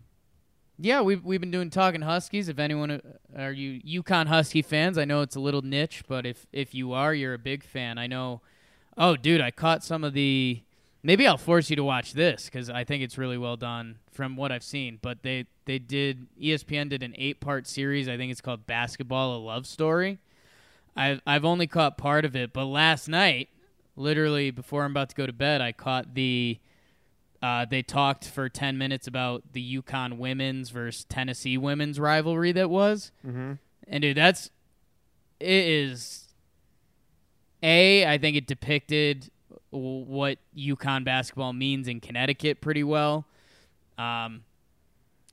yeah, 0.76 1.03
we've 1.03 1.24
we've 1.24 1.40
been 1.40 1.53
doing 1.53 1.70
talking 1.70 2.03
Huskies. 2.03 2.48
If 2.48 2.59
anyone 2.59 2.90
uh, 2.90 3.00
are 3.38 3.53
you 3.53 4.03
UConn 4.03 4.26
Husky 4.26 4.61
fans, 4.61 4.98
I 4.98 5.05
know 5.05 5.20
it's 5.20 5.36
a 5.36 5.40
little 5.40 5.62
niche, 5.62 6.03
but 6.09 6.26
if 6.26 6.48
if 6.53 6.74
you 6.74 6.92
are, 6.92 7.14
you're 7.14 7.34
a 7.34 7.38
big 7.38 7.62
fan. 7.62 7.96
I 7.96 8.09
know. 8.09 8.40
Oh, 8.98 9.14
dude, 9.14 9.40
I 9.40 9.53
caught 9.53 9.84
some 9.84 10.03
of 10.03 10.14
the. 10.14 10.62
Maybe 11.05 11.24
I'll 11.24 11.38
force 11.38 11.70
you 11.70 11.76
to 11.76 11.84
watch 11.84 12.12
this 12.12 12.46
because 12.46 12.68
I 12.68 12.82
think 12.82 13.05
it's 13.05 13.16
really 13.16 13.38
well 13.38 13.57
done 13.57 14.00
from 14.11 14.34
what 14.34 14.50
I've 14.50 14.64
seen. 14.64 14.98
But 15.00 15.22
they 15.22 15.46
they 15.66 15.78
did 15.78 16.26
ESPN 16.42 16.88
did 16.88 17.05
an 17.05 17.14
eight 17.16 17.38
part 17.38 17.68
series. 17.68 18.09
I 18.09 18.16
think 18.16 18.32
it's 18.32 18.40
called 18.40 18.66
Basketball: 18.66 19.36
A 19.36 19.38
Love 19.38 19.64
Story. 19.64 20.18
I've 20.96 21.20
I've 21.24 21.44
only 21.44 21.68
caught 21.68 21.96
part 21.96 22.24
of 22.24 22.34
it, 22.34 22.53
but 22.53 22.64
last 22.64 23.07
night, 23.07 23.48
literally 24.03 24.50
before 24.50 24.84
I'm 24.84 24.90
about 24.90 25.09
to 25.11 25.14
go 25.14 25.26
to 25.26 25.32
bed, 25.32 25.61
I 25.61 25.72
caught 25.72 26.14
the. 26.14 26.59
Uh, 27.42 27.64
they 27.64 27.82
talked 27.82 28.28
for 28.28 28.48
ten 28.48 28.78
minutes 28.78 29.07
about 29.09 29.42
the 29.53 29.82
UConn 29.82 30.16
women's 30.18 30.70
versus 30.70 31.05
Tennessee 31.05 31.59
women's 31.59 31.98
rivalry 31.98 32.53
that 32.53 32.70
was, 32.70 33.11
Mm-hmm. 33.26 33.55
and 33.88 34.03
dude, 34.03 34.16
that's 34.16 34.50
it 35.40 35.48
is. 35.66 36.28
A, 37.64 38.07
I 38.07 38.18
think 38.18 38.36
it 38.36 38.46
depicted 38.46 39.30
what 39.70 40.38
UConn 40.57 41.05
basketball 41.05 41.53
means 41.53 41.88
in 41.88 42.00
Connecticut 42.00 42.61
pretty 42.61 42.82
well. 42.84 43.26
Um, 43.98 44.42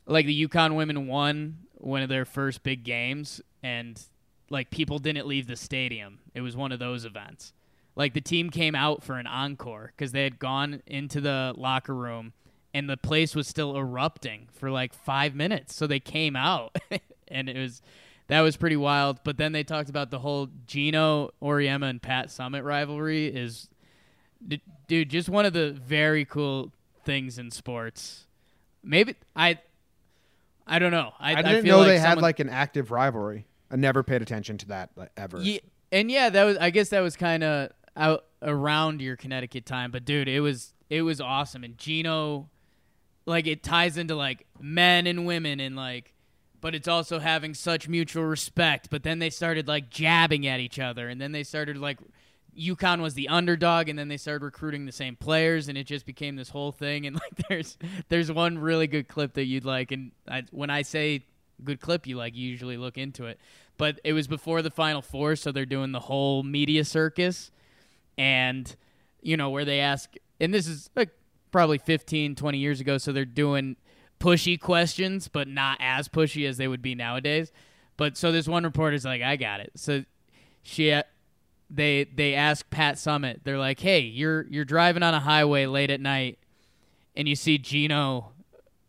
like 0.06 0.26
the 0.26 0.48
UConn 0.48 0.76
women 0.76 1.08
won 1.08 1.58
one 1.76 2.02
of 2.02 2.10
their 2.10 2.26
first 2.26 2.64
big 2.64 2.84
games, 2.84 3.42
and 3.64 4.02
like 4.50 4.70
people 4.72 5.00
didn't 5.00 5.28
leave 5.28 5.48
the 5.48 5.56
stadium. 5.56 6.20
It 6.34 6.42
was 6.42 6.56
one 6.56 6.72
of 6.72 6.80
those 6.80 7.06
events. 7.06 7.54
Like 8.00 8.14
the 8.14 8.22
team 8.22 8.50
came 8.50 8.76
out 8.76 9.04
for 9.04 9.16
an 9.16 9.28
encore 9.28 9.92
because 9.94 10.14
they 10.14 10.24
had 10.24 10.40
gone 10.40 10.82
into 10.88 11.20
the 11.20 11.54
locker 11.58 11.94
room 11.94 12.32
and 12.74 12.90
the 12.90 12.96
place 12.96 13.36
was 13.36 13.46
still 13.46 13.76
erupting 13.76 14.48
for 14.54 14.72
like 14.72 14.94
five 14.94 15.36
minutes. 15.36 15.76
So 15.76 15.86
they 15.86 16.00
came 16.00 16.38
out, 16.38 16.78
and 17.28 17.50
it 17.50 17.58
was 17.58 17.82
that 18.28 18.40
was 18.40 18.56
pretty 18.56 18.78
wild. 18.78 19.20
But 19.26 19.36
then 19.36 19.52
they 19.52 19.66
talked 19.66 19.90
about 19.90 20.12
the 20.12 20.20
whole 20.20 20.48
Gino 20.66 21.32
Auriemma 21.44 21.90
and 21.90 22.02
Pat 22.02 22.28
Summitt 22.28 22.64
rivalry 22.64 23.28
is, 23.28 23.68
d- 24.48 24.62
dude, 24.88 25.10
just 25.10 25.28
one 25.28 25.46
of 25.46 25.52
the 25.52 25.72
very 25.72 26.24
cool 26.24 26.72
things 27.04 27.38
in 27.38 27.52
sports. 27.52 28.28
Maybe 28.82 29.16
I, 29.36 29.60
I 30.66 30.80
don't 30.80 30.92
know. 30.92 31.12
I, 31.20 31.34
I 31.34 31.42
didn't 31.42 31.64
feel 31.64 31.80
know 31.80 31.84
like 31.84 31.88
they 31.88 32.00
had 32.00 32.22
like 32.22 32.40
an 32.40 32.48
active 32.48 32.92
rivalry. 32.92 33.46
I 33.70 33.76
never 33.76 34.04
paid 34.04 34.22
attention 34.22 34.58
to 34.60 34.68
that 34.70 34.92
like, 34.96 35.12
ever. 35.18 35.42
yeah, 35.42 35.60
and 35.92 36.10
yeah, 36.10 36.30
that 36.30 36.44
was. 36.44 36.58
I 36.58 36.70
guess 36.70 36.90
that 36.90 37.02
was 37.02 37.16
kind 37.16 37.44
of 37.44 37.72
out 37.96 38.26
around 38.42 39.02
your 39.02 39.16
Connecticut 39.16 39.66
time, 39.66 39.92
but 39.92 40.06
dude, 40.06 40.28
it 40.28 40.40
was 40.40 40.74
it 40.90 41.02
was 41.04 41.22
awesome. 41.22 41.64
And 41.64 41.78
Gino, 41.78 42.50
like, 43.26 43.48
it 43.48 43.64
ties 43.64 43.98
into 43.98 44.16
like 44.16 44.46
men 44.60 45.08
and 45.08 45.26
women, 45.26 45.60
and 45.60 45.76
like, 45.76 46.14
but 46.62 46.76
it's 46.76 46.88
also 46.88 47.20
having 47.20 47.54
such 47.54 47.88
mutual 47.88 48.26
respect. 48.26 48.90
But 48.90 49.04
then 49.04 49.20
they 49.20 49.30
started 49.30 49.68
like 49.68 49.90
jabbing 49.90 50.48
at 50.48 50.60
each 50.60 50.80
other, 50.80 51.10
and 51.10 51.20
then 51.20 51.32
they 51.32 51.44
started 51.44 51.78
like. 51.78 52.00
UConn 52.60 53.00
was 53.00 53.14
the 53.14 53.30
underdog, 53.30 53.88
and 53.88 53.98
then 53.98 54.10
they 54.10 54.18
started 54.18 54.44
recruiting 54.44 54.86
the 54.86 54.92
same 54.92 55.16
players, 55.16 55.70
and 55.70 55.78
it 55.78 55.86
just 55.86 56.06
became 56.06 56.36
this 56.36 56.50
whole 56.50 56.74
thing. 56.74 57.06
And 57.06 57.16
like, 57.16 57.48
there's 57.48 57.78
there's 58.10 58.32
one 58.32 58.58
really 58.58 58.88
good 58.88 59.08
clip 59.08 59.36
that 59.36 59.46
you'd 59.46 59.64
like, 59.64 59.92
and 59.92 60.12
I, 60.28 60.44
when 60.52 60.70
I 60.70 60.82
say 60.82 61.24
good 61.64 61.80
clip 61.80 62.08
you 62.08 62.18
like, 62.18 62.36
usually 62.36 62.78
look 62.78 62.98
into 62.98 63.26
it. 63.26 63.40
But 63.78 64.00
it 64.04 64.14
was 64.14 64.28
before 64.28 64.62
the 64.62 64.72
Final 64.72 65.02
Four, 65.02 65.36
so 65.36 65.52
they're 65.52 65.66
doing 65.66 65.92
the 65.92 66.02
whole 66.02 66.44
media 66.44 66.84
circus, 66.84 67.52
and 68.20 68.76
you 69.22 69.38
know 69.38 69.50
where 69.50 69.66
they 69.66 69.80
ask, 69.80 70.14
and 70.40 70.54
this 70.54 70.68
is 70.68 70.90
like 70.96 71.10
probably 71.52 71.80
15, 71.80 72.36
20 72.36 72.58
years 72.58 72.80
ago, 72.80 73.00
so 73.00 73.12
they're 73.12 73.26
doing 73.26 73.78
pushy 74.20 74.60
questions, 74.60 75.30
but 75.30 75.48
not 75.48 75.78
as 75.80 76.10
pushy 76.10 76.48
as 76.48 76.58
they 76.58 76.68
would 76.68 76.82
be 76.82 76.94
nowadays. 76.94 77.52
But 77.98 78.18
so 78.18 78.32
this 78.32 78.48
one 78.48 78.64
reporter's 78.64 79.06
like, 79.06 79.22
I 79.22 79.38
got 79.38 79.62
it. 79.62 79.72
So 79.76 80.04
she 80.62 80.92
uh, 80.92 81.04
they 81.70 82.04
they 82.04 82.36
ask 82.36 82.70
Pat 82.70 82.96
Summitt. 82.96 83.40
They're 83.44 83.58
like, 83.58 83.80
"Hey, 83.80 84.02
you're 84.02 84.46
you're 84.50 84.66
driving 84.66 85.04
on 85.04 85.14
a 85.14 85.20
highway 85.22 85.66
late 85.66 85.90
at 85.90 86.02
night, 86.02 86.40
and 87.16 87.28
you 87.28 87.36
see 87.36 87.58
Gino, 87.58 88.32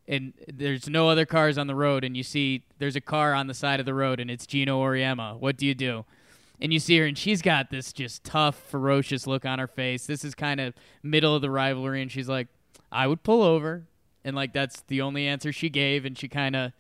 and 0.09 0.33
there's 0.53 0.89
no 0.89 1.09
other 1.09 1.27
cars 1.27 1.57
on 1.57 1.69
the 1.69 1.75
road, 1.75 2.05
and 2.05 2.17
you 2.17 2.23
see 2.23 2.65
there's 2.79 2.97
a 2.97 3.01
car 3.01 3.33
on 3.33 3.47
the 3.47 3.55
side 3.55 3.81
of 3.81 3.87
the 3.87 3.95
road, 3.95 4.19
and 4.19 4.31
it's 4.31 4.47
Gino 4.47 4.83
Auriemma. 4.83 5.39
What 5.39 5.57
do 5.57 5.67
you 5.67 5.75
do?" 5.75 6.05
And 6.61 6.73
you 6.73 6.79
see 6.79 6.99
her, 6.99 7.07
and 7.07 7.17
she's 7.17 7.41
got 7.41 7.71
this 7.71 7.93
just 7.93 8.23
tough, 8.23 8.55
ferocious 8.69 9.27
look 9.27 9.47
on 9.47 9.59
her 9.59 9.67
face. 9.67 10.07
This 10.07 10.25
is 10.25 10.35
kind 10.35 10.61
of 10.61 10.75
middle 11.03 11.35
of 11.35 11.41
the 11.43 11.51
rivalry, 11.51 12.03
and 12.03 12.13
she's 12.13 12.29
like, 12.29 12.49
"I 12.93 13.07
would 13.07 13.23
pull 13.23 13.43
over," 13.43 13.87
and 14.25 14.37
like 14.37 14.53
that's 14.53 14.83
the 14.83 15.01
only 15.01 15.27
answer 15.27 15.53
she 15.53 15.71
gave, 15.71 16.05
and 16.05 16.19
she 16.19 16.29
kind 16.29 16.55
of 16.55 16.73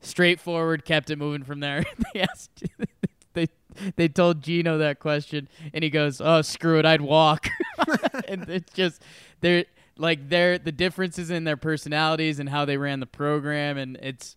straightforward 0.00 0.84
kept 0.84 1.10
it 1.10 1.16
moving 1.16 1.42
from 1.42 1.60
there. 1.60 1.84
they 2.14 2.22
asked, 2.22 2.64
they 3.34 3.48
they 3.96 4.08
told 4.08 4.42
Gino 4.42 4.78
that 4.78 5.00
question, 5.00 5.48
and 5.74 5.84
he 5.84 5.90
goes, 5.90 6.20
"Oh, 6.20 6.40
screw 6.42 6.78
it, 6.78 6.86
I'd 6.86 7.02
walk." 7.02 7.48
and 8.28 8.48
it's 8.48 8.72
just 8.72 9.02
they're 9.40 9.66
like 9.98 10.28
they're 10.28 10.58
the 10.58 10.72
differences 10.72 11.30
in 11.30 11.44
their 11.44 11.56
personalities 11.56 12.38
and 12.38 12.48
how 12.48 12.64
they 12.64 12.76
ran 12.78 13.00
the 13.00 13.06
program, 13.06 13.76
and 13.76 13.98
it's 14.00 14.36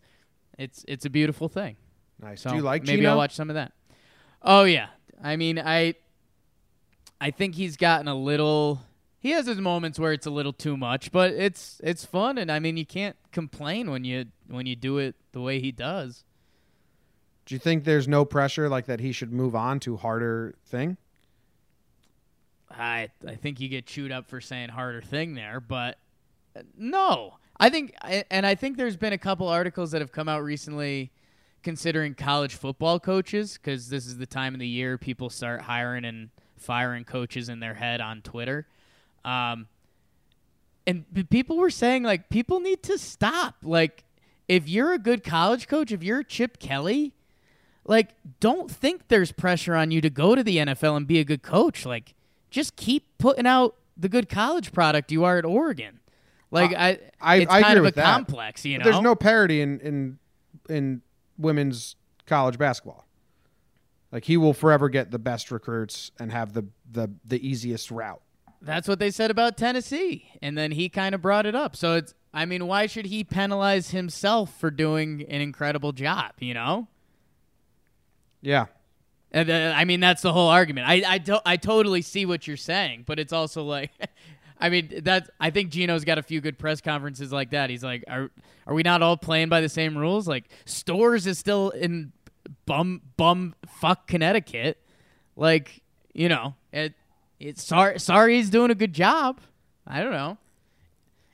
it's 0.58 0.84
it's 0.88 1.06
a 1.06 1.10
beautiful 1.10 1.48
thing. 1.48 1.78
nice. 2.22 2.42
So 2.42 2.50
Do 2.50 2.58
you 2.58 2.62
like 2.62 2.84
maybe 2.84 2.98
Gino? 2.98 3.12
I'll 3.12 3.18
watch 3.18 3.34
some 3.36 3.50
of 3.50 3.54
that. 3.56 3.72
Oh 4.42 4.64
yeah, 4.64 4.88
I 5.22 5.36
mean 5.36 5.60
I 5.60 5.96
I 7.22 7.32
think 7.32 7.56
he's 7.56 7.78
gotten 7.78 8.08
a 8.08 8.16
little. 8.16 8.82
He 9.20 9.32
has 9.32 9.48
his 9.48 9.58
moments 9.58 10.00
where 10.00 10.14
it's 10.14 10.26
a 10.26 10.32
little 10.32 10.54
too 10.54 10.78
much, 10.78 11.12
but 11.12 11.32
it's 11.32 11.82
it's 11.84 12.06
fun, 12.06 12.38
and 12.38 12.52
I 12.52 12.60
mean 12.60 12.78
you 12.78 12.86
can't 12.86 13.18
complain 13.32 13.92
when 13.92 14.04
you 14.04 14.26
when 14.48 14.66
you 14.66 14.76
do 14.76 14.98
it 14.98 15.16
the 15.32 15.42
way 15.42 15.60
he 15.60 15.72
does. 15.72 16.24
Do 17.46 17.56
you 17.56 17.60
think 17.60 17.84
there's 17.84 18.08
no 18.08 18.26
pressure 18.26 18.70
like 18.70 18.86
that 18.86 19.00
he 19.00 19.12
should 19.12 19.34
move 19.34 19.56
on 19.56 19.80
to 19.82 19.98
harder 19.98 20.56
thing? 20.66 20.98
I 22.72 23.10
I 23.28 23.36
think 23.36 23.60
you 23.60 23.68
get 23.68 23.86
chewed 23.86 24.12
up 24.12 24.30
for 24.30 24.40
saying 24.40 24.70
harder 24.70 25.02
thing 25.02 25.34
there, 25.34 25.60
but 25.60 25.98
uh, 26.56 26.62
no. 26.78 27.36
I 27.62 27.70
think, 27.70 27.94
and 28.32 28.46
I 28.46 28.56
think 28.56 28.78
there's 28.78 28.96
been 28.96 29.12
a 29.12 29.18
couple 29.18 29.50
articles 29.50 29.92
that 29.92 30.00
have 30.00 30.14
come 30.14 30.30
out 30.30 30.44
recently 30.44 31.12
considering 31.64 32.14
college 32.14 32.56
football 32.56 33.00
coaches 33.00 33.58
because 33.62 33.90
this 33.90 34.06
is 34.06 34.18
the 34.18 34.26
time 34.26 34.54
of 34.54 34.60
the 34.60 34.68
year 34.68 34.98
people 34.98 35.30
start 35.30 35.62
hiring 35.62 36.06
and 36.06 36.30
firing 36.58 37.04
coaches 37.04 37.50
in 37.50 37.60
their 37.60 37.74
head 37.74 38.02
on 38.02 38.22
Twitter. 38.22 38.68
Um, 39.26 39.68
and 40.88 41.06
people 41.30 41.58
were 41.58 41.70
saying 41.70 42.04
like 42.04 42.30
people 42.30 42.60
need 42.60 42.84
to 42.84 42.98
stop. 42.98 43.56
Like, 43.62 44.04
if 44.48 44.68
you're 44.68 44.94
a 44.94 45.00
good 45.00 45.24
college 45.24 45.68
coach, 45.68 45.92
if 45.92 46.04
you're 46.04 46.24
Chip 46.24 46.60
Kelly, 46.60 47.14
like 47.86 48.10
don't 48.40 48.70
think 48.72 49.08
there's 49.08 49.32
pressure 49.32 49.76
on 49.76 49.92
you 49.92 50.02
to 50.02 50.10
go 50.10 50.36
to 50.36 50.44
the 50.44 50.58
NFL 50.58 50.98
and 50.98 51.08
be 51.08 51.20
a 51.20 51.24
good 51.24 51.44
coach. 51.44 51.86
Like, 51.86 52.16
just 52.50 52.76
keep 52.76 53.06
putting 53.18 53.46
out 53.46 53.76
the 53.96 54.10
good 54.10 54.30
college 54.30 54.72
product 54.72 55.12
you 55.12 55.24
are 55.24 55.38
at 55.38 55.46
Oregon. 55.46 56.00
Like, 56.52 56.72
uh, 56.72 56.80
I, 56.80 57.00
I, 57.22 57.36
it's 57.36 57.52
I 57.52 57.62
kind 57.62 57.78
of 57.78 57.86
a 57.86 57.92
that. 57.92 58.14
complex, 58.14 58.66
you 58.66 58.78
know. 58.80 58.84
There's 58.84 59.02
no 59.02 59.16
parity 59.16 59.62
in 59.62 59.80
in 59.82 60.20
in 60.68 61.02
women's 61.40 61.96
college 62.28 62.58
basketball. 62.60 63.08
Like 64.12 64.26
he 64.26 64.38
will 64.38 64.54
forever 64.54 64.90
get 64.90 65.12
the 65.12 65.20
best 65.20 65.52
recruits 65.52 66.12
and 66.20 66.32
have 66.32 66.54
the 66.54 66.66
the 66.92 67.10
the 67.26 67.48
easiest 67.48 67.90
route. 67.92 68.22
That's 68.62 68.88
what 68.88 69.00
they 69.00 69.10
said 69.12 69.32
about 69.32 69.56
Tennessee, 69.56 70.30
and 70.42 70.58
then 70.58 70.72
he 70.72 70.90
kind 70.90 71.16
of 71.16 71.22
brought 71.22 71.46
it 71.46 71.56
up. 71.56 71.78
So 71.78 71.96
it's, 71.96 72.14
I 72.34 72.46
mean, 72.46 72.68
why 72.68 72.88
should 72.88 73.06
he 73.06 73.24
penalize 73.24 73.92
himself 73.92 74.60
for 74.60 74.70
doing 74.70 75.22
an 75.30 75.40
incredible 75.40 75.94
job? 75.94 76.34
You 76.40 76.54
know? 76.56 76.88
Yeah. 78.42 78.66
And, 79.32 79.50
uh, 79.50 79.74
I 79.76 79.86
mean, 79.86 80.00
that's 80.00 80.22
the 80.24 80.34
whole 80.34 80.50
argument. 80.50 80.88
I 80.90 81.04
I, 81.08 81.18
to- 81.20 81.42
I 81.46 81.56
totally 81.56 82.02
see 82.02 82.26
what 82.26 82.48
you're 82.48 82.58
saying, 82.58 83.04
but 83.06 83.20
it's 83.20 83.32
also 83.32 83.64
like, 83.64 83.92
I 84.60 84.70
mean, 84.70 85.02
that's 85.04 85.30
I 85.40 85.52
think 85.52 85.72
Gino's 85.72 86.04
got 86.04 86.18
a 86.18 86.24
few 86.24 86.42
good 86.42 86.60
press 86.60 86.82
conferences 86.82 87.32
like 87.32 87.52
that. 87.52 87.70
He's 87.70 87.84
like, 87.84 88.04
are 88.08 88.30
are 88.68 88.74
we 88.74 88.84
not 88.84 89.02
all 89.02 89.18
playing 89.18 89.50
by 89.50 89.62
the 89.62 89.70
same 89.70 89.98
rules? 89.98 90.28
Like, 90.28 90.46
Storrs 90.66 91.26
is 91.26 91.40
still 91.40 91.70
in 91.70 92.12
bum 92.66 93.02
bum 93.16 93.56
fuck 93.68 94.08
Connecticut. 94.08 94.78
Like, 95.36 95.82
you 96.14 96.28
know, 96.28 96.56
it 96.74 96.94
it's 97.40 97.64
sorry 97.64 98.00
sorry 98.00 98.36
he's 98.36 98.50
doing 98.50 98.70
a 98.70 98.76
good 98.76 98.94
job. 98.94 99.40
I 99.88 100.02
don't 100.02 100.12
know. 100.12 100.38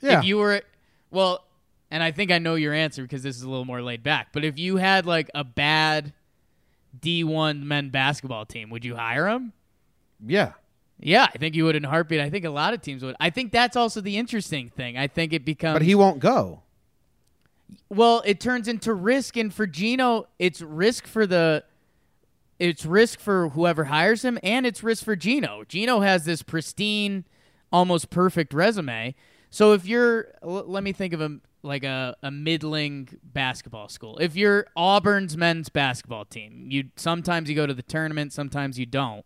Yeah. 0.02 0.20
If 0.20 0.26
you 0.26 0.38
were 0.38 0.62
well, 1.10 1.46
and 1.90 2.04
I 2.04 2.12
think 2.12 2.32
I 2.32 2.38
know 2.38 2.56
your 2.56 2.74
answer 2.74 3.02
because 3.02 3.24
this 3.24 3.36
is 3.36 3.42
a 3.42 3.50
little 3.50 3.66
more 3.66 3.82
laid 3.82 4.04
back. 4.04 4.30
But 4.34 4.46
if 4.46 4.60
you 4.60 4.78
had 4.78 5.06
like 5.08 5.32
a 5.34 5.44
bad 5.44 6.14
D1 7.00 7.64
men 7.64 7.90
basketball 7.90 8.46
team, 8.46 8.70
would 8.70 8.86
you 8.86 8.96
hire 8.96 9.28
him? 9.28 9.54
Yeah. 10.26 10.54
Yeah, 11.00 11.28
I 11.34 11.38
think 11.38 11.56
you 11.56 11.66
would 11.66 11.76
in 11.76 11.84
a 11.86 11.90
heartbeat. 11.90 12.22
I 12.22 12.30
think 12.30 12.46
a 12.46 12.50
lot 12.50 12.74
of 12.74 12.82
teams 12.82 13.04
would. 13.04 13.16
I 13.20 13.30
think 13.30 13.52
that's 13.52 13.76
also 13.76 14.02
the 14.02 14.18
interesting 14.18 14.70
thing. 14.70 14.98
I 14.98 15.08
think 15.08 15.34
it 15.34 15.44
becomes. 15.46 15.76
But 15.76 15.82
he 15.82 15.96
won't 15.96 16.20
go. 16.20 16.62
Well, 17.90 18.22
it 18.26 18.40
turns 18.40 18.68
into 18.68 18.94
risk, 18.94 19.38
and 19.38 19.54
for 19.54 19.68
Gino, 19.68 20.28
it's 20.40 20.62
risk 20.62 21.08
for 21.08 21.28
the. 21.28 21.64
It's 22.58 22.86
risk 22.86 23.20
for 23.20 23.50
whoever 23.50 23.86
hires 23.86 24.24
him, 24.24 24.40
and 24.42 24.66
it's 24.66 24.82
risk 24.82 25.04
for 25.04 25.18
Gino. 25.18 25.66
Gino 25.68 26.00
has 26.00 26.24
this 26.24 26.42
pristine, 26.42 27.26
almost 27.72 28.10
perfect 28.10 28.54
resume. 28.54 29.14
So 29.50 29.74
if 29.74 29.86
you're, 29.86 30.30
l- 30.42 30.64
let 30.66 30.82
me 30.82 30.94
think 30.94 31.14
of 31.14 31.20
a 31.20 31.40
like 31.64 31.84
a, 31.84 32.16
a 32.24 32.32
middling 32.32 33.10
basketball 33.24 33.90
school. 33.90 34.18
If 34.20 34.36
you're 34.38 34.68
Auburn's 34.78 35.36
men's 35.36 35.68
basketball 35.68 36.24
team, 36.24 36.68
you 36.70 36.86
sometimes 36.96 37.50
you 37.50 37.56
go 37.56 37.66
to 37.66 37.74
the 37.74 37.82
tournament, 37.84 38.32
sometimes 38.32 38.80
you 38.80 38.86
don't. 38.86 39.26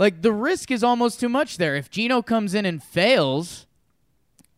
Like 0.00 0.22
the 0.22 0.32
risk 0.32 0.70
is 0.70 0.82
almost 0.82 1.20
too 1.20 1.28
much 1.28 1.58
there. 1.58 1.76
If 1.76 1.90
Gino 1.90 2.22
comes 2.22 2.54
in 2.54 2.64
and 2.64 2.82
fails, 2.82 3.66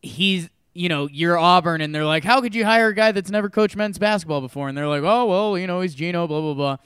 he's 0.01 0.49
you 0.73 0.89
know, 0.89 1.07
you're 1.09 1.37
Auburn 1.37 1.83
and 1.83 1.93
they're 1.93 2.07
like, 2.07 2.23
How 2.23 2.41
could 2.41 2.55
you 2.55 2.65
hire 2.65 2.89
a 2.89 2.95
guy 2.95 3.11
that's 3.11 3.29
never 3.29 3.51
coached 3.51 3.75
men's 3.75 3.99
basketball 3.99 4.41
before? 4.41 4.69
And 4.69 4.79
they're 4.79 4.87
like, 4.87 5.03
Oh 5.03 5.27
well, 5.27 5.59
you 5.59 5.67
know, 5.67 5.81
he's 5.81 5.97
Gino, 5.97 6.29
blah 6.29 6.41
blah 6.41 6.55
blah. 6.55 6.77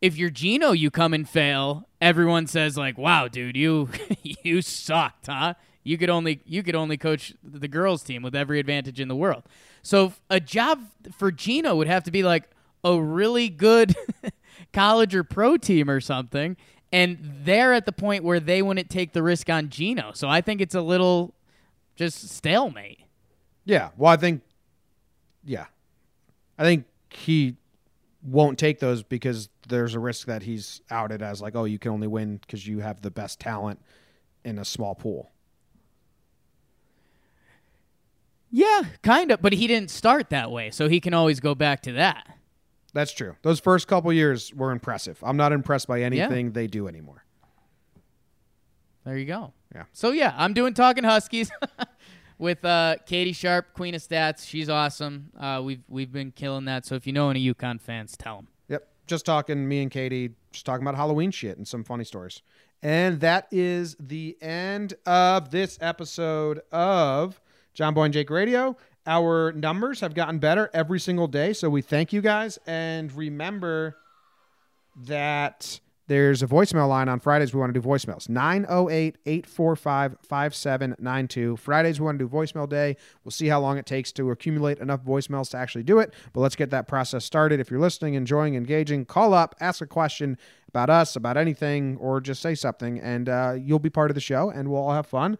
If 0.00 0.16
you're 0.16 0.30
Gino, 0.30 0.72
you 0.72 0.90
come 0.90 1.12
and 1.12 1.28
fail, 1.28 1.86
everyone 2.00 2.46
says 2.46 2.78
like, 2.78 2.96
Wow, 2.96 3.28
dude, 3.28 3.58
you 3.58 3.90
you 4.22 4.62
sucked, 4.62 5.26
huh? 5.26 5.52
You 5.84 5.98
could 5.98 6.08
only 6.08 6.40
you 6.46 6.62
could 6.62 6.74
only 6.74 6.96
coach 6.96 7.34
the 7.44 7.68
girls 7.68 8.02
team 8.02 8.22
with 8.22 8.34
every 8.34 8.58
advantage 8.58 9.00
in 9.00 9.08
the 9.08 9.16
world. 9.16 9.42
So 9.82 10.14
a 10.30 10.40
job 10.40 10.80
for 11.14 11.30
Gino 11.30 11.76
would 11.76 11.88
have 11.88 12.04
to 12.04 12.10
be 12.10 12.22
like 12.22 12.44
a 12.82 12.98
really 12.98 13.50
good 13.50 13.94
college 14.72 15.14
or 15.14 15.24
pro 15.24 15.58
team 15.58 15.90
or 15.90 16.00
something. 16.00 16.56
And 16.92 17.18
they're 17.44 17.74
at 17.74 17.86
the 17.86 17.92
point 17.92 18.24
where 18.24 18.40
they 18.40 18.62
wouldn't 18.62 18.88
take 18.90 19.12
the 19.12 19.22
risk 19.22 19.50
on 19.50 19.68
Gino. 19.68 20.12
So 20.14 20.28
I 20.28 20.40
think 20.40 20.60
it's 20.60 20.74
a 20.74 20.80
little 20.80 21.34
just 21.96 22.28
stalemate. 22.30 23.00
Yeah. 23.64 23.90
Well, 23.96 24.12
I 24.12 24.16
think. 24.16 24.42
Yeah, 25.44 25.66
I 26.58 26.64
think 26.64 26.84
he 27.08 27.56
won't 28.22 28.58
take 28.58 28.80
those 28.80 29.02
because 29.02 29.48
there's 29.66 29.94
a 29.94 29.98
risk 29.98 30.26
that 30.26 30.42
he's 30.42 30.82
outed 30.90 31.22
as 31.22 31.40
like, 31.40 31.56
oh, 31.56 31.64
you 31.64 31.78
can 31.78 31.92
only 31.92 32.06
win 32.06 32.36
because 32.36 32.66
you 32.66 32.80
have 32.80 33.00
the 33.00 33.10
best 33.10 33.40
talent 33.40 33.80
in 34.44 34.58
a 34.58 34.64
small 34.64 34.94
pool. 34.94 35.30
Yeah, 38.50 38.82
kind 39.02 39.30
of, 39.30 39.40
but 39.40 39.54
he 39.54 39.66
didn't 39.66 39.90
start 39.90 40.28
that 40.30 40.50
way, 40.50 40.70
so 40.70 40.88
he 40.88 41.00
can 41.00 41.14
always 41.14 41.40
go 41.40 41.54
back 41.54 41.82
to 41.82 41.92
that. 41.92 42.26
That's 42.94 43.12
true. 43.12 43.36
Those 43.42 43.60
first 43.60 43.86
couple 43.86 44.12
years 44.12 44.54
were 44.54 44.70
impressive. 44.70 45.18
I'm 45.22 45.36
not 45.36 45.52
impressed 45.52 45.86
by 45.88 46.02
anything 46.02 46.46
yeah. 46.46 46.52
they 46.52 46.66
do 46.66 46.88
anymore. 46.88 47.24
There 49.04 49.16
you 49.16 49.26
go. 49.26 49.52
Yeah. 49.74 49.84
So 49.92 50.10
yeah, 50.10 50.34
I'm 50.36 50.54
doing 50.54 50.74
talking 50.74 51.04
Huskies 51.04 51.50
with 52.38 52.64
uh, 52.64 52.96
Katie 53.06 53.32
Sharp, 53.32 53.72
Queen 53.74 53.94
of 53.94 54.02
Stats. 54.02 54.46
She's 54.46 54.68
awesome. 54.68 55.30
Uh, 55.38 55.62
we've 55.64 55.82
we've 55.88 56.12
been 56.12 56.30
killing 56.30 56.64
that. 56.66 56.86
So 56.86 56.94
if 56.94 57.06
you 57.06 57.12
know 57.12 57.30
any 57.30 57.42
UConn 57.52 57.80
fans, 57.80 58.16
tell 58.16 58.36
them. 58.36 58.48
Yep. 58.68 58.88
Just 59.06 59.26
talking, 59.26 59.68
me 59.68 59.82
and 59.82 59.90
Katie, 59.90 60.30
just 60.52 60.66
talking 60.66 60.82
about 60.86 60.94
Halloween 60.94 61.30
shit 61.30 61.56
and 61.56 61.66
some 61.66 61.84
funny 61.84 62.04
stories. 62.04 62.42
And 62.82 63.20
that 63.20 63.48
is 63.50 63.96
the 63.98 64.36
end 64.40 64.94
of 65.04 65.50
this 65.50 65.78
episode 65.80 66.60
of 66.70 67.40
John 67.74 67.94
Boy 67.94 68.04
and 68.04 68.14
Jake 68.14 68.30
Radio. 68.30 68.76
Our 69.06 69.52
numbers 69.52 70.00
have 70.00 70.14
gotten 70.14 70.38
better 70.38 70.70
every 70.74 71.00
single 71.00 71.28
day, 71.28 71.52
so 71.52 71.70
we 71.70 71.82
thank 71.82 72.12
you 72.12 72.20
guys. 72.20 72.58
And 72.66 73.12
remember 73.12 73.96
that 75.06 75.80
there's 76.08 76.42
a 76.42 76.46
voicemail 76.46 76.88
line 76.88 77.08
on 77.10 77.20
Fridays. 77.20 77.52
We 77.52 77.60
want 77.60 77.74
to 77.74 77.80
do 77.80 77.86
voicemails 77.86 78.30
908 78.30 79.18
845 79.26 80.16
5792. 80.22 81.56
Fridays, 81.56 82.00
we 82.00 82.06
want 82.06 82.18
to 82.18 82.24
do 82.26 82.34
voicemail 82.34 82.66
day. 82.66 82.96
We'll 83.22 83.30
see 83.30 83.46
how 83.48 83.60
long 83.60 83.76
it 83.76 83.84
takes 83.84 84.10
to 84.12 84.30
accumulate 84.30 84.78
enough 84.78 85.04
voicemails 85.04 85.50
to 85.50 85.58
actually 85.58 85.84
do 85.84 85.98
it. 85.98 86.14
But 86.32 86.40
let's 86.40 86.56
get 86.56 86.70
that 86.70 86.88
process 86.88 87.26
started. 87.26 87.60
If 87.60 87.70
you're 87.70 87.78
listening, 87.78 88.14
enjoying, 88.14 88.54
engaging, 88.54 89.04
call 89.04 89.34
up, 89.34 89.54
ask 89.60 89.82
a 89.82 89.86
question 89.86 90.38
about 90.66 90.88
us, 90.88 91.14
about 91.14 91.36
anything, 91.36 91.98
or 91.98 92.22
just 92.22 92.40
say 92.40 92.54
something, 92.54 92.98
and 93.00 93.28
uh, 93.28 93.54
you'll 93.58 93.78
be 93.78 93.90
part 93.90 94.10
of 94.10 94.14
the 94.14 94.20
show, 94.20 94.48
and 94.50 94.70
we'll 94.70 94.80
all 94.80 94.92
have 94.92 95.06
fun. 95.06 95.36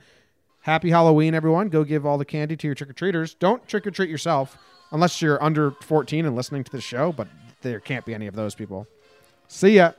Happy 0.68 0.90
Halloween, 0.90 1.34
everyone. 1.34 1.70
Go 1.70 1.82
give 1.82 2.04
all 2.04 2.18
the 2.18 2.26
candy 2.26 2.54
to 2.54 2.66
your 2.66 2.74
trick 2.74 2.90
or 2.90 2.92
treaters. 2.92 3.32
Don't 3.32 3.66
trick 3.66 3.86
or 3.86 3.90
treat 3.90 4.10
yourself 4.10 4.58
unless 4.92 5.22
you're 5.22 5.42
under 5.42 5.70
14 5.70 6.26
and 6.26 6.36
listening 6.36 6.62
to 6.62 6.70
the 6.70 6.82
show, 6.82 7.10
but 7.10 7.26
there 7.62 7.80
can't 7.80 8.04
be 8.04 8.12
any 8.12 8.26
of 8.26 8.34
those 8.34 8.54
people. 8.54 8.86
See 9.46 9.76
ya. 9.76 9.92